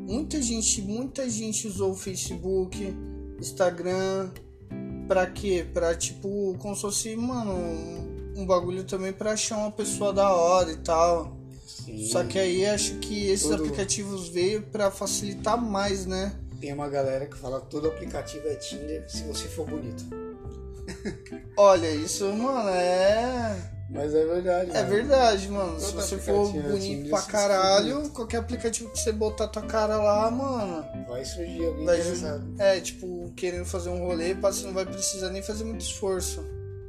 muita 0.07 0.41
gente, 0.41 0.81
muita 0.81 1.29
gente 1.29 1.67
usou 1.67 1.91
o 1.91 1.95
Facebook, 1.95 2.95
Instagram, 3.39 4.31
pra 5.07 5.27
quê? 5.27 5.65
Pra 5.73 5.93
tipo, 5.93 6.55
como 6.59 6.73
se 6.73 6.81
fosse, 6.81 7.15
mano, 7.15 7.51
um, 7.53 8.41
um 8.41 8.45
bagulho 8.45 8.85
também 8.85 9.11
pra 9.11 9.33
achar 9.33 9.57
uma 9.57 9.71
pessoa 9.71 10.13
da 10.13 10.33
hora 10.33 10.71
e 10.71 10.77
tal. 10.77 11.37
Sim. 11.67 12.05
Só 12.07 12.23
que 12.23 12.39
aí 12.39 12.65
acho 12.65 12.95
que 12.99 13.27
esses 13.27 13.47
Tudo. 13.47 13.65
aplicativos 13.65 14.29
veio 14.29 14.63
pra 14.63 14.89
facilitar 14.89 15.61
mais, 15.61 16.05
né? 16.05 16.33
Tem 16.59 16.73
uma 16.73 16.87
galera 16.87 17.25
que 17.25 17.37
fala 17.37 17.61
que 17.61 17.67
todo 17.67 17.87
aplicativo 17.87 18.47
é 18.47 18.55
Tinder 18.55 19.09
se 19.09 19.23
você 19.23 19.47
for 19.47 19.67
bonito. 19.67 20.05
Olha, 21.57 21.91
isso, 21.91 22.25
mano, 22.33 22.69
é. 22.69 23.76
Mas 23.89 24.13
é 24.13 24.25
verdade. 24.25 24.71
É 24.71 24.73
mano. 24.73 24.89
verdade, 24.89 25.49
mano. 25.49 25.79
Se 25.79 25.85
Todo 25.93 26.01
você 26.01 26.17
for 26.17 26.55
é 26.55 26.61
bonito 26.61 27.09
pra 27.09 27.21
caralho, 27.21 28.09
qualquer 28.09 28.37
aplicativo 28.37 28.89
que 28.91 28.99
você 28.99 29.11
botar 29.13 29.47
tua 29.47 29.61
cara 29.61 29.95
lá, 29.97 30.29
mano. 30.29 30.85
Vai 31.07 31.23
surgir 31.23 31.65
alguém 31.65 31.85
Vai 31.85 31.99
interessado. 31.99 32.53
É, 32.59 32.79
tipo, 32.81 33.31
querendo 33.35 33.65
fazer 33.65 33.89
um 33.89 33.99
rolê, 34.05 34.33
você 34.33 34.65
não 34.65 34.73
vai 34.73 34.85
precisar 34.85 35.29
nem 35.29 35.41
fazer 35.41 35.63
muito 35.63 35.81
esforço. 35.81 36.43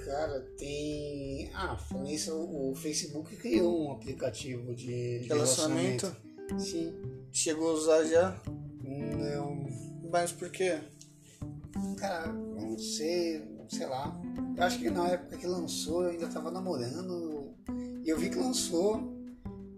Cara, 0.05 0.41
tem. 0.57 1.51
Ah, 1.55 1.77
falando 1.77 2.09
isso, 2.11 2.35
o 2.35 2.75
Facebook 2.75 3.37
criou 3.37 3.89
um 3.89 3.93
aplicativo 3.93 4.75
de, 4.75 5.21
de 5.21 5.29
Relacionamento? 5.29 6.07
relacionamento. 6.07 6.29
Sim. 6.59 6.95
Chegou 7.31 7.71
a 7.71 7.75
usar 7.75 8.05
já? 8.05 8.41
Não. 8.83 9.67
Mas 10.11 10.33
por 10.33 10.51
quê? 10.51 10.79
Cara, 11.99 12.33
não 12.33 12.79
sei, 12.79 13.45
sei 13.69 13.87
lá. 13.87 14.21
Eu 14.57 14.63
acho 14.63 14.79
que 14.79 14.91
na 14.91 15.09
época 15.09 15.37
que 15.37 15.47
lançou 15.47 16.03
eu 16.03 16.11
ainda 16.11 16.29
tava 16.29 16.51
namorando. 16.51 17.55
E 18.05 18.09
eu 18.09 18.19
vi 18.19 18.31
que 18.31 18.37
lançou. 18.37 19.17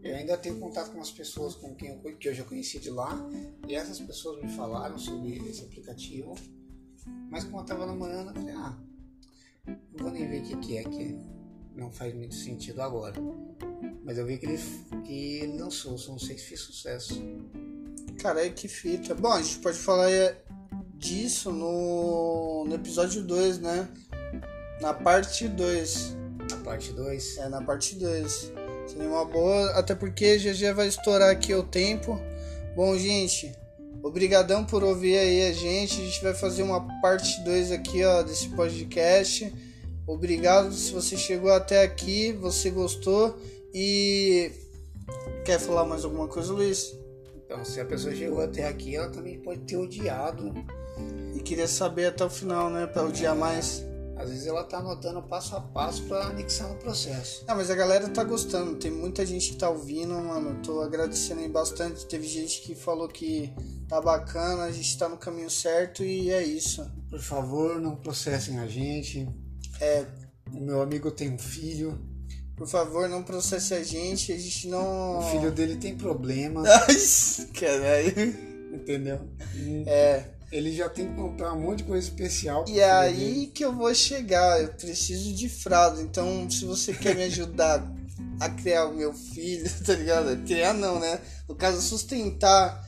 Eu 0.03 0.16
ainda 0.16 0.36
tenho 0.38 0.59
contato 0.59 0.93
com 0.93 1.01
as 1.01 1.11
pessoas 1.11 1.55
com 1.55 1.74
quem 1.74 1.91
eu, 1.91 2.16
que 2.16 2.28
eu 2.28 2.34
já 2.34 2.45
conheci 2.45 2.78
de 2.78 2.91
lá. 2.91 3.14
E 3.68 3.74
essas 3.74 4.01
pessoas 4.01 4.43
me 4.43 4.49
falaram 4.51 4.99
sobre 4.99 5.36
esse 5.49 5.62
aplicativo. 5.62 6.34
Mas 7.30 7.45
como 7.45 7.59
eu 7.59 7.64
tava 7.64 7.86
namorando, 7.86 8.28
eu 8.28 8.34
falei, 8.34 8.55
ah, 8.55 8.78
não 9.66 10.05
vou 10.05 10.11
nem 10.11 10.28
ver 10.28 10.41
o 10.41 10.45
que, 10.45 10.57
que 10.57 10.76
é, 10.78 10.84
que 10.84 11.18
não 11.74 11.91
faz 11.91 12.14
muito 12.14 12.34
sentido 12.34 12.80
agora. 12.80 13.14
Mas 14.05 14.18
eu 14.18 14.26
vi 14.26 14.38
que 14.38 14.47
ele, 14.47 14.59
que 15.05 15.38
ele 15.41 15.59
lançou, 15.59 15.99
sei 15.99 16.38
se 16.38 16.45
fez 16.45 16.61
sucesso. 16.61 17.22
Caralho, 18.20 18.53
que 18.55 18.68
fita. 18.68 19.14
Bom, 19.14 19.32
a 19.32 19.43
gente 19.43 19.59
pode 19.59 19.78
falar 19.78 20.11
é, 20.11 20.43
disso 21.01 21.51
no, 21.51 22.64
no 22.68 22.74
episódio 22.74 23.22
2, 23.22 23.59
né? 23.59 23.88
Na 24.80 24.92
parte 24.92 25.48
2. 25.48 26.16
A 26.53 26.57
parte 26.59 26.92
2. 26.92 27.38
É, 27.38 27.48
na 27.48 27.62
parte 27.62 27.96
2. 27.96 28.53
Seria 28.86 29.09
uma 29.09 29.24
boa, 29.24 29.70
até 29.70 29.94
porque 29.94 30.38
já 30.38 30.53
já 30.53 30.72
vai 30.72 30.88
estourar 30.88 31.30
aqui 31.30 31.55
o 31.55 31.62
tempo. 31.62 32.20
Bom, 32.76 32.96
gente, 32.98 33.53
obrigadão 34.03 34.64
por 34.64 34.84
ouvir 34.84 35.16
aí 35.16 35.48
a 35.48 35.53
gente. 35.53 36.01
A 36.01 36.05
gente 36.05 36.22
vai 36.22 36.34
fazer 36.34 36.62
uma 36.62 36.86
parte 37.01 37.42
2 37.44 37.72
aqui, 37.72 38.05
ó, 38.05 38.22
desse 38.22 38.48
podcast. 38.51 39.53
Obrigado 40.07 40.72
se 40.72 40.92
você 40.92 41.16
chegou 41.16 41.53
até 41.53 41.82
aqui, 41.82 42.32
você 42.32 42.68
gostou 42.68 43.38
e 43.72 44.51
quer 45.44 45.59
falar 45.59 45.84
mais 45.86 46.05
alguma 46.05 46.26
coisa, 46.28 46.53
Luiz? 46.53 46.94
Então, 47.36 47.64
se 47.64 47.80
a 47.80 47.84
pessoa 47.84 48.14
chegou 48.14 48.40
até 48.40 48.66
aqui, 48.66 48.96
ela 48.96 49.09
também 49.09 49.38
pode 49.38 49.61
ter 49.61 49.76
odiado. 49.76 50.53
E 51.41 51.43
queria 51.43 51.66
saber 51.66 52.05
até 52.07 52.22
o 52.22 52.28
final, 52.30 52.68
né, 52.68 52.86
para 52.86 53.03
odiar 53.05 53.34
mais. 53.34 53.82
Às 54.14 54.28
vezes 54.28 54.47
ela 54.47 54.62
tá 54.62 54.76
anotando 54.76 55.22
passo 55.22 55.57
a 55.57 55.61
passo 55.62 56.03
para 56.03 56.26
anexar 56.26 56.68
no 56.68 56.76
processo. 56.76 57.43
Ah, 57.49 57.55
mas 57.55 57.70
a 57.70 57.74
galera 57.74 58.07
tá 58.11 58.22
gostando. 58.22 58.76
Tem 58.76 58.91
muita 58.91 59.24
gente 59.24 59.53
que 59.53 59.57
tá 59.57 59.70
ouvindo, 59.70 60.12
mano. 60.12 60.61
Tô 60.62 60.82
agradecendo 60.82 61.41
aí 61.41 61.49
bastante. 61.49 62.05
Teve 62.05 62.26
gente 62.26 62.61
que 62.61 62.74
falou 62.74 63.09
que 63.09 63.51
tá 63.88 63.99
bacana, 63.99 64.64
a 64.64 64.70
gente 64.70 64.99
tá 64.99 65.09
no 65.09 65.16
caminho 65.16 65.49
certo 65.49 66.05
e 66.05 66.30
é 66.30 66.43
isso. 66.43 66.86
Por 67.09 67.18
favor, 67.20 67.80
não 67.80 67.97
processem 67.97 68.59
a 68.59 68.66
gente. 68.66 69.26
É, 69.80 70.05
O 70.53 70.61
meu 70.61 70.82
amigo 70.82 71.11
tem 71.11 71.30
um 71.32 71.38
filho. 71.38 71.99
por 72.55 72.68
favor, 72.68 73.09
não 73.09 73.22
processe 73.22 73.72
a 73.72 73.82
gente. 73.82 74.32
A 74.34 74.38
gente 74.38 74.68
não. 74.68 75.20
O 75.20 75.22
filho 75.30 75.51
dele 75.51 75.76
tem 75.76 75.97
problema, 75.97 76.62
Ai, 76.68 77.47
caralho. 77.59 78.36
entendeu? 78.74 79.18
É. 79.86 80.24
Ele 80.51 80.72
já 80.72 80.88
tem 80.88 81.09
que 81.09 81.14
comprar 81.14 81.53
um 81.53 81.61
monte 81.61 81.78
de 81.78 81.84
coisa 81.84 82.09
especial. 82.09 82.64
E 82.66 82.72
filho 82.72 82.84
aí 82.84 83.16
dele. 83.16 83.46
que 83.48 83.64
eu 83.64 83.72
vou 83.72 83.94
chegar. 83.94 84.61
Eu 84.61 84.68
preciso 84.68 85.32
de 85.32 85.48
fralda. 85.48 86.03
Então, 86.03 86.51
se 86.51 86.64
você 86.64 86.92
quer 86.92 87.14
me 87.14 87.22
ajudar 87.24 87.84
a 88.40 88.48
criar 88.48 88.86
o 88.86 88.94
meu 88.94 89.12
filho, 89.12 89.70
tá 89.84 89.94
ligado? 89.94 90.36
Criar 90.44 90.74
não, 90.74 90.98
né? 90.98 91.20
No 91.48 91.55
caso, 91.55 91.80
sustentar 91.80 92.84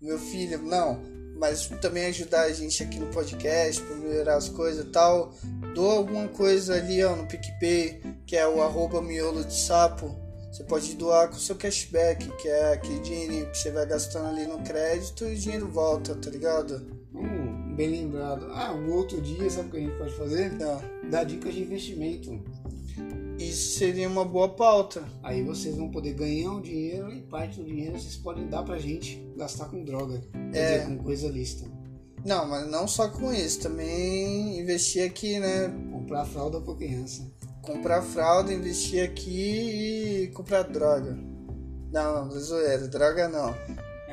meu 0.00 0.18
filho, 0.18 0.62
não. 0.62 1.00
Mas 1.36 1.66
também 1.80 2.06
ajudar 2.06 2.42
a 2.42 2.52
gente 2.52 2.82
aqui 2.82 2.98
no 2.98 3.06
podcast, 3.06 3.82
pra 3.82 3.96
melhorar 3.96 4.36
as 4.36 4.48
coisas 4.48 4.84
e 4.84 4.88
tal. 4.88 5.34
Dou 5.74 5.90
alguma 5.90 6.28
coisa 6.28 6.74
ali, 6.74 7.02
ó, 7.04 7.16
no 7.16 7.26
PicPay, 7.26 8.00
que 8.26 8.36
é 8.36 8.46
o 8.46 8.62
arroba 8.62 9.02
miolo 9.02 9.44
de 9.44 9.54
sapo. 9.54 10.16
Você 10.52 10.64
pode 10.64 10.94
doar 10.94 11.28
com 11.28 11.36
o 11.36 11.40
seu 11.40 11.56
cashback, 11.56 12.30
que 12.36 12.46
é 12.46 12.74
aquele 12.74 13.00
dinheirinho 13.00 13.50
que 13.50 13.58
você 13.58 13.70
vai 13.70 13.86
gastando 13.86 14.28
ali 14.28 14.46
no 14.46 14.58
crédito 14.60 15.24
e 15.24 15.34
o 15.34 15.36
dinheiro 15.36 15.66
volta, 15.68 16.14
tá 16.14 16.30
ligado? 16.30 17.01
Bem 17.76 17.88
lembrado. 17.90 18.46
Ah, 18.52 18.72
um 18.74 18.92
outro 18.92 19.20
dia, 19.20 19.48
sabe 19.50 19.68
o 19.68 19.70
que 19.70 19.76
a 19.78 19.80
gente 19.80 19.96
pode 19.98 20.14
fazer? 20.14 20.52
Não. 20.52 20.80
Dar 21.10 21.24
dicas 21.24 21.54
de 21.54 21.62
investimento. 21.62 22.40
Isso 23.38 23.78
seria 23.78 24.08
uma 24.08 24.24
boa 24.24 24.48
pauta. 24.50 25.02
Aí 25.22 25.42
vocês 25.42 25.74
vão 25.76 25.90
poder 25.90 26.12
ganhar 26.14 26.50
um 26.50 26.60
dinheiro 26.60 27.10
e 27.12 27.22
parte 27.22 27.58
do 27.60 27.64
dinheiro 27.64 27.98
vocês 27.98 28.16
podem 28.16 28.46
dar 28.46 28.62
pra 28.62 28.78
gente 28.78 29.20
gastar 29.36 29.66
com 29.66 29.82
droga. 29.82 30.20
Quer 30.52 30.58
É. 30.58 30.78
dizer, 30.78 30.96
com 30.96 31.02
coisa 31.02 31.28
lista. 31.28 31.66
Não, 32.24 32.46
mas 32.48 32.70
não 32.70 32.86
só 32.86 33.08
com 33.08 33.32
isso, 33.32 33.60
também 33.60 34.60
investir 34.60 35.04
aqui, 35.04 35.40
né? 35.40 35.68
Comprar 35.90 36.24
fralda 36.24 36.60
pra 36.60 36.74
criança. 36.74 37.28
Comprar 37.62 38.02
fralda, 38.02 38.52
investir 38.52 39.02
aqui 39.02 40.22
e 40.24 40.26
comprar 40.28 40.62
droga. 40.62 41.18
Não, 41.92 42.24
não, 42.26 42.30
zoeira, 42.30 42.86
droga 42.86 43.28
não. 43.28 43.52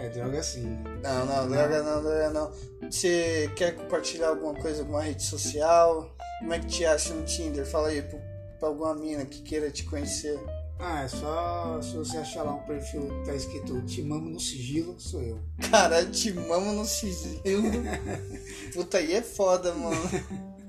É, 0.01 0.09
droga 0.09 0.41
sim. 0.43 0.77
Não, 1.03 1.25
não, 1.25 1.47
droga 1.49 1.83
não, 1.83 2.01
droga 2.01 2.29
não. 2.29 2.51
Você 2.89 3.51
quer 3.55 3.75
compartilhar 3.75 4.29
alguma 4.29 4.53
coisa, 4.55 4.81
alguma 4.81 5.01
rede 5.01 5.23
social? 5.23 6.15
Como 6.39 6.53
é 6.53 6.59
que 6.59 6.67
te 6.67 6.85
acha 6.85 7.13
no 7.13 7.25
Tinder? 7.25 7.65
Fala 7.65 7.89
aí 7.89 8.01
pro- 8.01 8.19
pra 8.59 8.69
alguma 8.69 8.95
mina 8.95 9.25
que 9.25 9.41
queira 9.41 9.69
te 9.69 9.83
conhecer. 9.83 10.39
Ah, 10.81 11.03
é 11.03 11.07
só 11.09 11.81
se 11.81 11.93
você 11.97 12.15
achar 12.17 12.43
lá 12.43 12.53
um 12.55 12.63
perfil 12.63 13.01
que 13.09 13.25
tá 13.25 13.35
escrito 13.35 13.81
Te 13.81 14.01
mamo 14.01 14.29
no 14.29 14.39
sigilo, 14.39 14.95
sou 14.97 15.21
eu. 15.21 15.37
Caralho, 15.69 16.09
te 16.09 16.31
mamo 16.31 16.71
no 16.71 16.85
sigilo. 16.85 17.41
Puta, 18.73 18.99
aí 18.99 19.13
é 19.13 19.21
foda, 19.21 19.73
mano. 19.75 19.99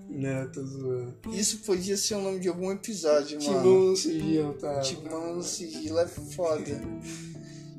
Não, 0.09 0.51
tô 0.51 0.65
zoando. 0.65 1.15
Isso 1.33 1.59
podia 1.59 1.97
ser 1.97 2.17
o 2.17 2.21
nome 2.21 2.41
de 2.41 2.49
algum 2.49 2.73
episódio, 2.73 3.39
Te 3.39 3.49
mano. 3.51 3.65
mamo 3.65 3.85
no 3.91 3.97
sigilo, 3.97 4.55
tá? 4.55 4.81
Timão 4.81 5.37
no 5.37 5.43
sigilo 5.45 6.01
é 6.01 6.09
foda. 6.09 6.81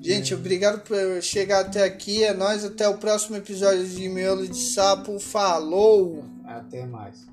Gente, 0.01 0.33
obrigado 0.33 0.81
por 0.81 1.21
chegar 1.21 1.59
até 1.61 1.83
aqui. 1.83 2.23
É 2.23 2.33
nóis. 2.33 2.65
Até 2.65 2.87
o 2.87 2.97
próximo 2.97 3.37
episódio 3.37 3.85
de 3.87 4.09
Miolo 4.09 4.47
de 4.47 4.57
Sapo. 4.57 5.19
Falou! 5.19 6.25
Até 6.43 6.85
mais. 6.87 7.27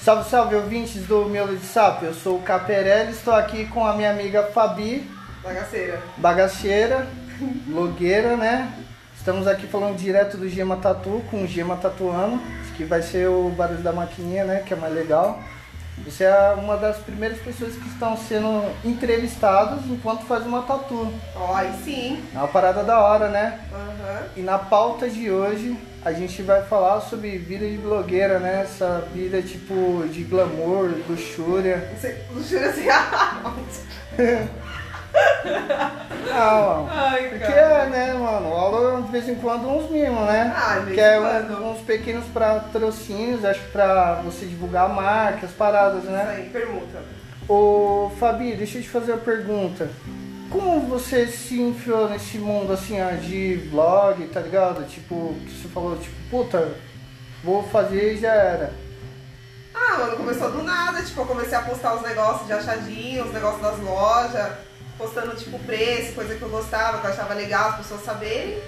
Salve, 0.00 0.28
salve, 0.28 0.56
ouvintes 0.56 1.06
do 1.06 1.26
Miolo 1.26 1.56
de 1.56 1.64
Sapo. 1.64 2.04
Eu 2.04 2.14
sou 2.14 2.38
o 2.38 2.42
Caperelli. 2.42 3.12
Estou 3.12 3.32
aqui 3.34 3.66
com 3.66 3.86
a 3.86 3.94
minha 3.96 4.10
amiga 4.10 4.42
Fabi, 4.44 5.08
Bagaceira. 5.42 6.02
bagaceira, 6.16 7.06
blogueira, 7.66 8.36
né? 8.36 8.72
Estamos 9.16 9.46
aqui 9.46 9.68
falando 9.68 9.96
direto 9.96 10.36
do 10.36 10.48
Gema 10.48 10.76
Tatu 10.76 11.22
com 11.30 11.44
o 11.44 11.46
Gema 11.46 11.76
Tatuano, 11.76 12.42
que 12.82 12.88
vai 12.88 13.00
ser 13.00 13.28
o 13.28 13.50
barulho 13.50 13.82
da 13.82 13.92
maquininha, 13.92 14.44
né? 14.44 14.62
Que 14.66 14.74
é 14.74 14.76
mais 14.76 14.92
legal. 14.92 15.40
Você 16.04 16.24
é 16.24 16.54
uma 16.58 16.76
das 16.76 16.96
primeiras 16.98 17.38
pessoas 17.38 17.74
que 17.74 17.86
estão 17.88 18.16
sendo 18.16 18.64
entrevistadas 18.84 19.84
enquanto 19.86 20.24
faz 20.24 20.44
uma 20.44 20.62
tatu. 20.62 21.12
Aí 21.54 21.72
sim. 21.84 22.24
É 22.34 22.38
uma 22.38 22.48
parada 22.48 22.82
da 22.82 23.00
hora, 23.00 23.28
né? 23.28 23.60
Aham. 23.72 24.22
E 24.36 24.40
na 24.40 24.58
pauta 24.58 25.08
de 25.08 25.30
hoje 25.30 25.76
a 26.04 26.12
gente 26.12 26.42
vai 26.42 26.62
falar 26.62 27.00
sobre 27.02 27.38
vida 27.38 27.68
de 27.68 27.76
blogueira, 27.76 28.40
né? 28.40 28.62
Essa 28.62 29.06
vida 29.14 29.40
tipo 29.42 30.04
de 30.10 30.24
glamour, 30.24 30.90
luxúria. 31.08 31.92
Luxúria 32.32 32.70
assim. 32.70 32.88
Não, 36.26 36.88
Ai, 36.90 37.28
porque 37.28 37.38
cara. 37.44 37.60
é, 37.84 37.86
né, 37.88 38.14
mano? 38.14 38.48
Rola 38.48 39.02
de 39.02 39.10
vez 39.10 39.28
em 39.28 39.34
quando 39.34 39.68
uns 39.68 39.90
mimos, 39.90 40.26
né? 40.26 40.52
Ah, 40.56 40.78
vez 40.78 40.94
que 40.94 41.00
é 41.00 41.20
um- 41.20 41.72
uns 41.72 41.80
pequenos 41.80 42.24
patrocínios, 42.26 43.44
acho 43.44 43.60
que 43.60 43.70
pra 43.70 44.14
você 44.24 44.46
divulgar 44.46 44.86
a 44.86 44.88
marca, 44.92 45.46
as 45.46 45.52
paradas, 45.52 46.02
Isso 46.04 46.12
né? 46.12 46.34
aí, 46.36 46.48
permuta. 46.50 47.02
Ô 47.48 48.10
Fabi, 48.18 48.54
deixa 48.54 48.78
eu 48.78 48.82
te 48.82 48.88
fazer 48.88 49.12
uma 49.12 49.20
pergunta. 49.20 49.90
Como 50.48 50.80
você 50.82 51.26
se 51.26 51.60
enfiou 51.60 52.08
nesse 52.08 52.38
mundo 52.38 52.72
assim, 52.72 53.00
ó, 53.02 53.10
de 53.16 53.56
vlog, 53.70 54.26
tá 54.28 54.40
ligado? 54.40 54.84
Tipo, 54.86 55.34
que 55.46 55.50
você 55.50 55.68
falou, 55.68 55.96
tipo, 55.96 56.14
puta, 56.30 56.68
vou 57.42 57.62
fazer 57.64 58.14
e 58.14 58.20
já 58.20 58.32
era. 58.32 58.72
Ah, 59.74 59.98
mano, 59.98 60.16
começou 60.16 60.50
do 60.50 60.62
nada, 60.62 61.02
tipo, 61.02 61.20
eu 61.20 61.26
comecei 61.26 61.56
a 61.56 61.62
postar 61.62 61.94
os 61.94 62.02
negócios 62.02 62.46
de 62.46 62.52
achadinhos, 62.52 63.26
os 63.28 63.32
negócios 63.32 63.62
das 63.62 63.78
lojas, 63.80 64.52
postando, 65.02 65.34
tipo, 65.34 65.58
preço, 65.60 66.12
coisa 66.12 66.34
que 66.34 66.42
eu 66.42 66.48
gostava, 66.48 66.98
que 66.98 67.06
eu 67.06 67.10
achava 67.10 67.34
legal 67.34 67.70
as 67.70 67.76
pessoas 67.78 68.04
saberem. 68.04 68.58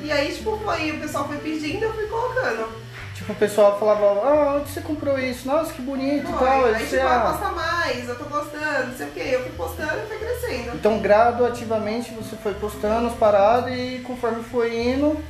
E 0.00 0.12
aí, 0.12 0.32
tipo, 0.32 0.56
foi, 0.58 0.92
o 0.92 1.00
pessoal 1.00 1.26
foi 1.26 1.38
pedindo, 1.38 1.84
eu 1.84 1.94
fui 1.94 2.06
colocando. 2.06 2.68
Tipo, 3.14 3.32
o 3.32 3.36
pessoal 3.36 3.78
falava, 3.80 4.04
ah, 4.04 4.56
onde 4.56 4.70
você 4.70 4.80
comprou 4.80 5.18
isso? 5.18 5.48
Nossa, 5.48 5.72
que 5.72 5.82
bonito 5.82 6.30
e 6.30 6.32
tal. 6.32 6.66
Aí, 6.66 6.86
tipo, 6.86 7.02
ah, 7.02 7.16
ah, 7.16 7.32
posta 7.32 7.50
mais, 7.50 8.08
eu 8.08 8.16
tô 8.16 8.24
gostando, 8.26 8.86
não 8.88 8.96
sei 8.96 9.08
o 9.08 9.10
que. 9.10 9.20
Eu 9.20 9.42
fui 9.42 9.52
postando 9.52 9.98
e 10.04 10.06
foi 10.06 10.18
crescendo. 10.18 10.76
Então, 10.76 11.00
graduativamente, 11.00 12.12
você 12.12 12.36
foi 12.36 12.54
postando 12.54 13.08
as 13.08 13.14
paradas 13.14 13.72
e 13.72 14.00
conforme 14.06 14.44
foi 14.44 14.78
indo, 14.78 15.20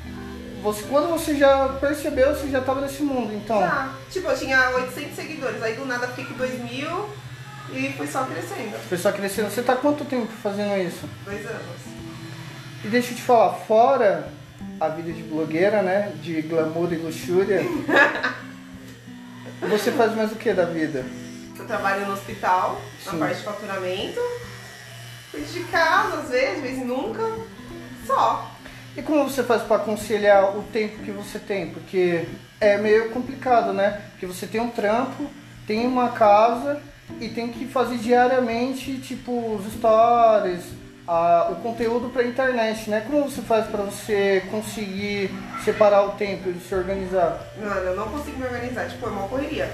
você, 0.63 0.83
quando 0.83 1.09
você 1.09 1.35
já 1.35 1.69
percebeu, 1.81 2.35
você 2.35 2.49
já 2.49 2.61
tava 2.61 2.83
nesse 2.83 3.03
mundo. 3.03 3.33
Então, 3.33 3.61
Já. 3.61 3.91
Tipo, 4.11 4.29
eu 4.29 4.37
tinha 4.37 4.71
800 4.71 5.17
seguidores, 5.17 5.63
aí 5.63 5.75
do 5.75 5.87
nada 5.87 6.09
fiquei 6.09 6.27
com 6.27 6.35
2 6.35 6.61
mil 6.61 7.09
e 7.73 7.93
foi 7.93 8.07
só 8.07 8.25
crescendo. 8.25 8.77
o 8.77 8.89
pessoal 8.89 9.15
crescendo. 9.15 9.51
Você 9.51 9.63
tá 9.63 9.77
quanto 9.77 10.05
tempo 10.05 10.29
fazendo 10.43 10.77
isso? 10.81 11.09
Dois 11.25 11.45
anos. 11.47 11.81
E 12.85 12.89
deixa 12.89 13.13
eu 13.13 13.17
te 13.17 13.23
falar, 13.23 13.55
fora 13.55 14.33
a 14.81 14.89
vida 14.89 15.13
de 15.13 15.23
blogueira, 15.23 15.83
né? 15.83 16.13
De 16.23 16.41
glamour 16.43 16.93
e 16.93 16.97
luxúria, 16.97 17.61
você 19.69 19.91
faz 19.93 20.15
mais 20.15 20.31
o 20.33 20.37
que 20.37 20.53
da 20.53 20.65
vida? 20.65 21.05
Eu 21.59 21.67
trabalho 21.67 22.07
no 22.07 22.13
hospital, 22.13 22.81
Sim. 23.03 23.17
na 23.17 23.27
parte 23.27 23.39
de 23.39 23.45
faturamento. 23.45 24.21
Cuido 25.31 25.53
de 25.53 25.65
casa, 25.65 26.21
às 26.21 26.31
vezes, 26.31 26.79
em 26.79 26.85
nunca. 26.85 27.23
Só. 28.07 28.51
E 28.97 29.03
como 29.03 29.29
você 29.29 29.43
faz 29.43 29.63
para 29.63 29.81
conciliar 29.81 30.57
o 30.57 30.63
tempo 30.73 31.03
que 31.03 31.11
você 31.11 31.39
tem? 31.39 31.71
Porque 31.71 32.25
é 32.61 32.79
meio 32.79 33.11
complicado, 33.11 33.73
né? 33.73 34.03
Porque 34.13 34.27
você 34.27 34.47
tem 34.47 34.61
um 34.61 34.71
trampo, 34.71 35.29
tem 35.67 35.87
uma 35.87 36.11
casa 36.11 36.81
e 37.21 37.29
tem 37.29 37.49
que 37.49 37.67
fazer 37.67 37.97
diariamente, 37.99 38.99
tipo, 38.99 39.33
os 39.57 39.73
stories, 39.73 40.65
a- 41.07 41.49
o 41.51 41.57
conteúdo 41.57 42.11
pra 42.11 42.23
internet, 42.23 42.89
né? 42.91 43.03
Como 43.07 43.25
você 43.31 43.41
faz 43.43 43.67
para 43.67 43.83
você 43.83 44.43
conseguir 44.51 45.31
separar 45.65 46.03
o 46.03 46.11
tempo 46.13 46.49
e 46.51 46.61
se 46.61 46.75
organizar? 46.75 47.41
Mano, 47.61 47.75
eu 47.81 47.97
não 47.97 48.09
consigo 48.09 48.39
me 48.39 48.45
organizar, 48.47 48.89
tipo, 48.89 49.07
é 49.07 49.11
uma 49.11 49.27
correria. 49.29 49.71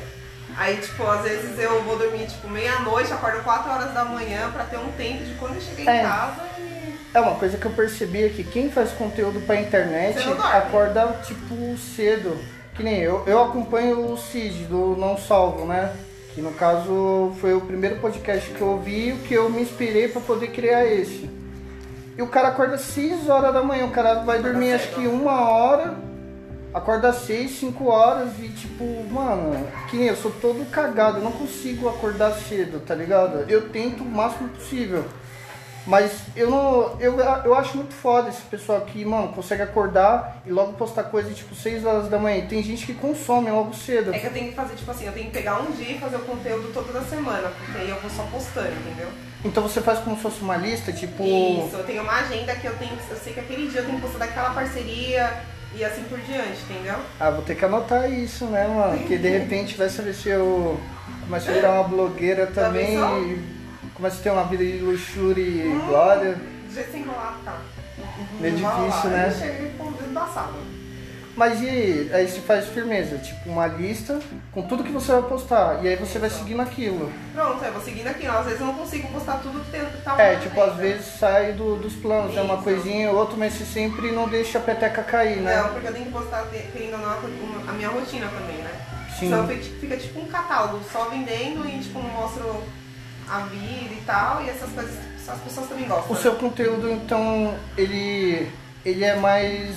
Aí, 0.57 0.76
tipo, 0.76 1.03
às 1.05 1.22
vezes 1.22 1.59
eu 1.59 1.82
vou 1.82 1.99
dormir, 1.99 2.26
tipo, 2.26 2.49
meia-noite, 2.49 3.12
acordo 3.12 3.43
4 3.43 3.70
horas 3.72 3.93
da 3.93 4.05
manhã 4.05 4.51
pra 4.53 4.62
ter 4.64 4.76
um 4.78 4.93
tempo 4.93 5.24
de 5.24 5.35
quando 5.35 5.57
eu 5.57 5.61
cheguei 5.61 5.89
É. 5.89 6.01
em 6.01 6.05
casa 6.05 6.43
e... 6.59 6.95
É 7.12 7.20
uma 7.20 7.35
coisa 7.35 7.57
que 7.59 7.64
eu 7.66 7.70
percebi 7.72 8.24
é 8.24 8.28
que 8.28 8.45
quem 8.45 8.70
faz 8.70 8.91
conteúdo 8.93 9.41
pra 9.47 9.57
internet 9.61 10.16
acorda 10.53 11.16
tipo 11.24 11.76
cedo. 11.76 12.37
Que 12.76 12.82
nem 12.82 12.99
eu. 13.01 13.22
Eu 13.26 13.41
acompanho 13.43 14.12
o 14.12 14.16
Cid 14.16 14.64
do 14.64 14.97
Não 14.97 15.16
Salvo, 15.16 15.64
né? 15.64 15.93
Que 16.35 16.43
no 16.43 16.53
caso 16.53 17.32
foi 17.41 17.55
o 17.55 17.61
primeiro 17.61 18.01
podcast 18.01 18.51
que 18.51 18.61
eu 18.61 18.68
ouvi 18.68 19.09
e 19.09 19.12
o 19.12 19.18
que 19.18 19.35
eu 19.35 19.49
me 19.49 19.62
inspirei 19.62 20.09
pra 20.09 20.20
poder 20.20 20.49
criar 20.49 20.85
esse. 20.85 21.30
E 22.16 22.22
o 22.22 22.26
cara 22.26 22.49
acorda 22.49 22.76
6 22.76 23.28
horas 23.28 23.55
da 23.55 23.62
manhã, 23.62 23.87
o 23.87 23.91
cara 23.91 24.22
vai 24.22 24.43
dormir 24.43 24.72
acho 24.72 24.89
que 24.95 25.07
uma 25.07 25.49
hora, 25.49 25.95
acorda 26.72 27.12
6, 27.12 27.51
5 27.53 27.85
horas 27.87 28.30
e 28.41 28.49
tipo, 28.49 28.85
mano, 29.12 29.66
que 29.89 29.97
nem 29.97 30.09
eu 30.09 30.16
sou 30.16 30.32
todo 30.41 30.68
cagado, 30.70 31.18
eu 31.18 31.24
não 31.24 31.32
consigo 31.32 31.89
acordar 31.89 32.32
cedo, 32.32 32.80
tá 32.85 32.95
ligado? 32.95 33.45
Eu 33.49 33.68
tento 33.68 34.03
o 34.03 34.07
máximo 34.07 34.49
possível. 34.49 35.05
Mas 35.87 36.12
eu 36.35 36.51
não. 36.51 36.99
Eu, 36.99 37.18
eu 37.18 37.55
acho 37.55 37.76
muito 37.76 37.95
foda 37.95 38.28
esse 38.28 38.41
pessoal 38.43 38.80
que, 38.82 39.05
mano, 39.05 39.28
consegue 39.28 39.62
acordar 39.62 40.43
e 40.47 40.51
logo 40.51 40.72
postar 40.74 41.05
coisa 41.05 41.30
tipo 41.32 41.55
6 41.55 41.85
horas 41.85 42.09
da 42.09 42.18
manhã. 42.18 42.47
Tem 42.47 42.62
gente 42.62 42.87
que 42.87 42.95
consome 42.95 43.51
logo 43.51 43.74
cedo. 43.74 44.14
É 44.14 44.18
que 44.18 44.26
eu 44.26 44.32
tenho 44.32 44.49
que 44.49 44.55
fazer, 44.55 44.74
tipo 44.76 44.91
assim, 44.91 45.07
eu 45.07 45.12
tenho 45.12 45.26
que 45.26 45.32
pegar 45.32 45.61
um 45.61 45.70
dia 45.72 45.93
e 45.97 45.99
fazer 45.99 46.16
o 46.16 46.20
conteúdo 46.20 46.72
toda 46.72 46.93
da 46.93 47.03
semana, 47.03 47.49
porque 47.49 47.78
aí 47.78 47.91
eu 47.91 48.01
vou 48.01 48.11
só 48.11 48.22
postando, 48.24 48.70
entendeu? 48.70 49.09
Então 49.45 49.62
você 49.62 49.80
faz 49.82 49.99
como 49.99 50.16
se 50.16 50.22
fosse 50.22 50.41
uma 50.41 50.57
lista, 50.57 50.91
tipo. 50.91 51.22
Isso, 51.22 51.76
eu 51.76 51.85
tenho 51.85 52.03
uma 52.03 52.14
agenda 52.14 52.55
que 52.55 52.66
eu 52.66 52.74
tenho, 52.76 52.93
eu 53.11 53.16
sei 53.16 53.35
que 53.35 53.41
aquele 53.41 53.68
dia 53.68 53.80
eu 53.80 53.85
tenho 53.87 53.97
que 53.97 54.03
postar 54.03 54.26
daquela 54.26 54.51
parceria 54.51 55.30
e 55.76 55.85
assim 55.85 56.05
por 56.05 56.18
diante, 56.20 56.62
entendeu? 56.70 56.97
Ah, 57.20 57.30
vou 57.30 57.43
ter 57.43 57.57
que 57.57 57.64
anotar 57.64 58.11
isso, 58.11 58.47
né, 58.47 58.66
mano? 58.66 58.99
Porque 58.99 59.18
de 59.18 59.28
repente 59.28 59.76
vai 59.76 59.91
saber 59.91 60.14
se 60.14 60.30
eu 60.30 60.80
começo 61.26 61.51
a 61.51 61.53
virar 61.53 61.72
uma 61.72 61.89
blogueira 61.89 62.47
também 62.47 62.97
pensou? 62.97 63.54
Começo 63.95 64.21
a 64.21 64.23
ter 64.23 64.31
uma 64.31 64.45
vida 64.45 64.65
de 64.65 64.79
luxúria 64.79 65.43
e 65.43 65.79
glória. 65.87 66.35
Do 66.35 66.75
jeito 66.75 66.91
sem 66.93 67.03
enrolar, 67.03 67.39
tá. 67.45 67.53
Lá, 67.53 68.49
difícil, 68.51 69.11
né? 69.11 69.25
aí 69.27 69.35
Chega 69.35 69.71
com 69.79 69.85
o 69.89 69.93
dedo 69.93 70.11
embaçado. 70.11 70.75
Mas 71.37 71.61
e 71.61 72.11
aí 72.13 72.29
você 72.29 72.41
faz 72.41 72.67
firmeza, 72.69 73.19
tipo 73.19 73.51
uma 73.51 73.67
lista 73.67 74.21
com 74.53 74.63
tudo 74.63 74.85
que 74.85 74.93
você 74.93 75.11
vai 75.13 75.23
postar. 75.23 75.85
E 75.85 75.89
aí 75.89 75.97
você 75.97 76.17
vai 76.21 76.31
seguindo 76.31 76.61
aquilo. 76.63 77.13
Pronto, 77.35 77.65
eu 77.65 77.73
vou 77.73 77.83
seguindo 77.83 78.07
aqui. 78.07 78.25
Às 78.25 78.45
vezes 78.45 78.61
eu 78.61 78.67
não 78.67 78.75
consigo 78.75 79.09
postar 79.09 79.39
tudo 79.39 79.59
que 79.65 79.71
tem- 79.73 79.85
tá 80.05 80.21
É, 80.23 80.37
tipo, 80.37 80.61
às 80.61 80.77
vezes 80.77 81.07
sai 81.19 81.53
do- 81.53 81.75
dos 81.77 81.95
planos, 81.95 82.37
é 82.37 82.41
uma 82.41 82.55
Isso. 82.55 82.63
coisinha 82.63 83.11
ou 83.11 83.17
outra, 83.17 83.37
mas 83.37 83.53
você 83.53 83.65
sempre 83.65 84.13
não 84.13 84.29
deixa 84.29 84.59
a 84.59 84.63
peteca 84.63 85.03
cair, 85.03 85.41
né? 85.41 85.57
Não, 85.57 85.71
porque 85.71 85.89
eu 85.89 85.93
tenho 85.93 86.07
que 86.07 86.13
postar, 86.13 86.47
querendo 86.73 86.93
ou 86.93 86.99
não, 87.01 87.69
a 87.69 87.73
minha 87.73 87.89
rotina 87.89 88.29
também, 88.29 88.59
né? 88.59 88.71
Sim. 89.11 89.31
Senão 89.31 89.49
fica, 89.49 89.63
fica 89.81 89.97
tipo 89.97 90.21
um 90.21 90.27
catálogo, 90.27 90.81
só 90.93 91.07
vendendo 91.07 91.69
e 91.69 91.81
tipo, 91.81 91.99
não 92.01 92.11
mostro 92.11 92.63
a 93.29 93.41
vida 93.41 93.95
e 93.95 94.03
tal. 94.07 94.43
E 94.43 94.51
essas 94.51 94.70
coisas 94.70 95.14
as 95.27 95.41
pessoas 95.41 95.68
também 95.68 95.87
gostam. 95.87 96.11
O 96.11 96.14
né? 96.14 96.20
seu 96.20 96.35
conteúdo, 96.35 96.91
então, 96.91 97.55
ele, 97.79 98.51
ele 98.85 99.05
é 99.05 99.16
mais, 99.16 99.77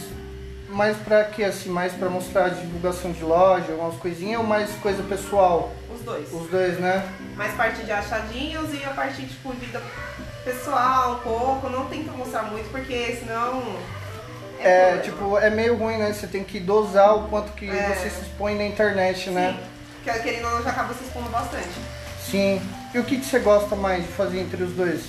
mais 0.69 0.97
pra 0.97 1.23
quê, 1.23 1.45
assim? 1.45 1.69
Mais 1.69 1.93
pra 1.93 2.09
mostrar 2.09 2.49
divulgação 2.49 3.11
de 3.11 3.23
loja, 3.23 3.71
umas 3.73 3.95
coisinhas, 3.95 4.41
ou 4.41 4.45
mais 4.45 4.71
coisa 4.75 5.01
pessoal? 5.03 5.71
Os 5.93 6.01
dois. 6.01 6.33
Os 6.33 6.49
dois, 6.49 6.79
né? 6.79 7.07
Mais 7.35 7.53
parte 7.53 7.83
de 7.83 7.91
achadinhos 7.91 8.73
e 8.73 8.83
a 8.83 8.89
parte, 8.89 9.25
tipo, 9.25 9.51
vida 9.53 9.81
pessoal, 10.43 11.15
um 11.15 11.19
pouco. 11.19 11.69
Não 11.69 11.85
tento 11.85 12.11
mostrar 12.11 12.43
muito, 12.43 12.69
porque 12.69 13.15
senão. 13.15 13.63
É, 14.59 14.97
problema. 14.97 15.03
tipo, 15.03 15.37
é 15.37 15.49
meio 15.49 15.77
ruim, 15.77 15.97
né? 15.97 16.11
Você 16.11 16.27
tem 16.27 16.43
que 16.43 16.59
dosar 16.59 17.15
o 17.15 17.27
quanto 17.29 17.53
que 17.53 17.69
É. 17.69 17.93
você 17.95 18.09
se 18.09 18.21
expõe 18.21 18.57
na 18.57 18.65
internet, 18.65 19.29
né? 19.29 19.53
Sim. 19.53 19.67
Porque 20.03 20.19
querendo 20.19 20.45
ou 20.45 20.51
não, 20.51 20.63
já 20.63 20.71
acaba 20.71 20.93
se 20.93 21.03
expondo 21.03 21.29
bastante. 21.29 21.69
Sim. 22.19 22.61
E 22.97 22.99
o 22.99 23.03
que, 23.03 23.19
que 23.19 23.25
você 23.27 23.37
gosta 23.37 23.75
mais 23.75 24.03
de 24.03 24.11
fazer 24.13 24.39
entre 24.39 24.63
os 24.63 24.71
dois? 24.71 25.03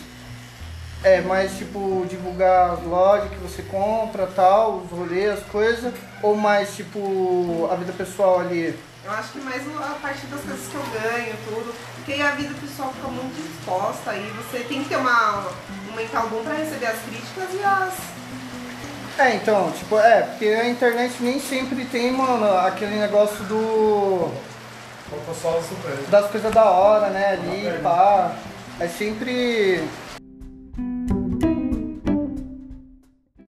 É 1.03 1.23
mais 1.23 1.57
tipo 1.57 2.05
divulgar 2.07 2.73
as 2.73 2.83
lojas 2.83 3.31
que 3.31 3.37
você 3.37 3.63
compra, 3.63 4.27
tal, 4.27 4.83
os 4.85 4.91
rolês, 4.91 5.39
as 5.39 5.45
coisas, 5.45 5.95
ou 6.23 6.37
mais 6.37 6.77
tipo 6.77 7.67
a 7.73 7.77
vida 7.77 7.95
pessoal 7.95 8.41
ali? 8.41 8.79
Eu 9.03 9.11
acho 9.11 9.33
que 9.33 9.39
mais 9.39 9.63
a 9.63 9.95
parte 10.03 10.27
das 10.27 10.39
coisas 10.43 10.67
que 10.69 10.75
eu 10.75 10.83
ganho, 11.01 11.35
tudo. 11.47 11.75
Porque 11.95 12.13
aí 12.13 12.21
a 12.21 12.33
vida 12.33 12.55
pessoal 12.61 12.93
fica 12.93 13.09
muito 13.09 13.35
disposta 13.43 14.15
e 14.15 14.31
você 14.33 14.59
tem 14.65 14.83
que 14.83 14.91
ter 14.91 14.97
uma, 14.97 15.47
um 15.91 15.97
mental 15.97 16.29
bom 16.29 16.43
pra 16.45 16.53
receber 16.53 16.89
as 16.89 16.99
críticas 17.01 17.55
e 17.55 17.65
as. 17.65 17.95
É, 19.19 19.35
então, 19.35 19.73
tipo, 19.73 19.99
é, 19.99 20.25
porque 20.25 20.45
a 20.45 20.69
internet 20.69 21.15
nem 21.21 21.41
sempre 21.41 21.87
tem, 21.87 22.13
mano, 22.13 22.55
aquele 22.59 22.97
negócio 22.97 23.43
do. 23.47 24.31
Faltou 25.11 25.35
só 25.35 25.59
o 25.59 25.63
super. 25.63 25.97
das 26.11 26.31
coisas 26.31 26.53
da 26.53 26.71
hora, 26.71 27.09
né, 27.11 27.33
ali, 27.33 27.79
pá. 27.83 28.33
É 28.81 28.87
sempre. 28.87 29.83